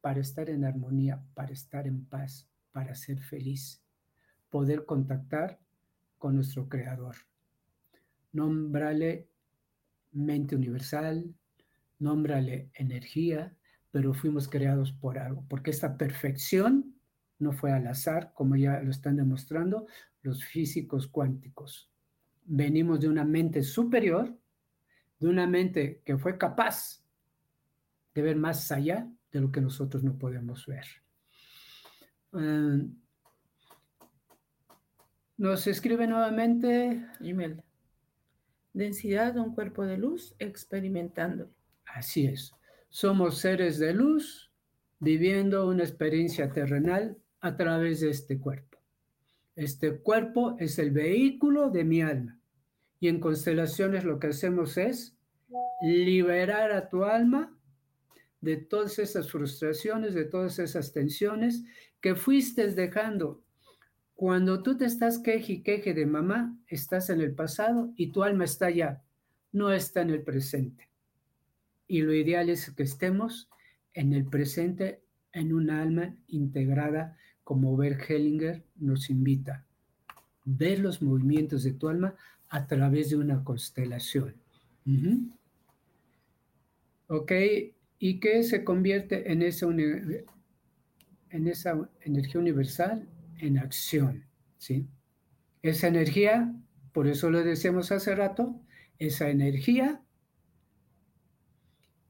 para 0.00 0.20
estar 0.20 0.48
en 0.48 0.64
armonía, 0.64 1.22
para 1.34 1.52
estar 1.52 1.86
en 1.86 2.06
paz, 2.06 2.48
para 2.72 2.94
ser 2.94 3.20
feliz, 3.20 3.82
poder 4.48 4.86
contactar 4.86 5.60
con 6.16 6.34
nuestro 6.34 6.66
Creador. 6.66 7.16
Nómbrale 8.32 9.28
mente 10.12 10.56
universal, 10.56 11.34
nómbrale 11.98 12.70
energía, 12.72 13.54
pero 13.90 14.14
fuimos 14.14 14.48
creados 14.48 14.92
por 14.92 15.18
algo, 15.18 15.44
porque 15.48 15.70
esta 15.70 15.96
perfección 15.96 16.94
no 17.38 17.52
fue 17.52 17.72
al 17.72 17.86
azar, 17.86 18.32
como 18.34 18.56
ya 18.56 18.80
lo 18.80 18.90
están 18.90 19.16
demostrando 19.16 19.86
los 20.22 20.44
físicos 20.44 21.06
cuánticos. 21.06 21.90
Venimos 22.44 23.00
de 23.00 23.08
una 23.08 23.24
mente 23.24 23.62
superior, 23.62 24.36
de 25.18 25.28
una 25.28 25.46
mente 25.46 26.02
que 26.04 26.16
fue 26.18 26.36
capaz 26.36 27.04
de 28.14 28.22
ver 28.22 28.36
más 28.36 28.70
allá 28.72 29.08
de 29.30 29.40
lo 29.40 29.52
que 29.52 29.60
nosotros 29.60 30.02
no 30.02 30.18
podemos 30.18 30.66
ver. 30.66 30.86
Um, 32.32 32.96
nos 35.36 35.66
escribe 35.66 36.06
nuevamente 36.06 37.06
Imelda. 37.20 37.64
Densidad 38.72 39.34
de 39.34 39.40
un 39.40 39.54
cuerpo 39.54 39.84
de 39.84 39.96
luz 39.96 40.34
experimentándolo. 40.38 41.50
Así 41.86 42.26
es. 42.26 42.52
Somos 42.90 43.38
seres 43.38 43.78
de 43.78 43.92
luz 43.92 44.50
viviendo 44.98 45.68
una 45.68 45.84
experiencia 45.84 46.52
terrenal 46.52 47.18
a 47.40 47.56
través 47.56 48.00
de 48.00 48.10
este 48.10 48.38
cuerpo. 48.38 48.78
Este 49.54 49.98
cuerpo 49.98 50.56
es 50.58 50.78
el 50.78 50.90
vehículo 50.90 51.70
de 51.70 51.84
mi 51.84 52.00
alma. 52.00 52.40
Y 53.00 53.08
en 53.08 53.20
constelaciones 53.20 54.04
lo 54.04 54.18
que 54.18 54.28
hacemos 54.28 54.76
es 54.76 55.16
liberar 55.82 56.72
a 56.72 56.88
tu 56.88 57.04
alma 57.04 57.56
de 58.40 58.56
todas 58.56 58.98
esas 58.98 59.30
frustraciones, 59.30 60.14
de 60.14 60.24
todas 60.24 60.58
esas 60.58 60.92
tensiones 60.92 61.64
que 62.00 62.14
fuiste 62.14 62.66
dejando. 62.68 63.42
Cuando 64.14 64.62
tú 64.62 64.76
te 64.76 64.84
estás 64.84 65.18
queje 65.18 65.54
y 65.54 65.62
queje 65.62 65.94
de 65.94 66.06
mamá, 66.06 66.56
estás 66.66 67.10
en 67.10 67.20
el 67.20 67.34
pasado 67.34 67.92
y 67.96 68.10
tu 68.10 68.22
alma 68.22 68.44
está 68.44 68.66
allá, 68.66 69.04
no 69.52 69.70
está 69.72 70.02
en 70.02 70.10
el 70.10 70.22
presente. 70.22 70.87
Y 71.88 72.02
lo 72.02 72.12
ideal 72.12 72.50
es 72.50 72.70
que 72.70 72.82
estemos 72.82 73.48
en 73.94 74.12
el 74.12 74.26
presente 74.26 75.02
en 75.32 75.52
un 75.52 75.70
alma 75.70 76.14
integrada 76.28 77.16
como 77.42 77.76
Bert 77.76 78.08
Hellinger 78.08 78.62
nos 78.76 79.08
invita. 79.08 79.64
Ver 80.44 80.80
los 80.80 81.00
movimientos 81.00 81.62
de 81.62 81.72
tu 81.72 81.88
alma 81.88 82.14
a 82.48 82.66
través 82.66 83.08
de 83.10 83.16
una 83.16 83.42
constelación. 83.42 84.34
¿Ok? 87.06 87.32
¿Y 87.98 88.20
qué 88.20 88.42
se 88.42 88.64
convierte 88.64 89.32
en 89.32 89.42
esa, 89.42 89.66
en 89.66 90.28
esa 91.48 91.90
energía 92.02 92.40
universal? 92.40 93.08
En 93.38 93.58
acción, 93.58 94.24
¿sí? 94.58 94.86
Esa 95.62 95.88
energía, 95.88 96.54
por 96.92 97.06
eso 97.06 97.30
lo 97.30 97.42
decíamos 97.42 97.92
hace 97.92 98.14
rato, 98.14 98.60
esa 98.98 99.30
energía 99.30 100.02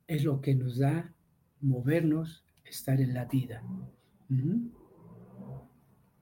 es 0.08 0.24
lo 0.24 0.40
que 0.40 0.54
nos 0.54 0.78
da 0.78 1.14
movernos, 1.60 2.44
estar 2.64 3.00
en 3.00 3.14
la 3.14 3.26
vida. 3.26 3.62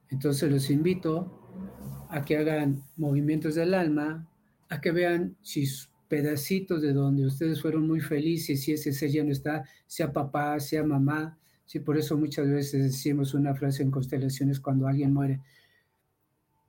Entonces 0.09 0.51
los 0.51 0.69
invito 0.69 2.07
a 2.09 2.23
que 2.23 2.37
hagan 2.37 2.83
movimientos 2.95 3.55
del 3.55 3.73
alma, 3.73 4.29
a 4.69 4.81
que 4.81 4.91
vean 4.91 5.35
si 5.41 5.65
pedacitos 6.07 6.81
de 6.81 6.93
donde 6.93 7.25
ustedes 7.25 7.61
fueron 7.61 7.87
muy 7.87 8.01
felices, 8.01 8.61
si 8.61 8.73
ese 8.73 8.93
ser 8.93 9.09
ya 9.09 9.23
no 9.23 9.31
está, 9.31 9.63
sea 9.87 10.11
papá, 10.11 10.59
sea 10.59 10.83
mamá. 10.83 11.37
Sí, 11.65 11.79
por 11.79 11.97
eso 11.97 12.17
muchas 12.17 12.47
veces 12.47 12.83
decimos 12.83 13.33
una 13.33 13.53
frase 13.55 13.83
en 13.83 13.91
constelaciones 13.91 14.59
cuando 14.59 14.87
alguien 14.87 15.13
muere. 15.13 15.41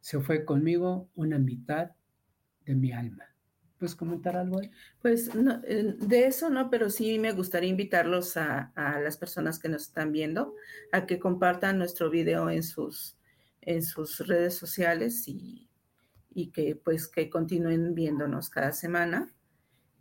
Se 0.01 0.19
fue 0.21 0.45
conmigo 0.45 1.09
una 1.15 1.39
mitad 1.39 1.93
de 2.65 2.75
mi 2.75 2.93
alma. 2.93 3.25
¿Puedes 3.79 3.95
comentar 3.95 4.37
algo? 4.37 4.61
Pues 5.01 5.31
eh, 5.67 5.95
de 5.99 6.27
eso 6.27 6.51
no, 6.51 6.69
pero 6.69 6.91
sí 6.91 7.19
me 7.19 7.33
gustaría 7.33 7.71
invitarlos 7.71 8.37
a, 8.37 8.73
a, 8.75 8.99
las 8.99 9.17
personas 9.17 9.59
que 9.59 9.69
nos 9.69 9.83
están 9.83 10.11
viendo 10.11 10.55
a 10.91 11.07
que 11.07 11.21
compartan 11.21 11.79
nuestro 11.79 12.11
video 12.11 12.51
en 12.51 12.65
sus, 12.65 13.17
en 13.61 13.83
sus 13.83 14.27
redes 14.27 14.55
sociales 14.57 15.29
y, 15.29 15.69
y 16.35 16.51
que 16.51 16.77
pues 16.77 17.09
que 17.09 17.31
continúen 17.31 17.95
viéndonos 17.95 18.51
cada 18.51 18.73
semana. 18.73 19.33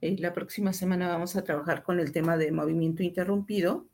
Eh, 0.02 0.16
la 0.20 0.34
próxima 0.34 0.74
semana 0.74 1.08
vamos 1.08 1.36
a 1.36 1.44
trabajar 1.44 1.84
con 1.84 2.00
el 2.00 2.12
tema 2.12 2.38
de 2.38 2.52
movimiento 2.52 3.04
interrumpido 3.04 3.88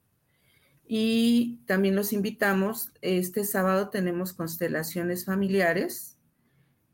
y 0.86 1.62
también 1.66 1.96
los 1.96 2.12
invitamos, 2.12 2.92
este 3.02 3.46
sábado 3.46 3.90
tenemos 3.90 4.34
constelaciones 4.34 5.26
familiares 5.26 6.13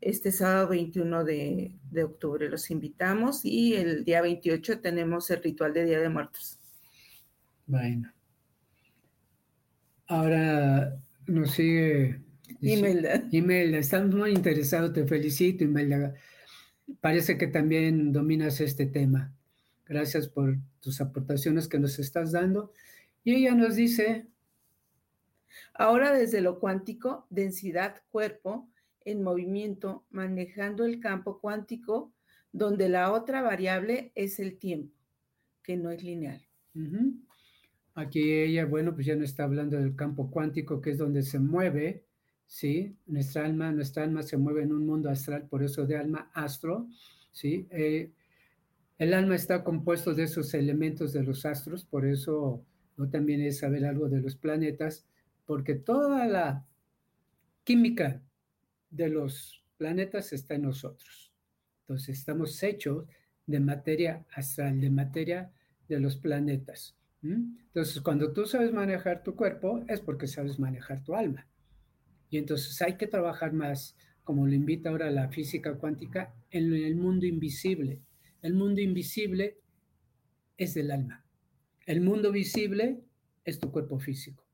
este 0.00 0.32
sábado 0.32 0.68
21 0.68 1.24
de, 1.24 1.74
octubre. 2.02 2.48
Los 2.48 2.70
invitamos 2.70 3.44
y 3.44 3.74
el 3.74 4.04
día 4.04 4.22
28 4.22 4.80
tenemos 4.80 5.30
el 5.30 5.42
ritual 5.42 5.72
de 5.74 5.84
Día 5.84 6.00
de 6.00 6.08
Muertos. 6.08 6.58
Bueno. 7.66 8.12
Ahora 10.06 10.98
nos 11.26 11.52
sigue 11.52 12.20
Imelda. 12.60 13.22
Imelda, 13.30 13.78
estamos 13.78 14.14
muy 14.14 14.32
interesados, 14.32 14.92
te 14.92 15.06
felicito, 15.06 15.64
Imelda. 15.64 16.14
Parece 17.00 17.38
que 17.38 17.46
también 17.46 18.12
dominas 18.12 18.60
este 18.60 18.86
tema. 18.86 19.32
Gracias 19.86 20.28
por 20.28 20.56
tus 20.80 21.00
aportaciones 21.00 21.68
que 21.68 21.78
nos 21.78 21.98
estás 21.98 22.32
dando. 22.32 22.72
Y 23.24 23.34
ella 23.34 23.54
nos 23.54 23.76
dice... 23.76 24.26
Ahora 25.74 26.12
desde 26.12 26.40
lo 26.42 26.60
cuántico, 26.60 27.26
densidad, 27.28 28.02
cuerpo, 28.10 28.69
en 29.04 29.22
movimiento 29.22 30.04
manejando 30.10 30.84
el 30.84 31.00
campo 31.00 31.40
cuántico, 31.40 32.12
donde 32.52 32.88
la 32.88 33.12
otra 33.12 33.42
variable 33.42 34.12
es 34.14 34.38
el 34.40 34.58
tiempo, 34.58 34.94
que 35.62 35.76
no 35.76 35.90
es 35.90 36.02
lineal. 36.02 36.42
Aquí 37.94 38.32
ella, 38.32 38.64
bueno, 38.66 38.94
pues 38.94 39.06
ya 39.06 39.16
no 39.16 39.24
está 39.24 39.44
hablando 39.44 39.76
del 39.76 39.96
campo 39.96 40.30
cuántico, 40.30 40.80
que 40.80 40.90
es 40.90 40.98
donde 40.98 41.22
se 41.22 41.38
mueve, 41.38 42.04
¿sí? 42.46 42.96
Nuestra 43.06 43.44
alma, 43.44 43.72
nuestra 43.72 44.04
alma 44.04 44.22
se 44.22 44.36
mueve 44.36 44.62
en 44.62 44.72
un 44.72 44.86
mundo 44.86 45.10
astral, 45.10 45.46
por 45.48 45.62
eso 45.62 45.86
de 45.86 45.96
alma 45.96 46.30
astro, 46.34 46.88
¿sí? 47.32 47.66
Eh, 47.70 48.12
el 48.98 49.14
alma 49.14 49.34
está 49.34 49.64
compuesto 49.64 50.14
de 50.14 50.24
esos 50.24 50.52
elementos 50.54 51.12
de 51.12 51.22
los 51.22 51.46
astros, 51.46 51.84
por 51.84 52.06
eso 52.06 52.64
no 52.96 53.08
también 53.08 53.40
es 53.40 53.58
saber 53.58 53.84
algo 53.84 54.08
de 54.08 54.20
los 54.20 54.36
planetas, 54.36 55.06
porque 55.46 55.74
toda 55.74 56.26
la 56.26 56.66
química 57.64 58.22
de 58.90 59.08
los 59.08 59.64
planetas 59.76 60.32
está 60.32 60.54
en 60.54 60.62
nosotros. 60.62 61.32
Entonces 61.82 62.18
estamos 62.18 62.62
hechos 62.62 63.06
de 63.46 63.60
materia 63.60 64.24
astral, 64.34 64.80
de 64.80 64.90
materia 64.90 65.52
de 65.88 65.98
los 65.98 66.16
planetas. 66.16 66.96
Entonces, 67.22 68.00
cuando 68.00 68.32
tú 68.32 68.46
sabes 68.46 68.72
manejar 68.72 69.22
tu 69.22 69.34
cuerpo, 69.34 69.84
es 69.88 70.00
porque 70.00 70.26
sabes 70.26 70.58
manejar 70.58 71.02
tu 71.02 71.14
alma. 71.14 71.46
Y 72.30 72.38
entonces 72.38 72.80
hay 72.80 72.96
que 72.96 73.06
trabajar 73.06 73.52
más, 73.52 73.96
como 74.24 74.46
lo 74.46 74.54
invita 74.54 74.90
ahora 74.90 75.10
la 75.10 75.28
física 75.28 75.74
cuántica, 75.74 76.34
en 76.50 76.72
el 76.72 76.96
mundo 76.96 77.26
invisible. 77.26 78.00
El 78.40 78.54
mundo 78.54 78.80
invisible 78.80 79.58
es 80.56 80.74
del 80.74 80.90
alma. 80.92 81.24
El 81.86 82.00
mundo 82.00 82.30
visible 82.30 83.02
es 83.44 83.58
tu 83.58 83.70
cuerpo 83.70 83.98
físico. 83.98 84.46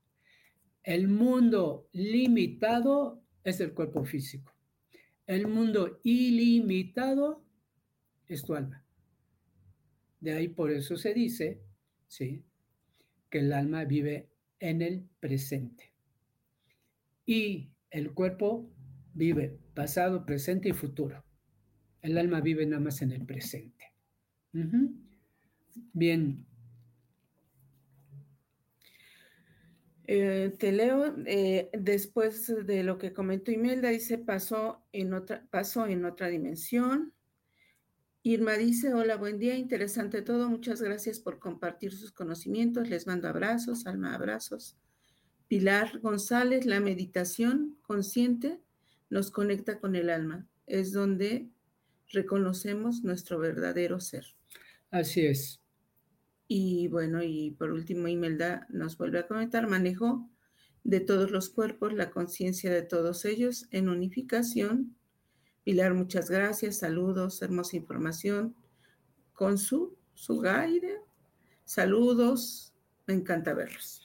El 0.83 1.07
mundo 1.07 1.87
limitado 1.93 3.21
es 3.43 3.59
el 3.59 3.73
cuerpo 3.73 4.03
físico. 4.03 4.53
El 5.25 5.47
mundo 5.47 5.99
ilimitado 6.03 7.43
es 8.27 8.43
tu 8.43 8.55
alma. 8.55 8.83
De 10.19 10.33
ahí 10.33 10.47
por 10.47 10.71
eso 10.71 10.97
se 10.97 11.13
dice, 11.13 11.61
¿sí? 12.07 12.43
Que 13.29 13.39
el 13.39 13.53
alma 13.53 13.85
vive 13.85 14.29
en 14.59 14.81
el 14.81 15.07
presente. 15.19 15.91
Y 17.25 17.69
el 17.91 18.13
cuerpo 18.13 18.69
vive 19.13 19.59
pasado, 19.73 20.25
presente 20.25 20.69
y 20.69 20.73
futuro. 20.73 21.23
El 22.01 22.17
alma 22.17 22.41
vive 22.41 22.65
nada 22.65 22.81
más 22.81 23.01
en 23.01 23.11
el 23.11 23.25
presente. 23.25 23.93
Bien, 25.93 26.46
Eh, 30.09 30.55
te 30.57 30.71
leo, 30.71 31.13
eh, 31.25 31.69
después 31.73 32.47
de 32.65 32.81
lo 32.83 32.97
que 32.97 33.11
comentó 33.11 33.51
Imelda, 33.51 33.89
dice, 33.89 34.17
pasó 34.17 34.81
en, 34.93 35.13
otra, 35.13 35.45
pasó 35.51 35.85
en 35.85 36.05
otra 36.05 36.29
dimensión. 36.29 37.13
Irma 38.23 38.53
dice, 38.53 38.93
hola, 38.93 39.17
buen 39.17 39.37
día, 39.37 39.55
interesante 39.55 40.21
todo, 40.21 40.49
muchas 40.49 40.81
gracias 40.81 41.19
por 41.19 41.39
compartir 41.39 41.91
sus 41.91 42.13
conocimientos, 42.13 42.87
les 42.87 43.05
mando 43.05 43.27
abrazos, 43.27 43.85
alma, 43.85 44.15
abrazos. 44.15 44.77
Pilar 45.49 45.99
González, 45.99 46.65
la 46.65 46.79
meditación 46.79 47.77
consciente 47.81 48.61
nos 49.09 49.29
conecta 49.29 49.79
con 49.79 49.95
el 49.97 50.09
alma, 50.09 50.47
es 50.67 50.93
donde 50.93 51.49
reconocemos 52.09 53.03
nuestro 53.03 53.39
verdadero 53.39 53.99
ser. 53.99 54.25
Así 54.89 55.25
es. 55.25 55.61
Y 56.47 56.87
bueno, 56.87 57.21
y 57.23 57.51
por 57.51 57.71
último, 57.71 58.07
Imelda 58.07 58.67
nos 58.69 58.97
vuelve 58.97 59.19
a 59.19 59.27
comentar, 59.27 59.67
manejo 59.67 60.29
de 60.83 61.01
todos 61.01 61.31
los 61.31 61.49
cuerpos, 61.49 61.93
la 61.93 62.09
conciencia 62.11 62.71
de 62.71 62.81
todos 62.81 63.25
ellos 63.25 63.67
en 63.71 63.89
unificación. 63.89 64.95
Pilar, 65.65 65.93
muchas 65.93 66.29
gracias, 66.29 66.77
saludos, 66.77 67.41
hermosa 67.41 67.75
información. 67.75 68.55
Con 69.33 69.57
su, 69.57 69.97
su 70.13 70.41
guide, 70.41 71.01
saludos, 71.65 72.73
me 73.05 73.15
encanta 73.15 73.53
verlos. 73.53 74.01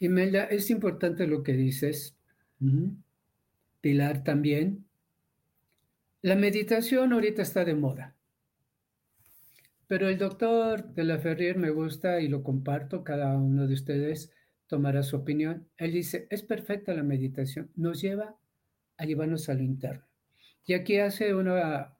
Imelda, 0.00 0.44
es 0.44 0.70
importante 0.70 1.28
lo 1.28 1.44
que 1.44 1.52
dices. 1.52 2.16
Pilar 3.80 4.24
también. 4.24 4.84
La 6.22 6.34
meditación 6.34 7.12
ahorita 7.12 7.42
está 7.42 7.64
de 7.64 7.74
moda. 7.76 8.15
Pero 9.86 10.08
el 10.08 10.18
doctor 10.18 10.94
de 10.94 11.04
la 11.04 11.18
Ferrier 11.18 11.56
me 11.56 11.70
gusta 11.70 12.20
y 12.20 12.28
lo 12.28 12.42
comparto, 12.42 13.04
cada 13.04 13.36
uno 13.36 13.66
de 13.66 13.74
ustedes 13.74 14.32
tomará 14.66 15.02
su 15.02 15.16
opinión. 15.16 15.68
Él 15.76 15.92
dice, 15.92 16.26
es 16.30 16.42
perfecta 16.42 16.92
la 16.92 17.04
meditación, 17.04 17.70
nos 17.76 18.00
lleva 18.00 18.36
a 18.96 19.04
llevarnos 19.04 19.48
a 19.48 19.54
lo 19.54 19.62
interno. 19.62 20.04
Y 20.64 20.74
aquí 20.74 20.98
hace 20.98 21.34
una, 21.34 21.96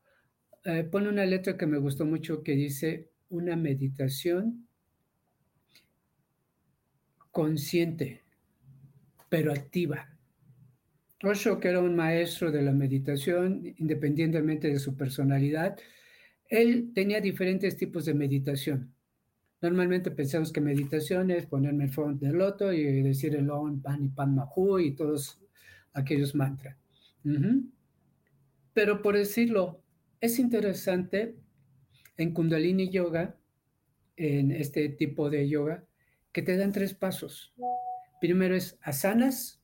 eh, 0.65 0.83
pone 0.83 1.09
una 1.09 1.25
letra 1.25 1.57
que 1.57 1.67
me 1.67 1.79
gustó 1.79 2.05
mucho 2.05 2.43
que 2.43 2.53
dice, 2.53 3.11
una 3.29 3.55
meditación 3.55 4.67
consciente, 7.31 8.25
pero 9.29 9.53
activa. 9.53 10.09
Osho, 11.23 11.61
que 11.61 11.69
era 11.69 11.81
un 11.81 11.95
maestro 11.95 12.51
de 12.51 12.63
la 12.63 12.73
meditación, 12.73 13.63
independientemente 13.79 14.69
de 14.69 14.79
su 14.79 14.97
personalidad, 14.97 15.79
él 16.49 16.93
tenía 16.95 17.21
diferentes 17.21 17.77
tipos 17.77 18.05
de 18.05 18.15
meditación. 18.15 18.93
Normalmente 19.61 20.11
pensamos 20.11 20.53
que 20.53 20.61
meditación 20.61 21.31
es 21.31 21.47
ponerme 21.47 21.85
el 21.85 21.91
front 21.91 22.21
del 22.21 22.37
loto 22.37 22.73
y 22.73 23.03
decir 23.03 23.35
el 23.35 23.51
Om, 23.51 23.81
Pan 23.83 24.05
y 24.05 24.09
Pan 24.09 24.35
Mahu 24.35 24.79
y 24.79 24.95
todos 24.95 25.41
aquellos 25.93 26.35
mantras. 26.35 26.77
Pero 28.73 29.03
por 29.03 29.17
decirlo, 29.17 29.83
es 30.21 30.39
interesante 30.39 31.37
en 32.17 32.33
Kundalini 32.33 32.91
Yoga, 32.91 33.37
en 34.17 34.51
este 34.51 34.89
tipo 34.91 35.31
de 35.31 35.49
yoga, 35.49 35.85
que 36.33 36.43
te 36.43 36.57
dan 36.57 36.73
tres 36.73 36.95
pasos. 36.95 37.55
Primero 38.21 38.55
es 38.55 38.79
asanas, 38.83 39.61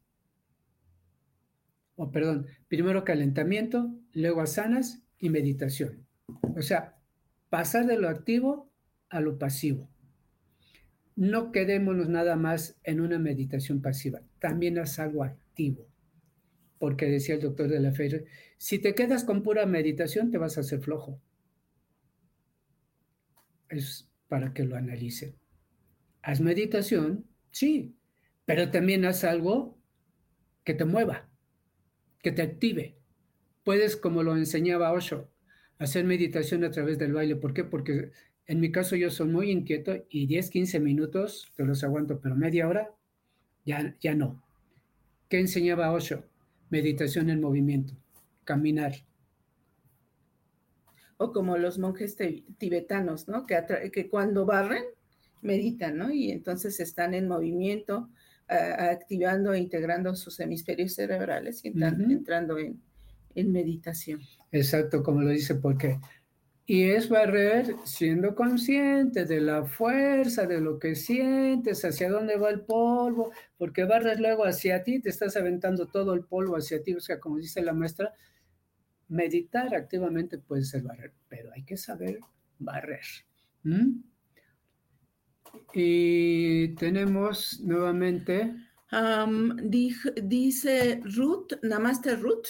o 1.97 2.11
perdón, 2.11 2.47
primero 2.69 3.05
calentamiento, 3.05 3.95
luego 4.13 4.41
asanas 4.41 5.03
y 5.19 5.31
meditación. 5.31 6.02
O 6.57 6.63
sea, 6.63 6.99
pasar 7.51 7.87
de 7.87 7.99
lo 7.99 8.09
activo 8.09 8.71
a 9.09 9.21
lo 9.21 9.39
pasivo. 9.39 9.89
No 11.15 11.53
quedémonos 11.53 12.09
nada 12.09 12.37
más 12.37 12.79
en 12.85 13.01
una 13.01 13.19
meditación 13.19 13.83
pasiva, 13.83 14.23
también 14.39 14.79
haz 14.79 14.99
algo 14.99 15.25
activo. 15.25 15.87
Porque 16.79 17.07
decía 17.07 17.35
el 17.35 17.43
doctor 17.43 17.69
de 17.69 17.81
la 17.81 17.93
Fe, 17.93 18.25
si 18.57 18.79
te 18.79 18.95
quedas 18.95 19.25
con 19.25 19.43
pura 19.43 19.67
meditación 19.67 20.31
te 20.31 20.39
vas 20.39 20.57
a 20.57 20.63
hacer 20.63 20.81
flojo. 20.81 21.21
Es 23.69 24.09
para 24.29 24.53
que 24.55 24.65
lo 24.65 24.77
analicen. 24.77 25.37
Haz 26.23 26.41
meditación, 26.41 27.27
sí, 27.51 27.95
pero 28.47 28.71
también 28.71 29.05
haz 29.05 29.25
algo 29.25 29.79
que 30.65 30.75
te 30.75 30.85
mueva, 30.85 31.29
que 32.23 32.33
te 32.33 32.43
active. 32.43 32.97
Puedes, 33.65 33.97
como 33.97 34.23
lo 34.23 34.37
enseñaba 34.37 34.93
Osho, 34.93 35.29
hacer 35.83 36.05
meditación 36.05 36.65
a 36.65 36.71
través 36.71 36.99
del 36.99 37.13
baile. 37.13 37.37
¿Por 37.37 37.53
qué? 37.53 37.65
Porque 37.65 38.13
en 38.47 38.61
mi 38.61 38.71
caso 38.71 38.97
yo 38.97 39.11
soy 39.11 39.29
muy 39.29 39.51
inquieto 39.51 40.05
y 40.09 40.27
10, 40.27 40.51
15 40.51 40.81
minutos 40.81 41.53
te 41.57 41.65
los 41.65 41.83
aguanto, 41.85 42.21
pero 42.21 42.37
media 42.37 42.69
hora 42.69 42.91
ya, 43.65 43.97
ya 44.01 44.15
no. 44.15 44.43
¿Qué 45.29 45.41
enseñaba 45.41 45.93
Osho? 45.93 46.25
Meditación 46.71 47.31
en 47.31 47.41
movimiento, 47.41 47.95
caminar. 48.45 48.93
O 51.17 51.33
como 51.33 51.57
los 51.57 51.79
monjes 51.79 52.17
tibetanos, 52.59 53.29
¿no? 53.29 53.47
Que, 53.47 53.91
que 53.93 54.09
cuando 54.09 54.45
barren, 54.45 54.85
meditan, 55.41 55.99
¿no? 55.99 56.13
Y 56.13 56.31
entonces 56.31 56.81
están 56.81 57.15
en 57.15 57.29
movimiento, 57.29 58.11
activando 58.49 59.55
e 59.55 59.59
integrando 59.59 60.15
sus 60.15 60.39
hemisferios 60.41 60.95
cerebrales 60.95 61.65
y 61.65 61.69
entrando 61.69 62.59
en, 62.59 62.83
en 63.35 63.53
meditación. 63.53 64.21
Exacto, 64.53 65.03
como 65.03 65.23
lo 65.23 65.31
dice, 65.31 65.57
porque 65.57 65.99
y 66.65 66.85
es 66.85 67.09
barrer 67.09 67.75
siendo 67.85 68.35
consciente 68.35 69.25
de 69.25 69.41
la 69.41 69.65
fuerza, 69.65 70.47
de 70.47 70.61
lo 70.61 70.79
que 70.79 70.95
sientes, 70.95 71.85
hacia 71.85 72.09
dónde 72.09 72.37
va 72.37 72.51
el 72.51 72.61
polvo, 72.61 73.33
porque 73.59 73.85
barres 73.85 74.21
luego 74.21 74.45
hacia 74.45 74.85
ti, 74.85 75.01
te 75.01 75.09
estás 75.09 75.37
aventando 75.37 75.89
todo 75.89 76.15
el 76.15 76.25
polvo 76.25 76.57
hacia 76.57 76.83
ti, 76.83 76.95
o 76.95 77.01
sea, 77.01 77.19
como 77.19 77.39
dice 77.39 77.63
la 77.63 77.73
maestra, 77.73 78.15
meditar 79.09 79.75
activamente 79.75 80.39
puede 80.39 80.63
ser 80.65 80.83
barrer, 80.83 81.13
pero 81.29 81.53
hay 81.53 81.65
que 81.65 81.77
saber 81.77 82.21
barrer. 82.59 83.05
Y 85.75 86.69
tenemos 86.77 87.61
nuevamente... 87.61 88.55
dice 90.23 91.01
Ruth, 91.05 91.55
Namaste 91.63 92.17
Ruth. 92.17 92.47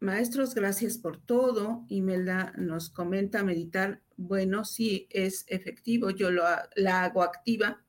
Maestros, 0.00 0.54
gracias 0.54 0.96
por 0.96 1.16
todo. 1.16 1.84
Imelda 1.88 2.52
nos 2.56 2.88
comenta 2.88 3.42
meditar. 3.42 4.00
Bueno, 4.16 4.64
sí 4.64 5.08
es 5.10 5.44
efectivo. 5.48 6.10
Yo 6.10 6.30
lo, 6.30 6.44
la 6.76 7.02
hago 7.02 7.22
activa, 7.22 7.82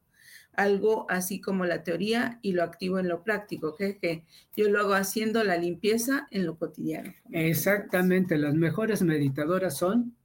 algo 0.53 1.05
así 1.09 1.39
como 1.39 1.65
la 1.65 1.83
teoría 1.83 2.39
y 2.41 2.53
lo 2.53 2.63
activo 2.63 2.97
en 2.97 3.07
lo 3.07 3.23
práctico. 3.23 3.75
Que, 3.75 4.25
yo 4.55 4.69
lo 4.69 4.79
hago 4.79 4.93
haciendo 4.93 5.43
la 5.43 5.57
limpieza 5.57 6.27
en 6.31 6.47
lo 6.47 6.57
cotidiano. 6.57 7.13
Exactamente. 7.31 8.37
Las 8.37 8.55
mejores 8.55 9.03
meditadoras 9.03 9.77
son 9.77 10.15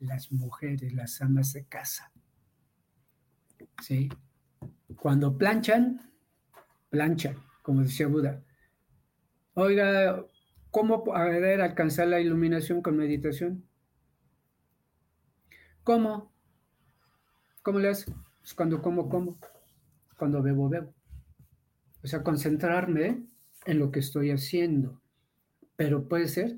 las 0.00 0.32
mujeres, 0.32 0.94
las 0.94 1.20
amas 1.20 1.52
de 1.52 1.66
casa. 1.66 2.10
¿Sí? 3.82 4.08
Cuando 4.96 5.36
planchan, 5.36 6.10
planchan, 6.88 7.36
como 7.62 7.82
decía 7.82 8.06
Buda. 8.06 8.42
Oiga, 9.54 10.24
¿Cómo 10.72 11.04
poder 11.04 11.60
alcanzar 11.60 12.08
la 12.08 12.18
iluminación 12.18 12.80
con 12.80 12.96
meditación? 12.96 13.62
¿Cómo? 15.84 16.32
¿Cómo 17.62 17.78
le 17.78 17.90
haces? 17.90 18.10
Pues 18.40 18.54
cuando 18.54 18.80
como, 18.80 19.10
como. 19.10 19.38
Cuando 20.16 20.42
bebo, 20.42 20.70
bebo. 20.70 20.94
O 22.02 22.06
sea, 22.06 22.22
concentrarme 22.22 23.22
en 23.66 23.78
lo 23.78 23.90
que 23.90 24.00
estoy 24.00 24.30
haciendo. 24.30 25.02
Pero 25.76 26.08
puede 26.08 26.26
ser. 26.26 26.56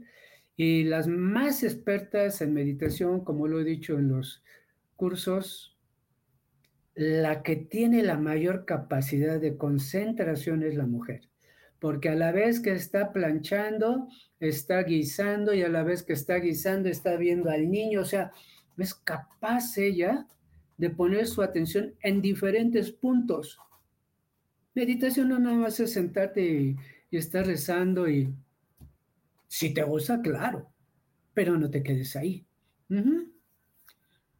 Y 0.56 0.84
las 0.84 1.08
más 1.08 1.64
expertas 1.64 2.40
en 2.40 2.54
meditación, 2.54 3.24
como 3.24 3.48
lo 3.48 3.60
he 3.60 3.64
dicho 3.64 3.98
en 3.98 4.10
los 4.10 4.44
cursos, 4.94 5.76
la 6.94 7.42
que 7.42 7.56
tiene 7.56 8.04
la 8.04 8.16
mayor 8.16 8.64
capacidad 8.64 9.40
de 9.40 9.56
concentración 9.56 10.62
es 10.62 10.76
la 10.76 10.86
mujer 10.86 11.33
porque 11.84 12.08
a 12.08 12.14
la 12.14 12.32
vez 12.32 12.60
que 12.60 12.72
está 12.72 13.12
planchando, 13.12 14.08
está 14.40 14.82
guisando 14.84 15.52
y 15.52 15.62
a 15.62 15.68
la 15.68 15.82
vez 15.82 16.02
que 16.02 16.14
está 16.14 16.36
guisando 16.36 16.88
está 16.88 17.16
viendo 17.16 17.50
al 17.50 17.70
niño, 17.70 18.00
o 18.00 18.04
sea, 18.06 18.32
es 18.78 18.94
capaz 18.94 19.76
ella 19.76 20.26
de 20.78 20.88
poner 20.88 21.26
su 21.26 21.42
atención 21.42 21.94
en 22.00 22.22
diferentes 22.22 22.90
puntos. 22.90 23.58
Meditación 24.74 25.28
no 25.28 25.38
nada 25.38 25.56
más 25.56 25.78
es 25.78 25.92
sentarte 25.92 26.42
y, 26.42 26.76
estar 27.10 27.46
rezando 27.46 28.08
y 28.08 28.34
si 29.46 29.74
te 29.74 29.82
gusta, 29.82 30.22
claro, 30.22 30.72
pero 31.34 31.58
no 31.58 31.68
te 31.68 31.82
quedes 31.82 32.16
ahí. 32.16 32.46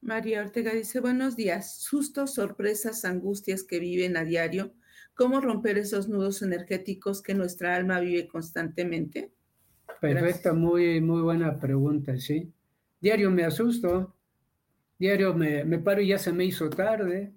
María 0.01 0.41
Ortega 0.41 0.73
dice, 0.73 0.99
buenos 1.01 1.37
días, 1.37 1.77
sustos, 1.83 2.33
sorpresas, 2.33 3.05
angustias 3.05 3.65
que 3.65 3.81
viven 3.81 4.17
a 4.17 4.25
diario 4.25 4.73
¿Cómo 5.15 5.41
romper 5.41 5.79
esos 5.79 6.09
nudos 6.09 6.43
energéticos 6.43 7.23
que 7.23 7.35
nuestra 7.35 7.77
alma 7.77 8.01
vive 8.01 8.27
constantemente? 8.27 9.33
Perfecto, 10.01 10.55
muy, 10.55 11.01
muy 11.01 11.23
buena 11.23 11.59
pregunta, 11.59 12.17
sí. 12.19 12.53
Diario 13.01 13.31
me 13.31 13.45
asusto, 13.45 14.15
diario 14.99 15.35
me, 15.35 15.65
me 15.65 15.79
paro 15.79 16.03
y 16.03 16.09
ya 16.09 16.19
se 16.19 16.33
me 16.33 16.45
hizo 16.45 16.69
tarde, 16.71 17.33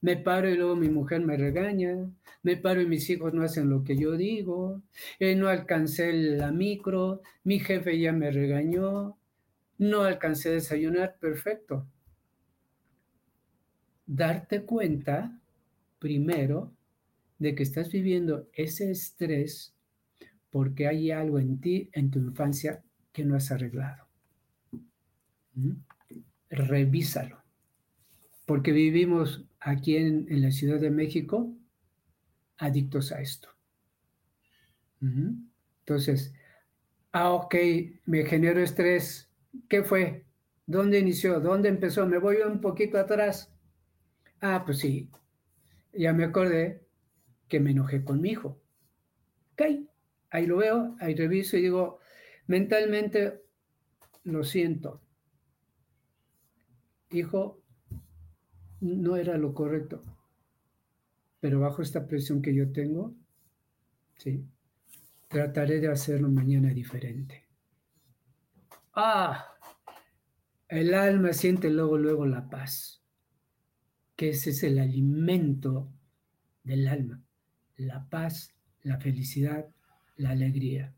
me 0.00 0.16
paro 0.16 0.48
y 0.48 0.56
luego 0.56 0.76
mi 0.76 0.88
mujer 0.88 1.22
me 1.22 1.36
regaña, 1.36 1.96
me 2.42 2.56
paro 2.56 2.80
y 2.80 2.86
mis 2.86 3.08
hijos 3.10 3.34
no 3.34 3.42
hacen 3.42 3.70
lo 3.70 3.82
que 3.82 3.96
yo 3.96 4.12
digo, 4.16 4.82
eh, 5.18 5.34
no 5.34 5.48
alcancé 5.48 6.12
la 6.12 6.52
micro, 6.52 7.22
mi 7.44 7.58
jefe 7.60 7.98
ya 7.98 8.12
me 8.12 8.30
regañó, 8.30 9.18
no 9.78 10.02
alcancé 10.02 10.50
a 10.50 10.52
desayunar, 10.52 11.18
perfecto. 11.18 11.86
Darte 14.06 14.64
cuenta 14.64 15.40
primero 15.98 16.75
de 17.38 17.54
que 17.54 17.62
estás 17.62 17.90
viviendo 17.90 18.48
ese 18.52 18.90
estrés 18.90 19.74
porque 20.50 20.86
hay 20.86 21.10
algo 21.10 21.38
en 21.38 21.60
ti, 21.60 21.90
en 21.92 22.10
tu 22.10 22.18
infancia, 22.18 22.82
que 23.12 23.24
no 23.24 23.36
has 23.36 23.50
arreglado. 23.50 24.08
¿Mm? 25.54 25.72
Revísalo. 26.48 27.42
Porque 28.46 28.72
vivimos 28.72 29.44
aquí 29.60 29.96
en, 29.96 30.26
la 30.40 30.50
Ciudad 30.50 30.80
de 30.80 30.90
México 30.90 31.54
adictos 32.56 33.12
a 33.12 33.20
esto. 33.20 33.50
Entonces, 35.00 36.32
ah, 37.12 37.32
ok, 37.32 37.54
me 38.06 38.24
generó 38.24 38.60
estrés. 38.60 39.30
¿Qué 39.68 39.82
fue? 39.82 40.24
¿Dónde 40.64 41.00
inició? 41.00 41.38
¿Dónde 41.40 41.68
empezó? 41.68 42.06
Me 42.06 42.18
voy 42.18 42.36
un 42.36 42.60
poquito 42.60 42.98
atrás. 42.98 43.52
Ah, 44.40 44.62
pues 44.64 44.78
sí, 44.78 45.10
ya 45.92 46.12
me 46.12 46.24
acordé 46.24 46.85
que 47.48 47.60
me 47.60 47.70
enojé 47.70 48.04
con 48.04 48.20
mi 48.20 48.30
hijo. 48.30 48.60
Ok, 49.52 49.62
ahí 50.30 50.46
lo 50.46 50.58
veo, 50.58 50.96
ahí 51.00 51.14
reviso 51.14 51.56
y 51.56 51.62
digo, 51.62 52.00
mentalmente 52.46 53.42
lo 54.24 54.44
siento. 54.44 55.00
Hijo, 57.10 57.62
no 58.80 59.16
era 59.16 59.38
lo 59.38 59.54
correcto, 59.54 60.04
pero 61.40 61.60
bajo 61.60 61.82
esta 61.82 62.06
presión 62.06 62.42
que 62.42 62.54
yo 62.54 62.72
tengo, 62.72 63.14
sí, 64.16 64.44
trataré 65.28 65.80
de 65.80 65.88
hacerlo 65.88 66.28
mañana 66.28 66.68
diferente. 66.70 67.46
Ah, 68.92 69.54
el 70.68 70.94
alma 70.94 71.32
siente 71.32 71.70
luego, 71.70 71.96
luego 71.96 72.26
la 72.26 72.50
paz, 72.50 73.02
que 74.16 74.30
ese 74.30 74.50
es 74.50 74.62
el 74.64 74.78
alimento 74.78 75.92
del 76.64 76.88
alma 76.88 77.25
la 77.76 78.08
paz, 78.08 78.54
la 78.82 78.98
felicidad, 78.98 79.66
la 80.16 80.30
alegría. 80.30 80.94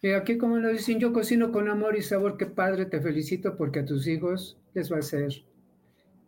Y 0.00 0.10
aquí 0.10 0.38
como 0.38 0.58
nos 0.58 0.72
dicen, 0.72 1.00
yo 1.00 1.12
cocino 1.12 1.50
con 1.50 1.68
amor 1.68 1.96
y 1.96 2.02
sabor, 2.02 2.36
que 2.36 2.46
padre, 2.46 2.86
te 2.86 3.00
felicito 3.00 3.56
porque 3.56 3.80
a 3.80 3.84
tus 3.84 4.06
hijos 4.06 4.56
les 4.74 4.92
va 4.92 4.98
a 4.98 5.02
ser 5.02 5.32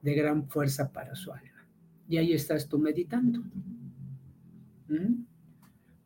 de 0.03 0.15
gran 0.15 0.49
fuerza 0.49 0.93
para 0.93 1.15
su 1.15 1.33
alma. 1.33 1.67
Y 2.09 2.17
ahí 2.17 2.33
estás 2.33 2.69
tú 2.69 2.79
meditando. 2.79 3.43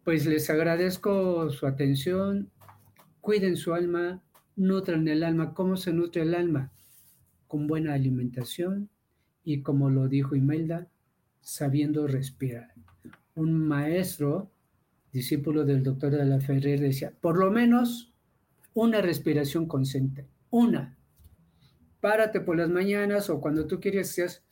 Pues 0.04 0.26
les 0.26 0.50
agradezco 0.50 1.48
su 1.50 1.66
atención, 1.66 2.50
cuiden 3.22 3.56
su 3.56 3.72
alma, 3.72 4.22
nutran 4.56 5.08
el 5.08 5.22
alma. 5.22 5.54
¿Cómo 5.54 5.78
se 5.78 5.94
nutre 5.94 6.22
el 6.22 6.34
alma? 6.34 6.70
Con 7.46 7.66
buena 7.66 7.94
alimentación 7.94 8.90
y 9.42 9.62
como 9.62 9.88
lo 9.88 10.08
dijo 10.08 10.34
Imelda, 10.34 10.88
sabiendo 11.44 12.08
respirar. 12.08 12.72
Un 13.36 13.68
maestro, 13.68 14.50
discípulo 15.12 15.64
del 15.64 15.84
doctor 15.84 16.10
de 16.10 16.24
la 16.24 16.40
Ferrer, 16.40 16.80
decía, 16.80 17.12
por 17.20 17.38
lo 17.38 17.52
menos 17.52 18.12
una 18.72 19.00
respiración 19.00 19.66
consciente, 19.66 20.26
una. 20.50 20.96
Párate 22.00 22.40
por 22.40 22.56
las 22.56 22.68
mañanas 22.68 23.30
o 23.30 23.40
cuando 23.40 23.66
tú 23.66 23.78
quieres, 23.78 24.42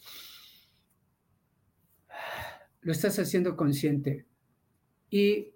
lo 2.82 2.92
estás 2.92 3.18
haciendo 3.18 3.56
consciente. 3.56 4.26
Y 5.10 5.54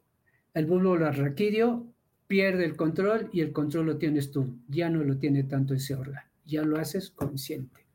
el 0.55 0.67
bulbo 0.67 0.97
raquidio 0.97 1.87
pierde 2.27 2.65
el 2.65 2.77
control 2.77 3.29
y 3.33 3.41
el 3.41 3.53
control 3.53 3.87
lo 3.87 3.99
tienes 3.99 4.31
tú. 4.31 4.59
Ya 4.69 4.91
no 4.91 5.05
lo 5.05 5.19
tiene 5.19 5.45
tanto 5.45 5.75
ese 5.75 5.95
órgano. 5.95 6.29
Ya 6.45 6.63
lo 6.63 6.79
haces 6.79 7.11
consciente. 7.11 7.87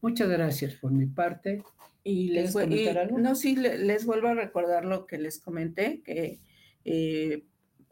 Muchas 0.00 0.28
gracias 0.28 0.74
por 0.74 0.92
mi 0.92 1.06
parte. 1.06 1.62
Y 2.02 2.28
les, 2.28 2.52
comentar 2.52 2.98
algo? 2.98 3.18
No, 3.18 3.34
sí, 3.34 3.56
les 3.56 4.06
vuelvo 4.06 4.28
a 4.28 4.34
recordar 4.34 4.84
lo 4.84 5.06
que 5.06 5.18
les 5.18 5.38
comenté, 5.38 6.02
que 6.02 6.40
eh, 6.84 7.44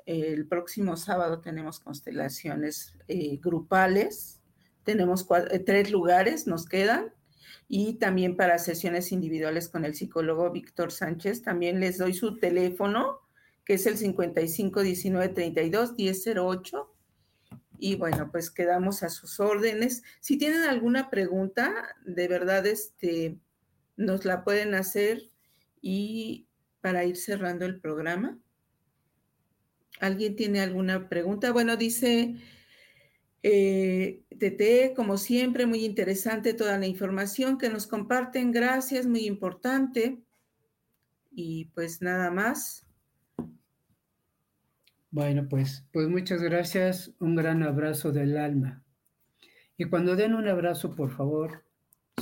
el 0.07 0.47
próximo 0.47 0.97
sábado 0.97 1.41
tenemos 1.41 1.81
constelaciones 1.81 2.95
eh, 3.09 3.39
grupales, 3.43 4.41
tenemos 4.83 5.27
eh, 5.51 5.59
tres 5.59 5.91
lugares, 5.91 6.47
nos 6.47 6.65
quedan, 6.65 7.13
y 7.69 7.95
también 7.95 8.35
para 8.35 8.59
sesiones 8.59 9.13
individuales 9.13 9.69
con 9.69 9.85
el 9.85 9.95
psicólogo 9.95 10.51
Víctor 10.51 10.91
Sánchez, 10.93 11.43
también 11.43 11.81
les 11.81 11.99
doy 11.99 12.15
su 12.15 12.39
teléfono, 12.39 13.21
que 13.67 13.75
es 13.75 13.87
el 13.87 13.99
55 13.99 14.81
19 14.81 15.29
32 15.29 15.93
1008. 15.99 16.95
Y 17.81 17.97
bueno, 17.97 18.31
pues 18.33 18.51
quedamos 18.51 19.03
a 19.03 19.11
sus 19.11 19.39
órdenes. 19.39 20.03
Si 20.21 20.39
tienen 20.39 20.63
alguna 20.63 21.11
pregunta, 21.11 21.95
de 22.07 22.27
verdad, 22.27 22.67
este, 22.67 23.39
nos 23.99 24.25
la 24.25 24.45
pueden 24.45 24.75
hacer 24.75 25.31
y 25.83 26.47
para 26.81 27.05
ir 27.05 27.17
cerrando 27.17 27.67
el 27.67 27.81
programa. 27.81 28.39
¿Alguien 30.01 30.37
tiene 30.37 30.61
alguna 30.61 31.09
pregunta? 31.09 31.53
Bueno, 31.53 31.77
dice 31.77 32.37
eh, 33.43 34.23
Tete, 34.39 34.95
como 34.95 35.17
siempre, 35.17 35.67
muy 35.67 35.85
interesante 35.85 36.55
toda 36.55 36.79
la 36.79 36.87
información 36.87 37.59
que 37.59 37.69
nos 37.69 37.87
comparten. 37.87 38.53
Gracias, 38.53 39.07
muy 39.07 39.27
importante. 39.27 40.23
Y 41.33 41.67
pues 41.67 42.01
nada 42.01 42.31
más. 42.31 42.87
Bueno, 45.11 45.49
pues, 45.49 45.85
pues 45.93 46.09
muchas 46.09 46.41
gracias. 46.41 47.13
Un 47.19 47.35
gran 47.35 47.65
abrazo 47.65 48.13
del 48.13 48.37
alma. 48.37 48.85
Y 49.77 49.87
cuando 49.87 50.15
den 50.15 50.35
un 50.35 50.47
abrazo, 50.47 50.95
por 50.95 51.11
favor, 51.11 51.65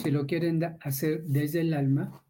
si 0.02 0.10
lo 0.10 0.26
quieren 0.26 0.62
hacer 0.80 1.24
desde 1.24 1.60
el 1.60 1.74
alma, 1.74 2.22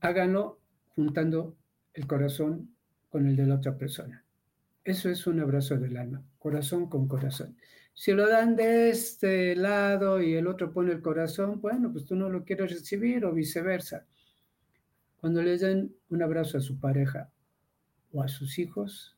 háganlo 0.00 0.60
juntando 0.94 1.56
el 1.92 2.06
corazón 2.06 2.74
con 3.08 3.26
el 3.26 3.36
de 3.36 3.46
la 3.46 3.56
otra 3.56 3.76
persona. 3.76 4.24
Eso 4.84 5.08
es 5.08 5.26
un 5.26 5.40
abrazo 5.40 5.76
del 5.78 5.96
alma, 5.96 6.22
corazón 6.38 6.88
con 6.88 7.08
corazón. 7.08 7.56
Si 7.94 8.12
lo 8.12 8.28
dan 8.28 8.56
de 8.56 8.90
este 8.90 9.54
lado 9.54 10.20
y 10.20 10.34
el 10.34 10.46
otro 10.46 10.72
pone 10.72 10.92
el 10.92 11.00
corazón, 11.00 11.60
bueno, 11.60 11.92
pues 11.92 12.04
tú 12.04 12.16
no 12.16 12.28
lo 12.28 12.44
quieres 12.44 12.72
recibir 12.72 13.24
o 13.24 13.32
viceversa. 13.32 14.04
Cuando 15.16 15.42
les 15.42 15.60
den 15.60 15.94
un 16.10 16.22
abrazo 16.22 16.58
a 16.58 16.60
su 16.60 16.78
pareja 16.78 17.30
o 18.12 18.22
a 18.22 18.28
sus 18.28 18.58
hijos, 18.58 19.16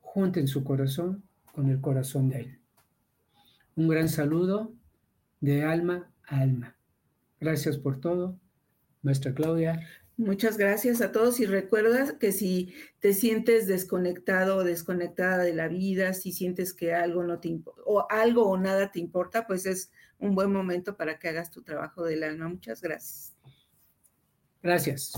junten 0.00 0.46
su 0.46 0.62
corazón 0.62 1.24
con 1.52 1.68
el 1.70 1.80
corazón 1.80 2.28
de 2.28 2.40
él. 2.40 2.60
Un 3.74 3.88
gran 3.88 4.08
saludo 4.08 4.72
de 5.40 5.64
alma 5.64 6.11
alma. 6.26 6.76
Gracias 7.40 7.78
por 7.78 8.00
todo, 8.00 8.38
maestra 9.02 9.34
Claudia. 9.34 9.80
Muchas 10.16 10.58
gracias 10.58 11.00
a 11.00 11.10
todos 11.10 11.40
y 11.40 11.46
recuerda 11.46 12.18
que 12.18 12.32
si 12.32 12.74
te 13.00 13.14
sientes 13.14 13.66
desconectado 13.66 14.58
o 14.58 14.64
desconectada 14.64 15.38
de 15.38 15.54
la 15.54 15.68
vida, 15.68 16.12
si 16.12 16.32
sientes 16.32 16.74
que 16.74 16.94
algo 16.94 17.24
no 17.24 17.40
te 17.40 17.60
o 17.84 18.06
algo 18.10 18.48
o 18.48 18.58
nada 18.58 18.92
te 18.92 19.00
importa, 19.00 19.46
pues 19.46 19.66
es 19.66 19.90
un 20.18 20.34
buen 20.34 20.52
momento 20.52 20.96
para 20.96 21.18
que 21.18 21.28
hagas 21.28 21.50
tu 21.50 21.62
trabajo 21.62 22.04
del 22.04 22.22
alma. 22.22 22.48
Muchas 22.48 22.82
gracias. 22.82 23.34
Gracias. 24.62 25.12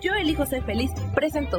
Yo 0.00 0.12
elijo 0.14 0.44
ser 0.46 0.64
feliz 0.64 0.90
presentó. 1.14 1.58